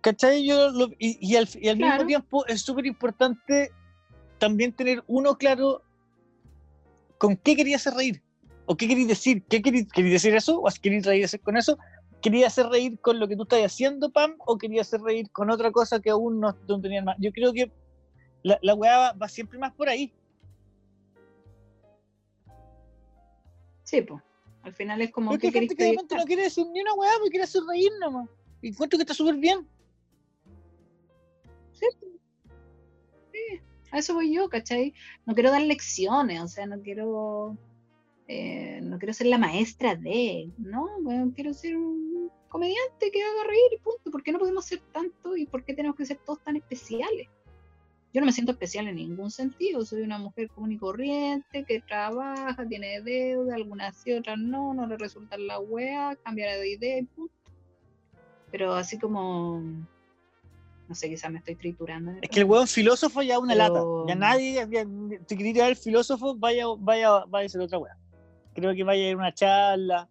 [0.00, 0.46] ¿Cachai?
[0.46, 3.72] Yo lo- y, y al, y al mismo tiempo es súper importante
[4.38, 5.82] también tener uno claro
[7.18, 8.22] con qué quería hacer reír.
[8.66, 9.44] ¿O qué quería decir?
[9.44, 10.60] ¿Qué quería decir eso?
[10.60, 11.78] ¿O quería reír con eso?
[12.20, 14.34] ¿Quería hacer reír con lo que tú estás haciendo, Pam?
[14.44, 17.16] ¿O quería hacer reír con otra cosa que aún no, no tenían más?
[17.20, 17.70] Yo creo que
[18.42, 20.12] la, la weá va, va siempre más por ahí.
[23.84, 24.20] Sí, pues.
[24.62, 26.66] Al final es como Porque que hay gente queréis que de repente no quiere decir
[26.72, 28.28] ni una weá, pero quiere hacer reír nomás.
[28.60, 29.68] Y encuentro que está súper bien.
[31.72, 31.86] Sí,
[33.98, 34.94] eso voy yo, ¿cachai?
[35.26, 37.56] No quiero dar lecciones, o sea, no quiero.
[38.28, 40.50] eh, no quiero ser la maestra de.
[40.58, 40.86] No,
[41.34, 44.10] quiero ser un comediante que haga reír y punto.
[44.10, 47.28] ¿Por qué no podemos ser tanto y por qué tenemos que ser todos tan especiales?
[48.16, 49.84] yo no me siento especial en ningún sentido.
[49.84, 54.86] Soy una mujer común y corriente que trabaja, tiene deuda, algunas sí, otras no, no
[54.86, 57.34] le resulta la wea, cambiará de idea y punto.
[58.50, 59.62] Pero así como,
[60.88, 62.12] no sé, quizás me estoy triturando.
[62.22, 64.08] Es que el weón filósofo ya es una Pero- lata.
[64.08, 64.86] Ya nadie, ya,
[65.26, 67.96] si queréis ver filósofo, vaya, vaya, vaya a ser otra weá.
[68.54, 70.08] Creo que vaya a ir a una charla.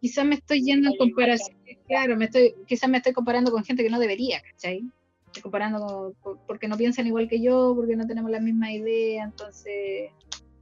[0.00, 3.64] Quizás me estoy yendo en Hay comparaciones, claro, me estoy, quizás me estoy comparando con
[3.64, 4.82] gente que no debería, ¿cachai?
[5.26, 9.22] Estoy comparando con- porque no piensan igual que yo, porque no tenemos la misma idea,
[9.24, 10.10] entonces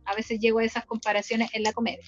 [0.05, 2.05] a veces llego a esas comparaciones en la comedia.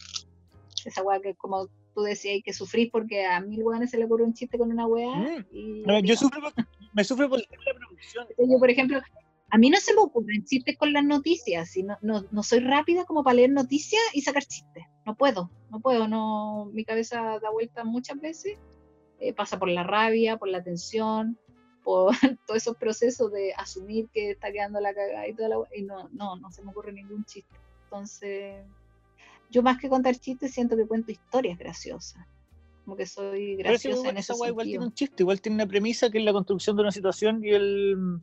[0.85, 4.25] Esa weá que como tú decías, que sufrir porque a mil weones se le ocurre
[4.25, 5.15] un chiste con una weá.
[5.17, 5.47] Mm.
[5.53, 6.53] y No, yo sufro por-
[6.93, 7.47] me sufro por la
[7.79, 8.27] producción.
[8.39, 9.01] yo, por ejemplo,
[9.51, 12.61] a mí no se me ocurren chistes con las noticias, y no, no, no soy
[12.61, 14.85] rápida como para leer noticias y sacar chistes.
[15.05, 18.59] No puedo, no puedo, no, mi cabeza da vuelta muchas veces,
[19.21, 21.39] eh, pasa por la rabia, por la tensión,
[21.85, 22.13] por
[22.47, 26.09] todos esos procesos de asumir que está quedando la cagada y toda la y no,
[26.11, 27.55] no, no se me ocurre ningún chiste.
[27.85, 28.65] Entonces,
[29.53, 32.25] yo más que contar chistes siento que cuento historias graciosas.
[32.85, 35.55] Como que soy ese- graciosa en ese esa weá igual tiene un chiste, igual tiene
[35.57, 38.19] una premisa que es la construcción de una situación y el.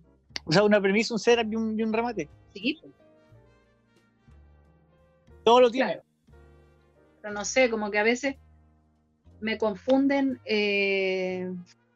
[0.45, 2.27] O sea, una premisa, un setup y un, y un remate.
[2.53, 2.77] Sí,
[5.43, 5.93] Todo lo tiene.
[5.93, 6.03] Claro.
[7.21, 8.35] pero no sé, como que a veces
[9.41, 11.49] me confunden eh,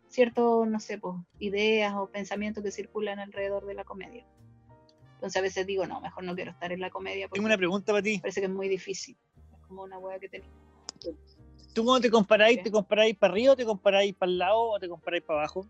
[0.09, 4.25] ciertos, no sé, pues, ideas o pensamientos que circulan alrededor de la comedia.
[5.15, 7.57] Entonces a veces digo, no, mejor no quiero estar en la comedia porque Tengo una
[7.57, 8.19] pregunta para ti.
[8.19, 9.17] parece que es muy difícil.
[9.73, 10.47] Como una hueá que tenés.
[11.73, 12.61] ¿Tú cómo te comparáis?
[12.61, 15.65] ¿Te comparáis para arriba o te comparáis para el lado o te comparáis para abajo?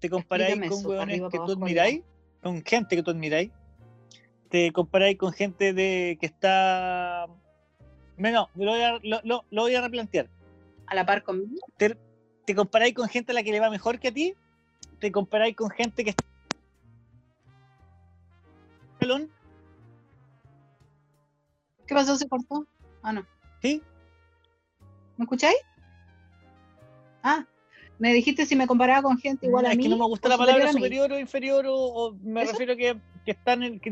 [0.00, 2.02] ¿Te comparáis Explícame con hueones que tú admiráis?
[2.42, 3.52] ¿Con gente que tú admiráis?
[4.48, 7.26] ¿Te comparáis con gente de que está...
[8.16, 10.28] No, no, lo voy a, lo, lo- lo voy a replantear.
[10.86, 11.64] A la par conmigo.
[11.76, 11.96] ¿Te,
[12.44, 14.34] te comparáis con gente a la que le va mejor que a ti?
[14.98, 16.24] ¿Te comparáis con gente que está...
[21.88, 22.16] ¿Qué pasó?
[22.16, 22.66] ¿Se cortó?
[23.02, 23.26] Ah, no.
[23.62, 23.82] ¿Sí?
[25.16, 25.56] ¿Me escucháis?
[27.22, 27.44] Ah,
[27.98, 29.82] me dijiste si me comparaba con gente igual a es mí.
[29.82, 32.52] que no me gusta la palabra superior o inferior o, o me ¿Eso?
[32.52, 33.90] refiero que, que están en, que,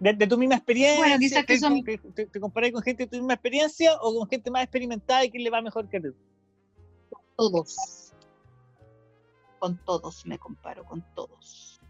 [0.00, 3.04] de, de tu misma experiencia Bueno, quizás que te, son- te, te comparáis con gente
[3.04, 6.00] de tu misma experiencia o con gente más experimentada y que le va mejor que
[6.00, 6.14] tú
[7.36, 8.12] todos.
[9.60, 11.80] Con todos me comparo, con todos.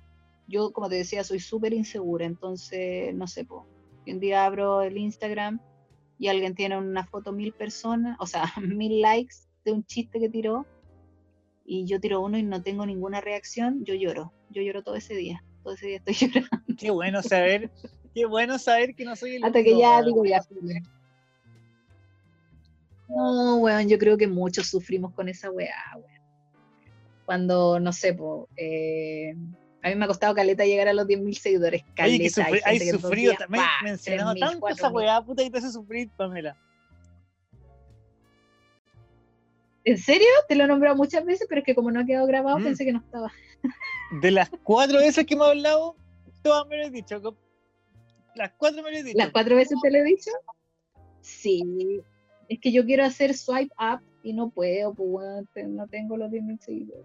[0.46, 3.66] Yo, como te decía, soy súper insegura, entonces, no sé, po,
[4.12, 5.60] un día abro el Instagram
[6.18, 10.28] y alguien tiene una foto mil personas, o sea, mil likes de un chiste que
[10.28, 10.66] tiró,
[11.70, 14.32] y yo tiro uno y no tengo ninguna reacción, yo lloro.
[14.48, 15.44] Yo lloro todo ese día.
[15.62, 16.76] Todo ese día estoy llorando.
[16.78, 17.70] qué bueno saber
[18.14, 20.40] qué bueno saber que no soy el Hasta que ya digo, ya.
[23.08, 26.22] No, weón, yo creo que muchos sufrimos con esa weá, weón.
[27.26, 29.36] Cuando, no sé, po, eh,
[29.82, 31.82] a mí me ha costado caleta llegar a los 10.000 seguidores.
[31.82, 34.68] Oye, Caleta, que sufrí, hay hay gente que sufrido días, también pa, mencionado 3.000, tanto
[34.68, 34.94] esa 4.000.
[34.94, 36.56] weá puta que te hace sufrir Pamela
[39.84, 40.26] ¿En serio?
[40.48, 42.64] Te lo he nombrado muchas veces, pero es que como no ha quedado grabado, Mm.
[42.64, 43.32] pensé que no estaba.
[44.20, 45.96] de las cuatro veces que hemos hablado
[46.42, 47.20] todas me lo he dicho
[48.34, 50.30] las cuatro me lo he dicho ¿Las cuatro veces te lo he dicho?
[51.22, 52.00] Sí.
[52.48, 56.58] Es que yo quiero hacer swipe up y no puedo, pues no tengo los 10.000
[56.60, 57.04] seguidores.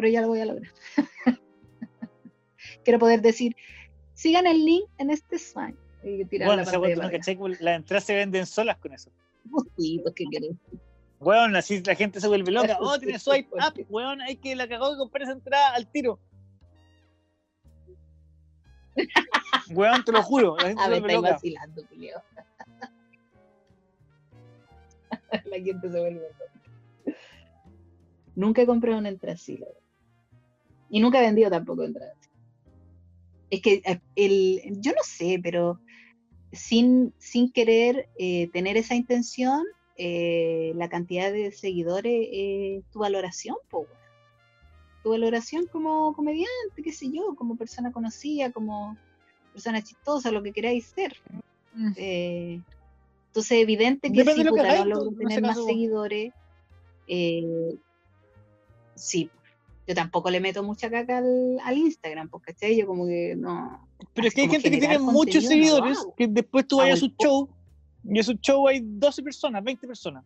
[0.00, 0.72] Pero ya lo voy a lograr.
[2.84, 3.54] quiero poder decir,
[4.14, 5.36] sigan el link en este.
[6.02, 6.62] Y tirar bueno,
[6.96, 9.66] la cachai las entradas se venden solas con eso arriba.
[9.76, 10.52] Sí, pues, ¿qué querés?
[11.18, 12.78] Weón, así la gente se vuelve loca.
[12.80, 16.18] Oh, tiene swipe up, weón, hay que la cagó de comprar esa entrada al tiro.
[19.74, 21.32] Weón, te lo juro, la gente Ah, se vuelve loca.
[21.32, 22.22] vacilando, Julio.
[25.44, 27.16] la gente se vuelve loca.
[28.34, 29.79] Nunca he comprado una entrada así, la verdad.
[30.90, 32.16] Y nunca he vendido tampoco entradas.
[33.48, 35.80] Es que eh, el, yo no sé, pero
[36.52, 39.64] sin, sin querer eh, tener esa intención,
[39.96, 43.86] eh, la cantidad de seguidores es tu valoración, weón.
[45.02, 48.96] tu valoración como comediante, qué sé yo, como persona conocida, como
[49.52, 51.16] persona chistosa, lo que queráis ser.
[51.74, 51.92] Mm.
[51.96, 52.60] Eh,
[53.26, 56.32] entonces, evidente que si puta, no ese tener más seguidores,
[57.06, 57.76] eh,
[58.94, 59.30] sí,
[59.90, 62.76] yo tampoco le meto mucha caca al, al Instagram, porque ¿cachai?
[62.76, 63.88] Yo como que no.
[64.14, 66.98] Pero es que hay gente que tiene muchos no seguidores que después tú Hago vayas
[66.98, 67.48] a su show
[68.04, 70.24] y en su show hay 12 personas, 20 personas.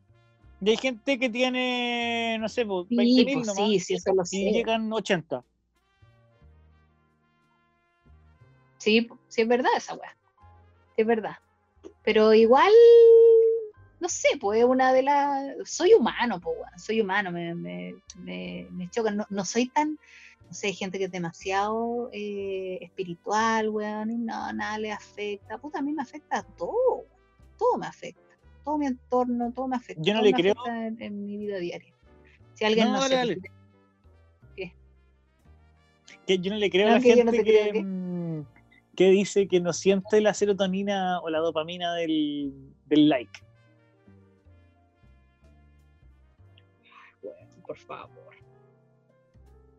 [0.60, 3.94] Y hay gente que tiene, no sé, pues, 20 Sí, mil pues nomás sí, sí,
[3.94, 4.36] eso lo y sé.
[4.52, 5.42] llegan 80.
[8.76, 10.14] Sí, sí es verdad esa weá.
[10.94, 11.36] Sí es verdad.
[12.02, 12.70] Pero igual,
[14.04, 15.56] no sé, pues es una de las.
[15.64, 19.10] Soy humano, pues, soy humano, me, me, me, me choca.
[19.10, 19.98] No, no soy tan.
[20.46, 25.56] No sé, hay gente que es demasiado eh, espiritual, weón, y no, nada le afecta.
[25.56, 27.06] Puta, a mí me afecta todo,
[27.58, 28.20] todo me afecta.
[28.62, 30.02] Todo mi entorno, todo me afecta.
[30.02, 30.54] Yo no le creo.
[30.66, 31.94] En, en mi vida diaria.
[32.52, 33.40] Si alguien No, no, dale, sé, dale.
[34.54, 34.74] ¿Qué?
[36.26, 38.46] Que yo no le creo No, a la que gente no que, mm,
[38.96, 42.52] que dice que no siente la serotonina o la dopamina del,
[42.84, 43.44] del like.
[47.66, 48.34] Por favor.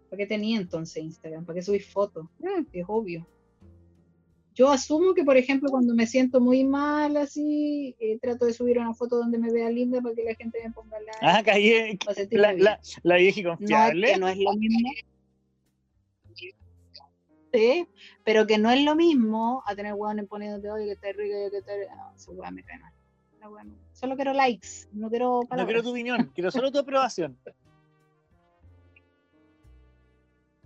[0.10, 1.46] ¿Para qué tenía entonces Instagram?
[1.46, 2.26] ¿Para qué subir fotos?
[2.40, 3.28] Mm, es obvio.
[4.54, 8.80] Yo asumo que, por ejemplo, cuando me siento muy mal así, eh, trato de subir
[8.80, 11.18] una foto donde me vea linda para que la gente me ponga like.
[11.22, 11.98] Ah, caí
[12.32, 14.14] la, la, la vieja y No, es confiable.
[14.14, 14.90] que no es lo mismo.
[17.54, 17.88] Sí,
[18.24, 21.58] pero que no es lo mismo a tener hueones poniéndote, oye, que está rico, que
[21.58, 21.92] está rico.
[21.96, 22.94] No, esa hueá me cae mal.
[23.40, 23.76] La no.
[23.94, 25.68] Solo quiero likes, no quiero no palabras.
[25.68, 27.38] quiero tu opinión, quiero solo tu aprobación.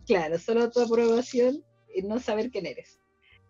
[0.10, 1.64] Claro, solo tu aprobación
[1.94, 3.00] y no saber quién eres.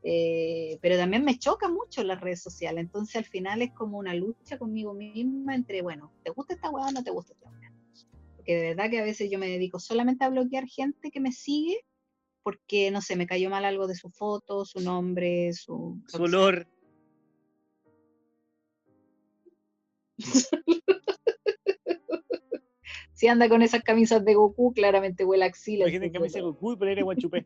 [0.04, 4.14] Eh, pero también me choca mucho las redes sociales, entonces al final es como una
[4.14, 7.74] lucha conmigo misma entre, bueno, ¿te gusta esta hueá o no te gusta esta hueá?
[8.36, 11.32] Porque de verdad que a veces yo me dedico solamente a bloquear gente que me
[11.32, 11.80] sigue
[12.44, 15.98] porque, no sé, me cayó mal algo de su foto, su nombre, su...
[16.08, 16.68] Su olor.
[23.20, 25.84] Si anda con esas camisas de Goku, claramente huele a axila.
[25.84, 27.46] Imagínate que me entonces, dice Goku y por ahí guachupé.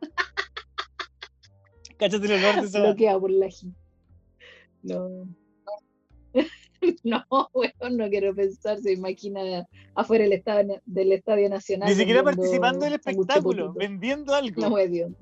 [1.98, 2.80] Cáchate el olor de esa.
[2.80, 3.78] bloqueado por la gente.
[4.82, 5.28] No.
[7.04, 7.24] no,
[7.54, 9.64] weón, no quiero pensar, se imagina
[9.94, 11.90] afuera del estadio, del estadio nacional.
[11.90, 14.68] Ni siquiera participando del de espectáculo, vendiendo algo.
[14.68, 15.12] No, Dios.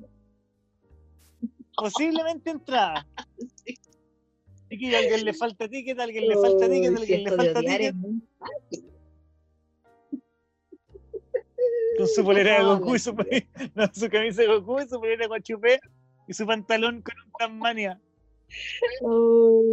[1.76, 3.06] Posiblemente entrada.
[3.66, 3.76] Sí.
[4.70, 7.60] Y que a alguien le falta ticket, a alguien le falta ticket, alguien le falta
[7.60, 7.94] ticket.
[11.98, 13.12] Con su polera de Goku y su,
[13.74, 15.80] no, su camisa de Goku y su polera de guachupé
[16.28, 18.00] y su pantalón con un Tasmania.
[19.02, 19.64] Oh.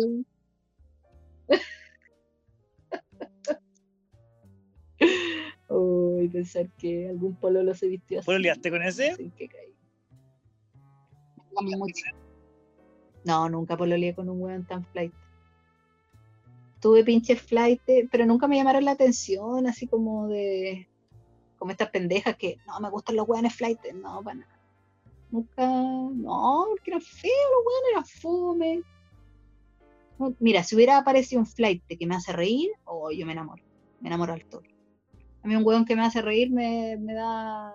[5.69, 8.25] Uy, pensar que algún pololo se vistió así.
[8.25, 9.15] ¿Pololeaste con ese?
[9.15, 9.75] Sí, que caí.
[11.61, 12.05] Mucho.
[13.27, 15.13] No, nunca pololeé con un weón tan flight.
[16.79, 20.87] Tuve pinches flight, pero nunca me llamaron la atención, así como de.
[21.57, 23.79] Como estas pendejas que no me gustan los weones flight.
[23.95, 24.59] No, para nada.
[25.29, 25.67] Nunca.
[25.67, 28.81] No, porque eran feos los weones, eran fome.
[30.19, 33.61] No, mira, si hubiera aparecido un flight que me hace reír, oh, yo me enamoro.
[33.99, 34.73] Me enamoro al toque.
[35.43, 37.73] A mí un weón que me hace reír me, me da.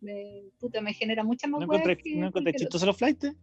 [0.00, 3.34] Me, puta, me genera mucha más ¿No encontré, ¿no encontré los flights?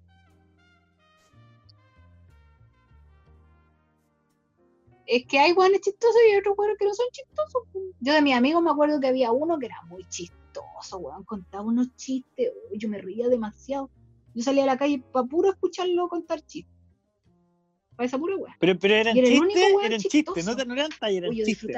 [5.06, 7.64] Es que hay weones chistosos y hay otros weones que no son chistosos.
[8.00, 11.24] Yo de mis amigos me acuerdo que había uno que era muy chistoso, weón.
[11.26, 13.90] Contaba unos chistes, uy, yo me reía demasiado.
[14.34, 16.74] Yo salía a la calle para puro escucharlo contar chistes.
[17.96, 18.56] Para esa pura weón.
[18.60, 21.78] Pero, pero eran chistes, eran chistes, no, no eran tallas, eran chistes.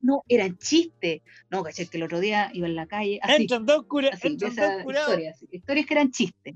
[0.00, 1.22] No, eran chistes.
[1.50, 3.18] No, caché que el otro día iba en la calle.
[3.22, 5.18] Así, Entran dos cura- así, entran dos curados.
[5.50, 6.54] historias que eran chistes.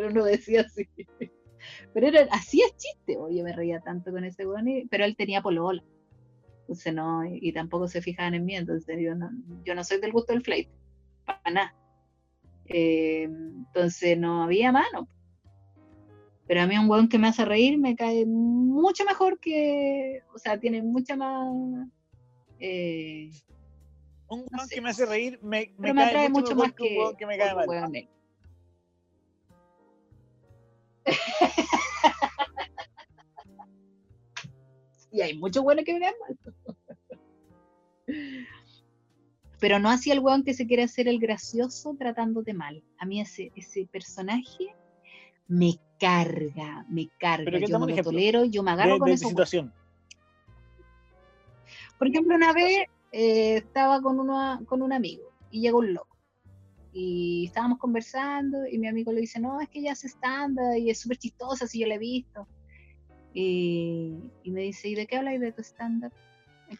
[0.00, 0.88] Pero no decía así.
[1.92, 5.42] Pero era, hacía chiste, oye, me reía tanto con ese weón, y- pero él tenía
[5.42, 5.82] polola.
[6.62, 9.28] Entonces no, y, y tampoco se fijaban en mí, entonces yo no,
[9.64, 10.68] yo no soy del gusto del flight,
[11.26, 11.74] para nada.
[12.66, 15.06] Eh, entonces no había mano.
[16.46, 20.38] Pero a mí un weón que me hace reír me cae mucho mejor que, o
[20.38, 21.46] sea, tiene mucha más...
[22.58, 23.30] eh,
[24.28, 24.74] Un no weón sé.
[24.76, 27.26] que me hace reír me, me pero me cae atrae mucho, más que un que,
[27.26, 27.66] me cae mal.
[35.12, 36.36] y hay muchos buenos que me caen mal.
[39.60, 42.82] Pero no así el weón que se quiere hacer el gracioso tratándote mal.
[42.98, 44.74] A mí ese, ese personaje
[45.46, 47.44] me carga, me carga.
[47.44, 49.72] Pero ¿qué Yo no lo tolero, yo me agarro De, con de situación.
[51.98, 56.16] Por ejemplo, una vez eh, estaba con, una, con un amigo y llegó un loco.
[56.92, 60.90] Y estábamos conversando y mi amigo le dice, no, es que ella hace stand-up y
[60.90, 62.48] es súper chistosa, si yo la he visto.
[63.32, 66.12] Y, me dice, ¿y de qué habláis de tu stand-up?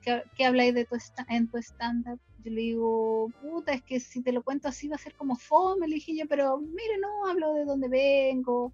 [0.02, 0.96] ¿Qué, qué habláis de tu
[1.28, 2.20] en tu stand-up?
[2.44, 5.36] Yo le digo, puta, es que si te lo cuento así va a ser como
[5.36, 5.86] fome.
[5.86, 8.72] Le dije yo, pero mire, no, hablo de dónde vengo,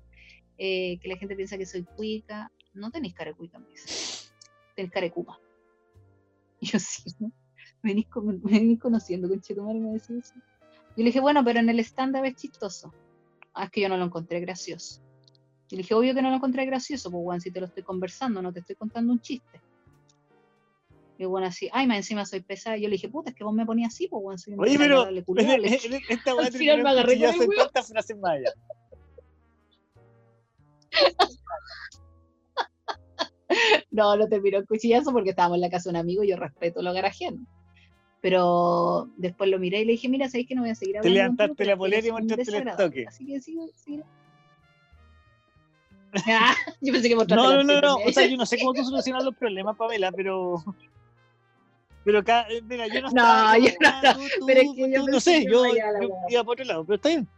[0.57, 2.51] eh, que la gente piensa que soy cuica.
[2.75, 4.31] No tenéis cara de cuica, me dice.
[4.75, 5.39] Tenéis cara de cupa.
[6.61, 7.31] Y yo sí, ¿no?
[7.83, 10.35] Venís, con- venís conociendo, con Chetumare me decís eso.
[10.97, 12.93] Yo le dije, bueno, pero en el stand-up es chistoso.
[13.55, 15.03] Ah, es que yo no lo encontré gracioso.
[15.71, 17.83] Y le dije, obvio que no lo encontré gracioso, pues bueno, si te lo estoy
[17.83, 19.61] conversando, no te estoy contando un chiste.
[21.19, 22.77] Y bueno, así, ay, más encima soy pesada.
[22.77, 24.63] Y yo le dije, puta, es que vos me ponías así, pues bueno, soy una
[24.63, 25.59] Oye, pero desagradable culiao".
[25.59, 27.51] Le dije, esta weá Al final me agarré en weón.
[27.57, 28.17] cuántas frases.
[33.91, 36.37] No, no terminó el cuchillazo porque estábamos en la casa de un amigo y yo
[36.37, 37.39] respeto lo garajiano.
[38.27, 40.99] Pero después lo miré y le dije, mira, ¿sabéis que no voy a seguir Te
[40.99, 42.85] hablando levantaste contigo la polera y mostraste el desagradable".
[42.85, 43.07] estoque.
[43.07, 44.03] Así que sigue, sigue.
[46.27, 47.95] Ah, yo pensé que mostraste No, no, no, no.
[48.05, 50.57] O sea, yo no sé cómo tú solucionas los problemas, Pamela, pero.
[52.03, 55.05] Pero acá, eh, mira, yo no No, yo no, ah, tú, pero es que yo
[55.05, 57.29] tú, no sé, yo, yo iba por otro lado, pero está bien.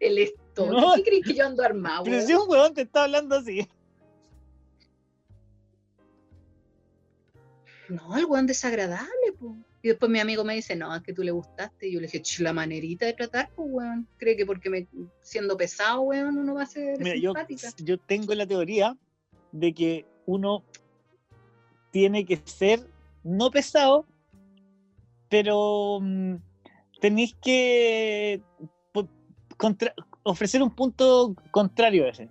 [0.00, 0.70] El estoque.
[0.70, 0.96] No.
[0.96, 2.04] ¿Qué crees que yo ando armado?
[2.04, 3.66] Pero si un huevón te está hablando así.
[7.88, 9.56] No, el weón desagradable, po.
[9.82, 11.88] Y después mi amigo me dice, no, es que tú le gustaste.
[11.88, 14.06] Y yo le dije, "Ch, la manerita de tratar, pues, weón.
[14.18, 14.86] Cree que porque me
[15.22, 17.68] siendo pesado, weón, uno va a ser Mira, simpática.
[17.78, 18.96] yo tengo la teoría
[19.52, 20.62] de que uno
[21.90, 22.80] tiene que ser
[23.24, 24.04] no pesado,
[25.30, 26.34] pero mm,
[27.00, 28.42] tenéis que
[29.56, 32.28] contra- ofrecer un punto contrario a ese.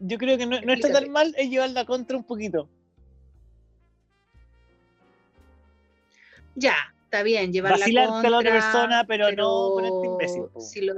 [0.00, 2.68] Yo creo que no, no está tan mal es llevar la contra un poquito.
[6.54, 6.74] Ya,
[7.04, 10.44] está bien, llevar la Vacilarte a la otra contra, persona, pero, no ponerte imbécil.
[10.58, 10.94] si lo-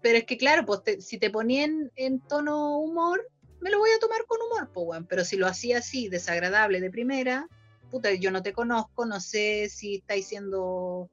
[0.00, 3.26] Pero es que claro, pues te- si te ponía en, en tono humor,
[3.60, 5.06] me lo voy a tomar con humor, pues, weón.
[5.06, 7.48] Pero si lo hacía así, desagradable de primera,
[7.90, 11.10] puta, yo no te conozco, no sé si estáis siendo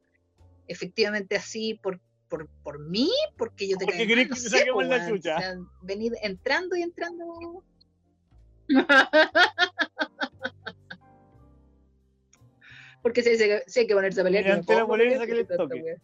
[0.68, 2.00] efectivamente así por,
[2.32, 5.36] por, por mí, porque yo te Porque querés que te sé, saquemos la chucha.
[5.36, 7.64] O sea, venid entrando y entrando.
[13.02, 15.96] Porque que- si hay que ponerse a pelear, Mediante la wea.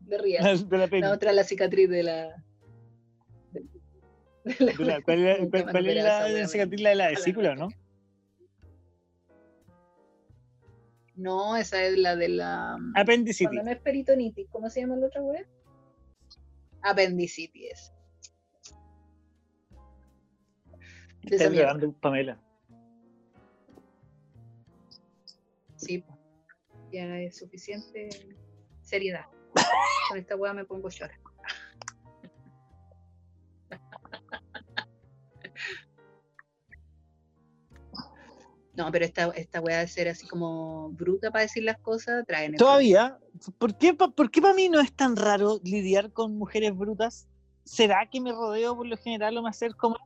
[0.00, 0.68] De rías.
[0.68, 1.08] De la pena.
[1.08, 2.44] La otra la cicatriz de la.
[3.52, 3.64] de-
[4.58, 6.88] la- De la- ¿Cuál es, Nunca cuál- me cuál es han operado la cicatriz la
[6.90, 7.68] de la vesícula, no?
[11.18, 12.78] No, esa es la de la.
[12.94, 13.48] Apendicitis.
[13.48, 15.44] Cuando no es peritonitis, ¿cómo se llama la otra wea?
[16.82, 17.92] Apendicitis.
[21.24, 22.40] Estás grabando, Pamela.
[25.74, 26.04] Sí,
[26.92, 28.10] ya es suficiente
[28.82, 29.26] seriedad.
[30.08, 31.18] Con esta weá me pongo llorar.
[38.78, 42.54] No, pero esta, esta weá de ser así como bruta para decir las cosas, traen
[42.54, 43.18] Todavía,
[43.58, 47.26] ¿por qué, ¿por qué para mí no es tan raro lidiar con mujeres brutas?
[47.64, 49.96] ¿Será que me rodeo por lo general o me acerco como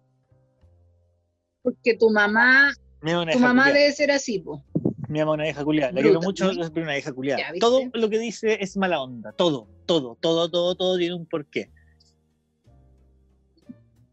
[1.60, 2.72] Porque tu mamá,
[3.02, 3.72] Mi tu mamá culiada.
[3.78, 4.64] debe ser así, po.
[5.06, 5.92] Mi mamá una vieja culiada.
[5.92, 6.72] La quiero mucho, ¿no?
[6.72, 7.42] pero una vieja culiada.
[7.60, 9.32] Todo lo que dice es mala onda.
[9.32, 11.70] Todo, todo, todo, todo, todo tiene un porqué.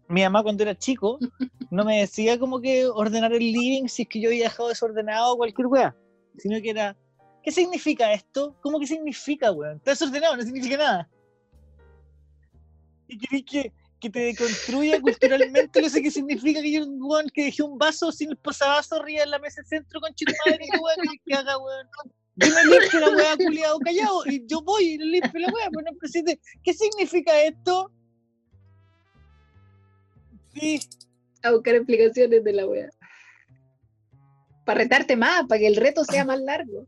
[0.10, 1.20] Mi mamá cuando era chico
[1.70, 5.34] no me decía como que ordenar el living si es que yo había dejado desordenado
[5.34, 5.96] o cualquier weá.
[6.40, 6.98] Sino que era,
[7.44, 8.56] ¿qué significa esto?
[8.62, 9.78] ¿Cómo que significa, weón?
[9.78, 11.10] Está desordenado, no significa nada.
[13.08, 15.80] ¿Y querés que, que te deconstruya culturalmente?
[15.80, 19.24] No sé qué significa que yo, weón, que dejé un vaso sin el posavasos arriba
[19.24, 21.88] en la mesa del centro con chico madre, ¿qué weá querés que haga, weón?
[22.38, 25.92] Yo me limpio la weá culiado callado y yo voy y limpio la weá, pero
[25.92, 26.00] no.
[26.64, 27.92] ¿Qué significa esto?
[30.60, 30.80] Sí,
[31.44, 32.90] A buscar explicaciones de la weá.
[34.66, 36.86] Para retarte más, para que el reto sea más largo.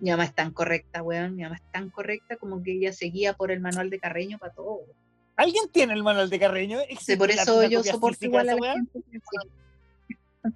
[0.00, 1.36] Mi mamá es tan correcta, weón.
[1.36, 4.52] Mi mamá es tan correcta como que ella seguía por el manual de Carreño para
[4.52, 4.78] todo.
[4.78, 4.96] weón.
[5.36, 6.78] ¿Alguien tiene el manual de Carreño?
[6.80, 9.00] Sí, ¿Existe por eso yo soporto igual a la gente.
[9.10, 9.18] sí.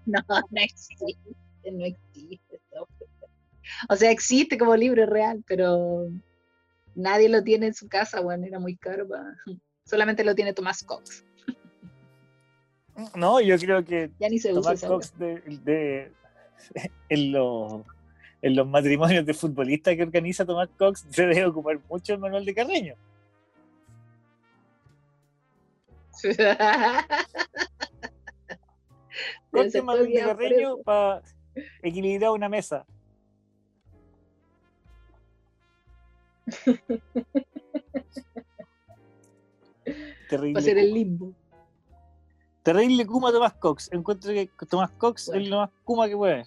[0.05, 1.07] No, no existe,
[1.73, 2.61] no existe.
[3.89, 6.09] O sea, existe como libro real, pero
[6.97, 8.43] nadie lo tiene en su casa, weón.
[8.43, 9.07] Era muy caro.
[9.07, 9.37] pa-
[9.87, 11.25] Solamente lo tiene Tomás Cox.
[13.15, 14.89] No, yo creo que Ya ni se usa Tomás weá.
[14.91, 15.35] Cox de,
[15.65, 16.11] de-
[17.11, 17.83] en, los,
[18.41, 22.47] en los matrimonios de futbolistas que organiza Tomás Cox se debe ocupar mucho el manual
[22.47, 22.95] de Carreño.
[29.51, 31.21] Corte manual de Carreño para
[31.83, 32.87] equilibrar una mesa.
[40.29, 40.55] Terrible.
[40.55, 41.33] Va a ser el limbo.
[42.63, 43.91] Terrible Kuma Tomás Cox.
[43.93, 45.43] Encuentro que Tomás Cox Bueno.
[45.43, 46.45] es lo más Kuma que puede.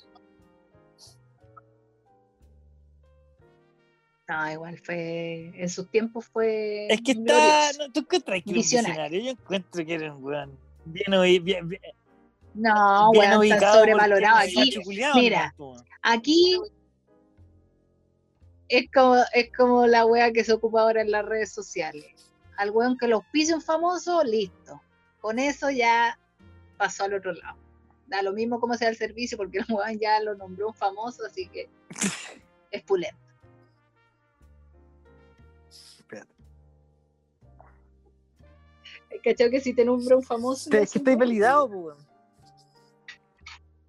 [4.28, 5.52] No, igual fue.
[5.56, 6.88] En sus tiempos fue.
[6.90, 7.72] Es que está.
[7.80, 9.22] No, ¿Tú encuentras que era un Visionario.
[9.22, 10.60] Yo encuentro que era un weón.
[10.86, 11.82] Bien, bien, bien,
[12.54, 14.38] No, bien weón, está sobrevalorado.
[14.38, 14.76] Aquí,
[15.16, 15.56] mira.
[16.04, 16.60] aquí
[18.68, 22.29] es como, es como la wea que se ocupa ahora en las redes sociales.
[22.60, 24.82] Al weón que los pise un famoso, listo.
[25.22, 26.20] Con eso ya
[26.78, 27.58] pasó al otro lado.
[28.08, 31.26] Da lo mismo como sea el servicio, porque el weón ya lo nombró un famoso,
[31.26, 31.70] así que
[32.72, 33.18] es pulento.
[35.70, 36.34] Espérate.
[39.24, 40.70] ¿Cachai que si te nombra un famoso?
[40.70, 41.20] Es que es un estáis weón?
[41.20, 41.98] validado, po, weón.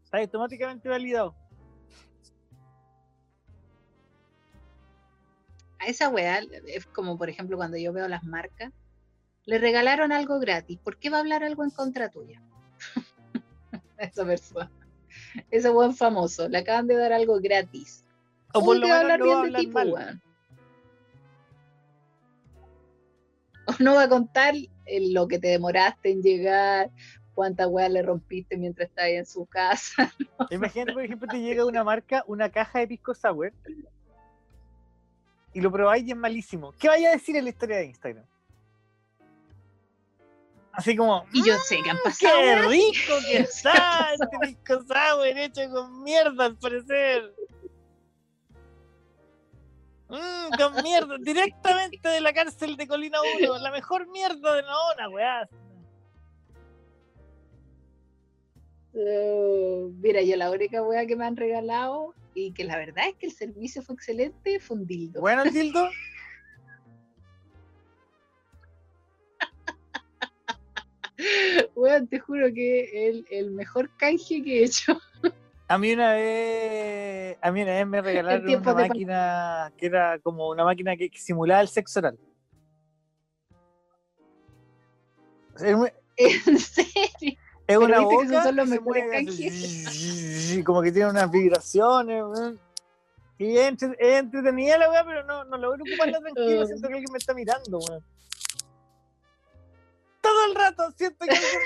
[0.04, 1.34] Estáis automáticamente validado.
[5.80, 8.72] A esa weá, es como por ejemplo cuando yo veo las marcas,
[9.46, 12.42] le regalaron algo gratis, ¿por qué va a hablar algo en contra tuya?
[13.98, 14.70] esa persona,
[15.50, 18.04] ese buen famoso, le acaban de dar algo gratis.
[18.52, 19.78] O por ¿Cómo lo te va a menos hablar no bien de hablar ti, po,
[19.78, 20.22] mal.
[23.66, 26.90] O no va a contar eh, lo que te demoraste en llegar,
[27.34, 30.12] cuántas weas le rompiste mientras estabas en su casa.
[30.50, 33.52] Imagínate, por ejemplo, te llega una marca, una caja de pisco sour
[35.52, 36.72] y lo probáis y es malísimo.
[36.72, 38.24] ¿Qué vaya a decir en la historia de Instagram?
[40.72, 42.38] Así como, Y yo sé que han pasado.
[42.38, 47.34] ¡qué rico que está este pisco sour hecho con mierda al parecer!
[50.08, 55.08] Mmm, con mierda, directamente de la cárcel de Colina 1, la mejor mierda de Naona,
[55.08, 55.48] weá.
[58.92, 63.16] Eh, mira, yo la única wea que me han regalado y que la verdad es
[63.16, 65.20] que el servicio fue excelente fue un dildo.
[65.20, 65.88] Bueno, el dildo,
[71.74, 74.98] Weón, te juro que el, el mejor canje que he hecho.
[75.68, 80.48] A mí una vez, a mí una vez me regalaron una máquina que era como
[80.48, 82.18] una máquina que, simulaba el sexo oral.
[86.16, 87.39] En serio.
[87.70, 88.28] Es una viste que
[88.66, 92.22] se mejores mueve como que tiene unas vibraciones.
[92.22, 92.60] weón.
[93.38, 96.66] Y es, entre- es entretenida la weá, pero no, no logro ocuparla tranquilo.
[96.66, 98.04] Siento que alguien me está mirando, weón.
[100.20, 101.60] Todo el rato siento que alguien,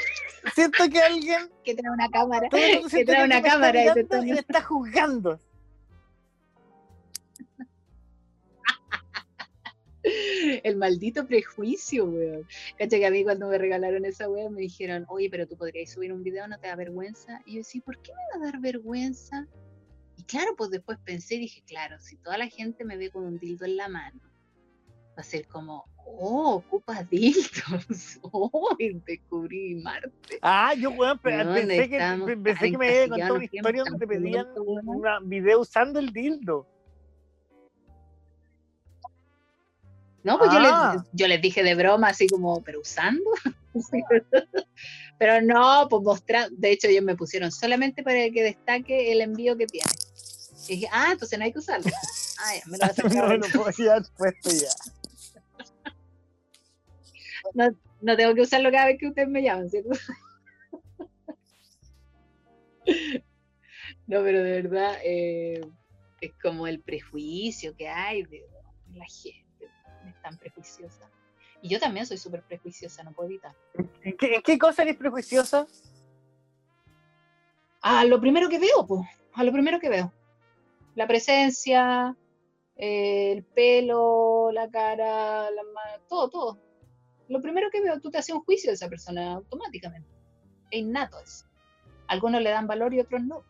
[0.55, 2.49] siento que alguien Que trae una cámara.
[2.49, 5.41] todo el rato Que trae una me cámara y te me está juzgando.
[10.63, 12.47] El maldito prejuicio, weón.
[12.79, 15.93] Cacha que a mí cuando me regalaron esa weá me dijeron, oye, pero tú podrías
[15.93, 17.41] subir un video, ¿no te da vergüenza?
[17.47, 19.47] Y yo decía, ¿por qué me va a dar vergüenza?
[20.17, 23.25] Y claro, pues después pensé y dije, claro, si toda la gente me ve con
[23.25, 24.21] un dildo en la mano,
[25.17, 27.51] va a ser como, oh, ocupas dildos.
[28.33, 28.77] Oh,
[29.07, 30.39] descubrí Marte.
[30.43, 33.99] Ah, yo, weón, pe- Weón, pensé, que, pensé que me había contado una historia donde
[33.99, 34.89] te pedían weón.
[35.23, 36.67] un video usando el dildo.
[40.25, 40.55] No, pues Ah.
[40.55, 43.31] yo, les, yo les dije de broma, así como, pero usando.
[45.19, 46.51] pero no, pues mostrar.
[46.51, 49.89] De hecho, ellos me pusieron solamente para que destaque el envío que tiene.
[50.67, 51.91] Y dije, ah, entonces no hay que usarlo.
[52.41, 53.25] Ah, ya, me lo vas a no sacar.
[53.93, 54.69] haber puesto ya.
[58.01, 59.91] No tengo que usarlo cada vez que ustedes me llaman, ¿cierto?
[64.07, 65.61] no, pero de verdad eh,
[66.21, 68.45] es como el prejuicio que hay de
[68.95, 69.44] la gente.
[70.25, 71.11] Tan prejuiciosa.
[71.61, 73.55] Y yo también soy súper prejuiciosa, no puedo evitar.
[74.03, 75.67] ¿En qué, en qué cosa eres prejuiciosa?
[77.83, 79.03] A lo primero que veo, pues,
[79.35, 80.11] a lo primero que veo.
[80.95, 82.17] La presencia,
[82.77, 86.59] eh, el pelo, la cara, la ma- todo, todo.
[87.29, 90.09] Lo primero que veo, tú te haces un juicio de esa persona automáticamente.
[90.71, 91.45] Es innato eso.
[92.07, 93.43] Algunos le dan valor y otros no.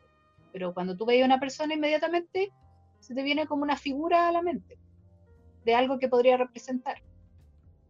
[0.52, 2.52] Pero cuando tú ves a una persona, inmediatamente
[2.98, 4.76] se te viene como una figura a la mente
[5.64, 7.02] de algo que podría representar.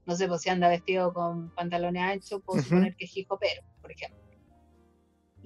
[0.07, 2.69] No sé, pues si anda vestido con pantalones anchos, puedo Ujú.
[2.69, 4.19] suponer que es hip hopero, por ejemplo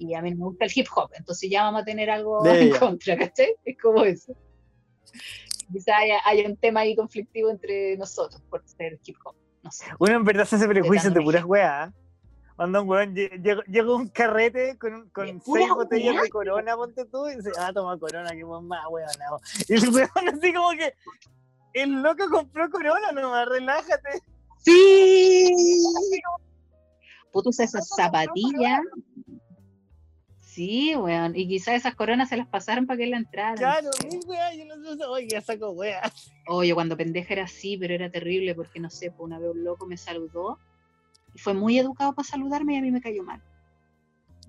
[0.01, 2.51] y a mí me gusta el hip hop, entonces ya vamos a tener algo De
[2.51, 2.79] en ella.
[2.79, 3.53] contra, ¿cachai?
[3.65, 4.33] Es como eso.
[5.71, 9.85] Quizá haya, haya un tema ahí conflictivo entre nosotros por ser hip hop, no sé.
[9.99, 11.93] Uno en verdad se hace prejuicios de puras weas.
[12.55, 16.23] Cuando un weón lle- llega un carrete con, con seis botellas wea.
[16.23, 19.07] de corona, ponte tú, y dice, ah, toma corona, que más weón.
[19.29, 19.37] no".
[19.67, 20.93] Y el weón así como que
[21.73, 24.21] el loco compró corona nomás, relájate.
[24.63, 25.51] ¡Sí!
[27.31, 28.81] Puto usa esas zapatillas.
[30.39, 31.35] Sí, weón.
[31.35, 33.55] Y quizás esas coronas se las pasaron para que él la entrara.
[33.55, 36.31] Claro, mil weas, yo no sé, oye, ya saco weas.
[36.47, 39.63] Oye, cuando pendeja era así, pero era terrible porque no sé, pues una vez un
[39.63, 40.59] loco me saludó
[41.33, 43.41] y fue muy educado para saludarme y a mí me cayó mal.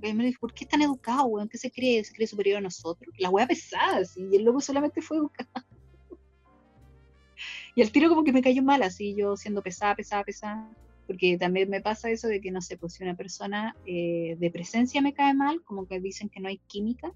[0.03, 1.49] Y me dijo, ¿por qué es tan educado, weón?
[1.49, 2.03] ¿Qué se cree?
[2.03, 3.15] ¿Se cree superior a nosotros?
[3.19, 5.51] La wea pesada, sí, y el loco solamente fue educado.
[7.75, 10.71] Y el tiro como que me cayó mal, así yo siendo pesada, pesada, pesada.
[11.07, 14.51] Porque también me pasa eso de que, no sé, pues si una persona eh, de
[14.51, 17.13] presencia me cae mal, como que dicen que no hay química,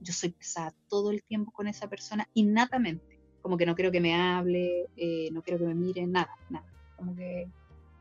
[0.00, 3.20] yo soy pesada todo el tiempo con esa persona innatamente.
[3.42, 6.66] Como que no quiero que me hable, eh, no quiero que me mire, nada, nada.
[6.96, 7.48] Como que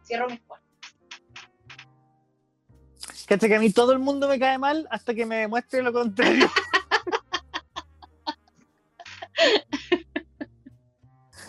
[0.05, 0.69] cierro mis puertas.
[3.27, 5.93] Cacha que a mí todo el mundo me cae mal hasta que me demuestre lo
[5.93, 6.47] contrario.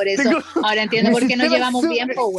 [0.05, 2.31] Por eso, Tengo- ahora entiendo por qué sistema llevamos su- bien, po,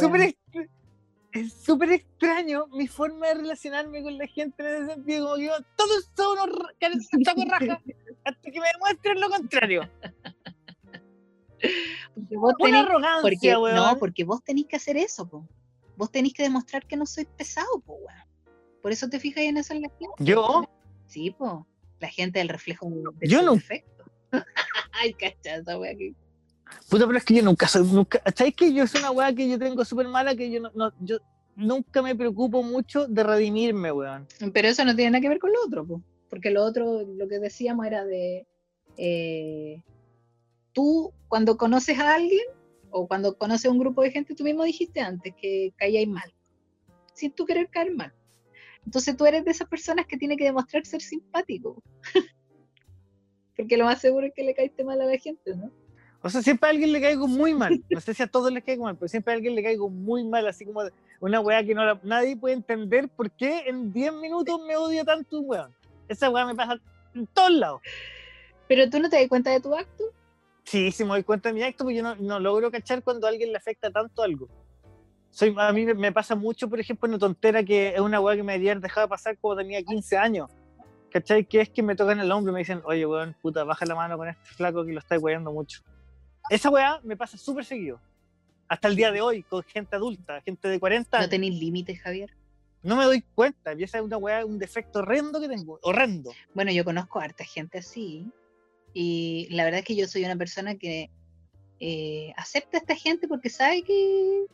[1.32, 5.26] es súper Es extraño mi forma de relacionarme con la gente en ese sentido.
[5.26, 7.82] Como que todos son unos ra- caras- saco raja
[8.24, 9.90] hasta que me demuestren lo contrario.
[12.14, 13.76] Porque vos Una tenés, arrogancia, porque, weón.
[13.76, 15.46] no, porque vos tenés que hacer eso, po.
[15.96, 18.28] Vos tenés que demostrar que no soy pesado, po, weón.
[18.82, 20.14] Por eso te fijas en eso en la gente.
[20.18, 20.64] ¿Yo?
[21.06, 21.66] Sí, po.
[21.98, 22.88] La gente del reflejo
[23.22, 23.54] Yo no.
[23.54, 24.04] defecto.
[24.92, 26.16] Ay, cachaza, weón.
[26.90, 29.48] Puta, pero es que yo nunca soy, nunca, ¿sabes que Yo soy una weá que
[29.48, 31.18] yo tengo súper mala, que yo no, no- yo
[31.56, 34.26] nunca me preocupo mucho de redimirme, weón.
[34.52, 36.02] Pero eso no tiene nada que ver con lo otro, po.
[36.28, 38.46] Porque lo otro, lo que decíamos era de.
[38.96, 39.82] eh,
[40.72, 42.44] tú, cuando conoces a alguien,
[42.90, 46.32] o cuando conoces a un grupo de gente, tú mismo dijiste antes que caíais mal.
[47.14, 48.12] Sin tú querer caer mal.
[48.84, 51.82] Entonces tú eres de esas personas que tiene que demostrar ser simpático.
[53.56, 55.70] Porque lo más seguro es que le caíste mal a la gente, ¿no?
[56.22, 57.80] O sea, siempre a alguien le caigo muy mal.
[57.90, 60.24] No sé si a todos les caigo mal, pero siempre a alguien le caigo muy
[60.24, 60.80] mal, así como
[61.20, 65.04] una weá que no la- nadie puede entender por qué en 10 minutos me odia
[65.04, 65.74] tanto un weón.
[66.08, 66.80] Esa weá me pasa
[67.14, 67.80] en todos lados.
[68.66, 70.04] Pero tú no te das cuenta de tu acto.
[70.64, 73.26] Sí, sí me doy cuenta de mi acto, porque yo no, no logro cachar cuando
[73.28, 74.48] a alguien le afecta tanto algo.
[75.30, 78.42] Soy, a mí me- pasa mucho, por ejemplo, una tontera que es una weá que
[78.42, 80.50] me haber dejado pasar cuando tenía 15 años.
[81.12, 81.44] ¿Cachai?
[81.44, 83.94] Que es que me tocan el hombro y me dicen, oye, weón, puta, baja la
[83.94, 85.82] mano con este flaco que lo está weyando mucho.
[86.48, 88.00] Esa weá me pasa súper seguido.
[88.68, 92.30] Hasta el día de hoy, con gente adulta, gente de 40 No tenéis límites, Javier.
[92.82, 93.74] No me doy cuenta.
[93.74, 95.78] Y esa es una weá, un defecto horrendo que tengo.
[95.82, 96.32] Horrendo.
[96.54, 98.30] Bueno, yo conozco a harta gente así.
[98.92, 101.10] Y la verdad es que yo soy una persona que
[101.80, 104.46] eh, acepta a esta gente porque sabe que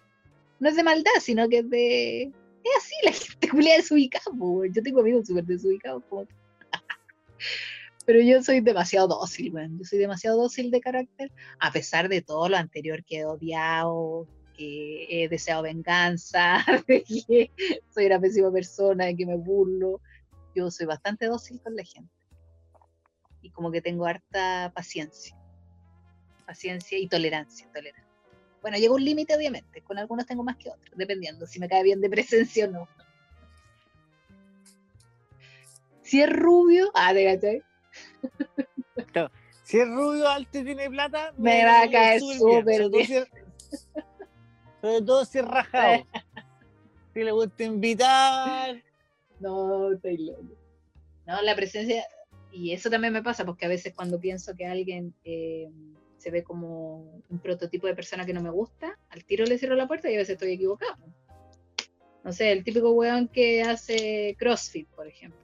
[0.58, 2.22] no es de maldad, sino que es de.
[2.22, 4.36] Es así, la gente culia desubicada.
[4.38, 4.64] po.
[4.64, 6.02] Yo tengo amigos súper desubicados.
[8.04, 9.78] Pero yo soy demasiado dócil, weón.
[9.78, 11.30] Yo soy demasiado dócil de carácter,
[11.60, 14.26] a pesar de todo lo anterior que he odiado,
[14.56, 17.50] que he deseado venganza, de que
[17.94, 20.00] soy una pésima persona, de que me burlo.
[20.54, 22.12] Yo soy bastante dócil con la gente.
[23.40, 25.36] Y como que tengo harta paciencia.
[26.46, 28.12] Paciencia y tolerancia, tolerancia.
[28.60, 29.82] Bueno, llega un límite, obviamente.
[29.82, 32.88] Con algunos tengo más que otros, dependiendo si me cae bien de presencia o no.
[36.02, 37.62] Si es rubio, ah, te
[39.64, 43.04] Si es rubio, alto y tiene plata, Me va a caer súper súper Sobre todo
[43.04, 43.30] si es-
[44.80, 46.06] Sobre todo si es rajado.
[47.14, 48.82] Si le gusta invitar.
[49.38, 50.42] No, estoy loco.
[51.26, 52.04] No, la presencia,
[52.50, 55.68] y eso también me pasa, porque a veces cuando pienso que alguien eh,
[56.18, 59.74] se ve como un prototipo de persona que no me gusta, al tiro le cierro
[59.76, 60.96] la puerta y a veces estoy equivocado.
[62.24, 65.41] No sé, el típico weón que hace CrossFit, por ejemplo.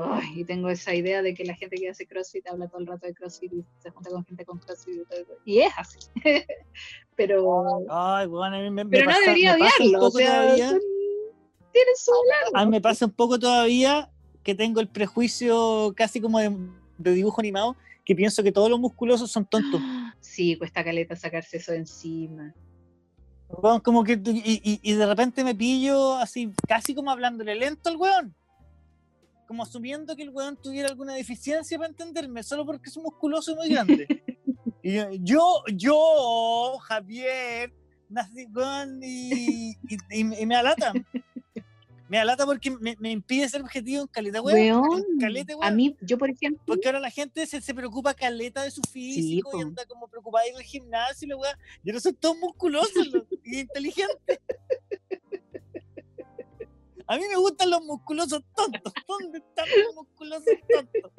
[0.00, 2.86] Ay, y tengo esa idea de que la gente que hace CrossFit habla todo el
[2.86, 5.32] rato de CrossFit y se junta con gente con CrossFit y todo eso.
[5.44, 5.98] Y es así.
[7.16, 10.06] pero Ay, bueno, a mí me, me pero no debería me odiarlo.
[10.06, 10.80] O sea, todavía- son-
[11.72, 12.56] tienen su lado.
[12.56, 14.10] A mí me pasa un poco todavía
[14.42, 16.56] que tengo el prejuicio casi como de,
[16.96, 19.80] de dibujo animado, que pienso que todos los musculosos son tontos.
[20.20, 22.52] Sí, cuesta caleta sacarse eso de encima.
[23.48, 27.88] Weón, como que, y, y- y de repente me pillo así, casi como hablándole lento
[27.88, 28.34] al weón.
[29.48, 33.54] Como asumiendo que el weón tuviera alguna deficiencia para entenderme, solo porque es musculoso y
[33.56, 34.06] muy grande.
[34.82, 37.72] y yo, yo, yo, Javier,
[38.10, 40.92] nací, weón, y, y, y- y me alata.
[42.10, 44.58] Me alata porque me, me impide ser objetivo en caleta, weón.
[44.82, 45.76] Weón, en caleta, a weón.
[45.76, 49.50] mí, yo por ejemplo, Porque ahora la gente se, se preocupa caleta de su físico
[49.58, 51.58] y anda como preocupada de ir al gimnasio y la weá.
[51.82, 54.40] Yo no soy todo musculoso lo- y inteligente.
[57.08, 58.92] A mí me gustan los musculosos tontos.
[59.08, 61.12] ¿Dónde están los musculosos tontos?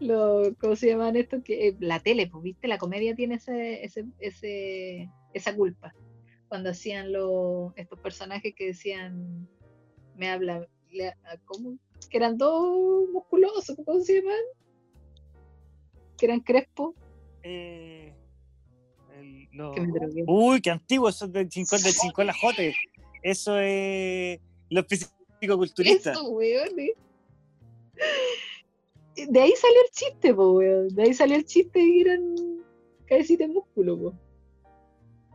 [0.00, 1.42] lo, ¿cómo se llaman estos?
[1.42, 2.68] Que, eh, la tele, pues, ¿viste?
[2.68, 5.94] La comedia tiene ese, ese, ese, esa culpa.
[6.48, 9.46] Cuando hacían los, estos personajes que decían,
[10.16, 11.76] me habla, le- a- ¿cómo?
[12.08, 14.36] Que eran dos musculosos, ¿cómo se llaman?
[16.16, 16.94] Que eran crespos.
[17.42, 18.14] Eh,
[19.14, 20.24] el- lo- Que me drogué.
[20.26, 22.74] Uy, qué antiguo, eso es del 50 del 5 la Jote.
[23.22, 24.40] Eso es
[24.70, 26.16] los fisicoculturistas.
[26.16, 26.78] Eso, weón.
[26.78, 26.92] ¿eh?
[29.28, 30.88] De ahí salió el chiste, po, weón.
[30.88, 32.34] De ahí salió el chiste de que eran
[33.06, 34.14] cabecita de músculo, po.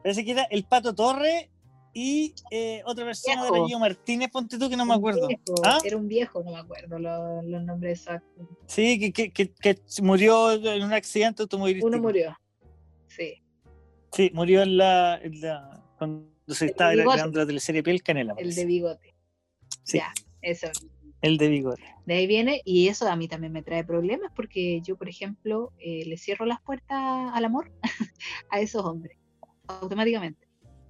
[0.01, 1.49] Parece que era el Pato Torre
[1.93, 3.55] y eh, otra persona de Viejo.
[3.55, 5.27] apellido Martínez, ponte tú que no me acuerdo.
[5.27, 5.77] Viejo, ¿Ah?
[5.83, 8.47] Era un viejo, no me acuerdo lo- los nombres exactos.
[8.67, 11.87] Sí, que, que, que, que murió en un accidente automovilístico.
[11.87, 12.37] Uno murió.
[13.07, 13.41] Sí.
[14.11, 16.27] Sí, murió en la, en la- cuando
[16.61, 18.33] El estaba grabando la teleserie Piel Canela.
[18.37, 19.13] El de bigote.
[19.83, 20.67] Sí, Ya, eso.
[21.21, 21.83] el de bigote.
[22.05, 25.71] De ahí viene, y eso a mí también me trae problemas porque yo, por ejemplo,
[25.79, 26.97] eh, le cierro las puertas
[27.33, 27.71] al amor
[28.49, 29.17] a esos hombres,
[29.67, 30.47] automáticamente,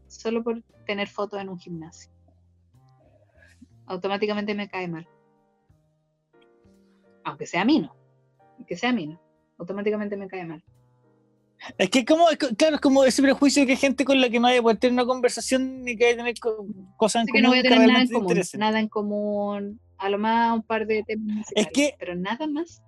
[0.07, 2.11] solo por tener fotos en un gimnasio.
[3.85, 5.07] Automáticamente me cae mal.
[7.25, 7.95] Aunque sea mino,
[8.57, 9.21] aunque sea mino,
[9.57, 10.63] automáticamente me cae mal.
[11.77, 14.19] Es que como, es co- claro, es como ese prejuicio de que hay gente con
[14.19, 16.65] la que no vaya a poder tener una conversación ni que vaya a tener co-
[16.97, 19.79] cosas en Así que común no voy a tener nada en común, nada en común,
[19.97, 22.81] a lo más un par de temas musicales, que- pero nada más.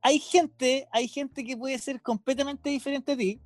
[0.00, 3.40] Hay gente, hay gente que puede ser completamente diferente a ti,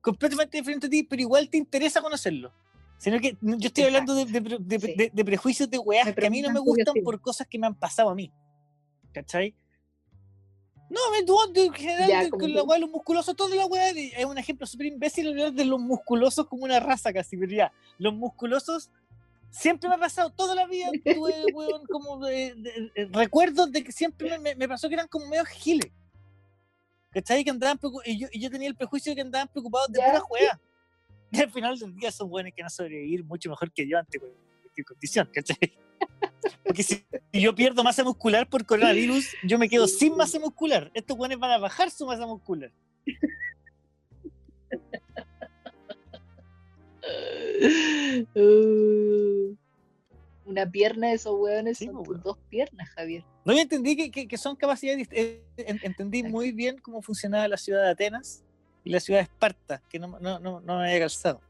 [0.00, 2.52] completamente diferente a ti, pero igual te interesa conocerlo.
[2.98, 5.10] Sino que yo estoy hablando de, de de- Sí.
[5.12, 7.74] de- prejuicios de weas que a mí no me gustan por cosas que me han
[7.74, 8.32] pasado a mí.
[9.12, 9.54] ¿Cachai?
[10.92, 14.12] No, me tú, en general, Ya, con la wea de los musculosos, toda la de-
[14.14, 17.72] es un ejemplo súper imbécil hablar de los musculosos como una raza casi, pero ya,
[17.98, 18.90] los musculosos
[19.50, 23.82] siempre me ha pasado toda la vida, tuve, weón, como de- de- de- recuerdos de
[23.82, 25.90] que siempre me, me- pasó que eran como medio giles.
[27.10, 27.42] ¿Cachai?
[27.44, 30.20] Que andaban y yo, y yo tenía el prejuicio de que andaban preocupados de pura
[30.20, 30.60] juega.
[31.34, 33.98] Y al final del día son buenos que van a sobrevivir mucho mejor que yo
[33.98, 35.56] ante cualquier condición, ¿cachai?
[36.64, 40.90] Porque si yo pierdo masa muscular por coronavirus, yo me quedo sin masa muscular.
[40.94, 42.70] Estos buenos van a bajar su masa muscular.
[48.34, 49.54] Uh,
[50.44, 52.20] una pierna de esos hueones Sí, son weón.
[52.22, 53.24] dos piernas, Javier.
[53.44, 55.08] No, yo entendí que, que- que son capacidades.
[55.12, 56.36] eh, en- entendí Exacto.
[56.36, 58.44] muy bien cómo funcionaba la ciudad de Atenas
[58.84, 61.40] y la ciudad de Esparta, que no, no, no, no me había calzado.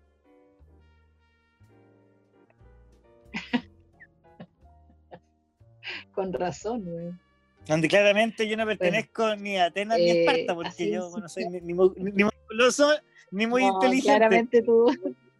[6.14, 7.20] Con razón, weón.
[7.66, 11.28] Donde claramente yo no pertenezco ni a Atenas ni a eh, Esparta, porque yo no
[11.28, 11.72] soy ni, ni
[12.12, 12.90] ni musculoso
[13.30, 14.06] ni muy No, inteligente.
[14.08, 14.86] Claramente tú.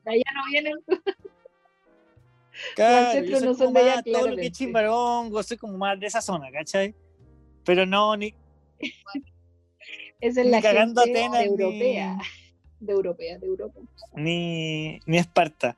[0.05, 0.75] de allá no vienen.
[2.77, 5.99] Claro, yo soy no como allá, más todo lo que es chimbarongo, soy como más
[5.99, 6.95] de esa zona, ¿cachai?
[7.65, 8.35] Pero no, ni,
[10.21, 12.17] Esa es Ni la cagando gente Atenas, de europea.
[12.17, 13.81] ni- De europea, de Europa.
[14.15, 15.77] ni, ni Esparta.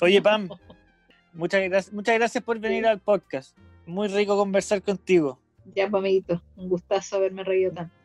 [0.00, 0.48] Oye, Pam,
[1.34, 2.88] muchas gracias, muchas gracias por venir Sí.
[2.88, 3.56] al podcast.
[3.86, 5.38] Muy rico conversar contigo.
[5.74, 7.99] Ya, pues, un gustazo haberme reído tanto.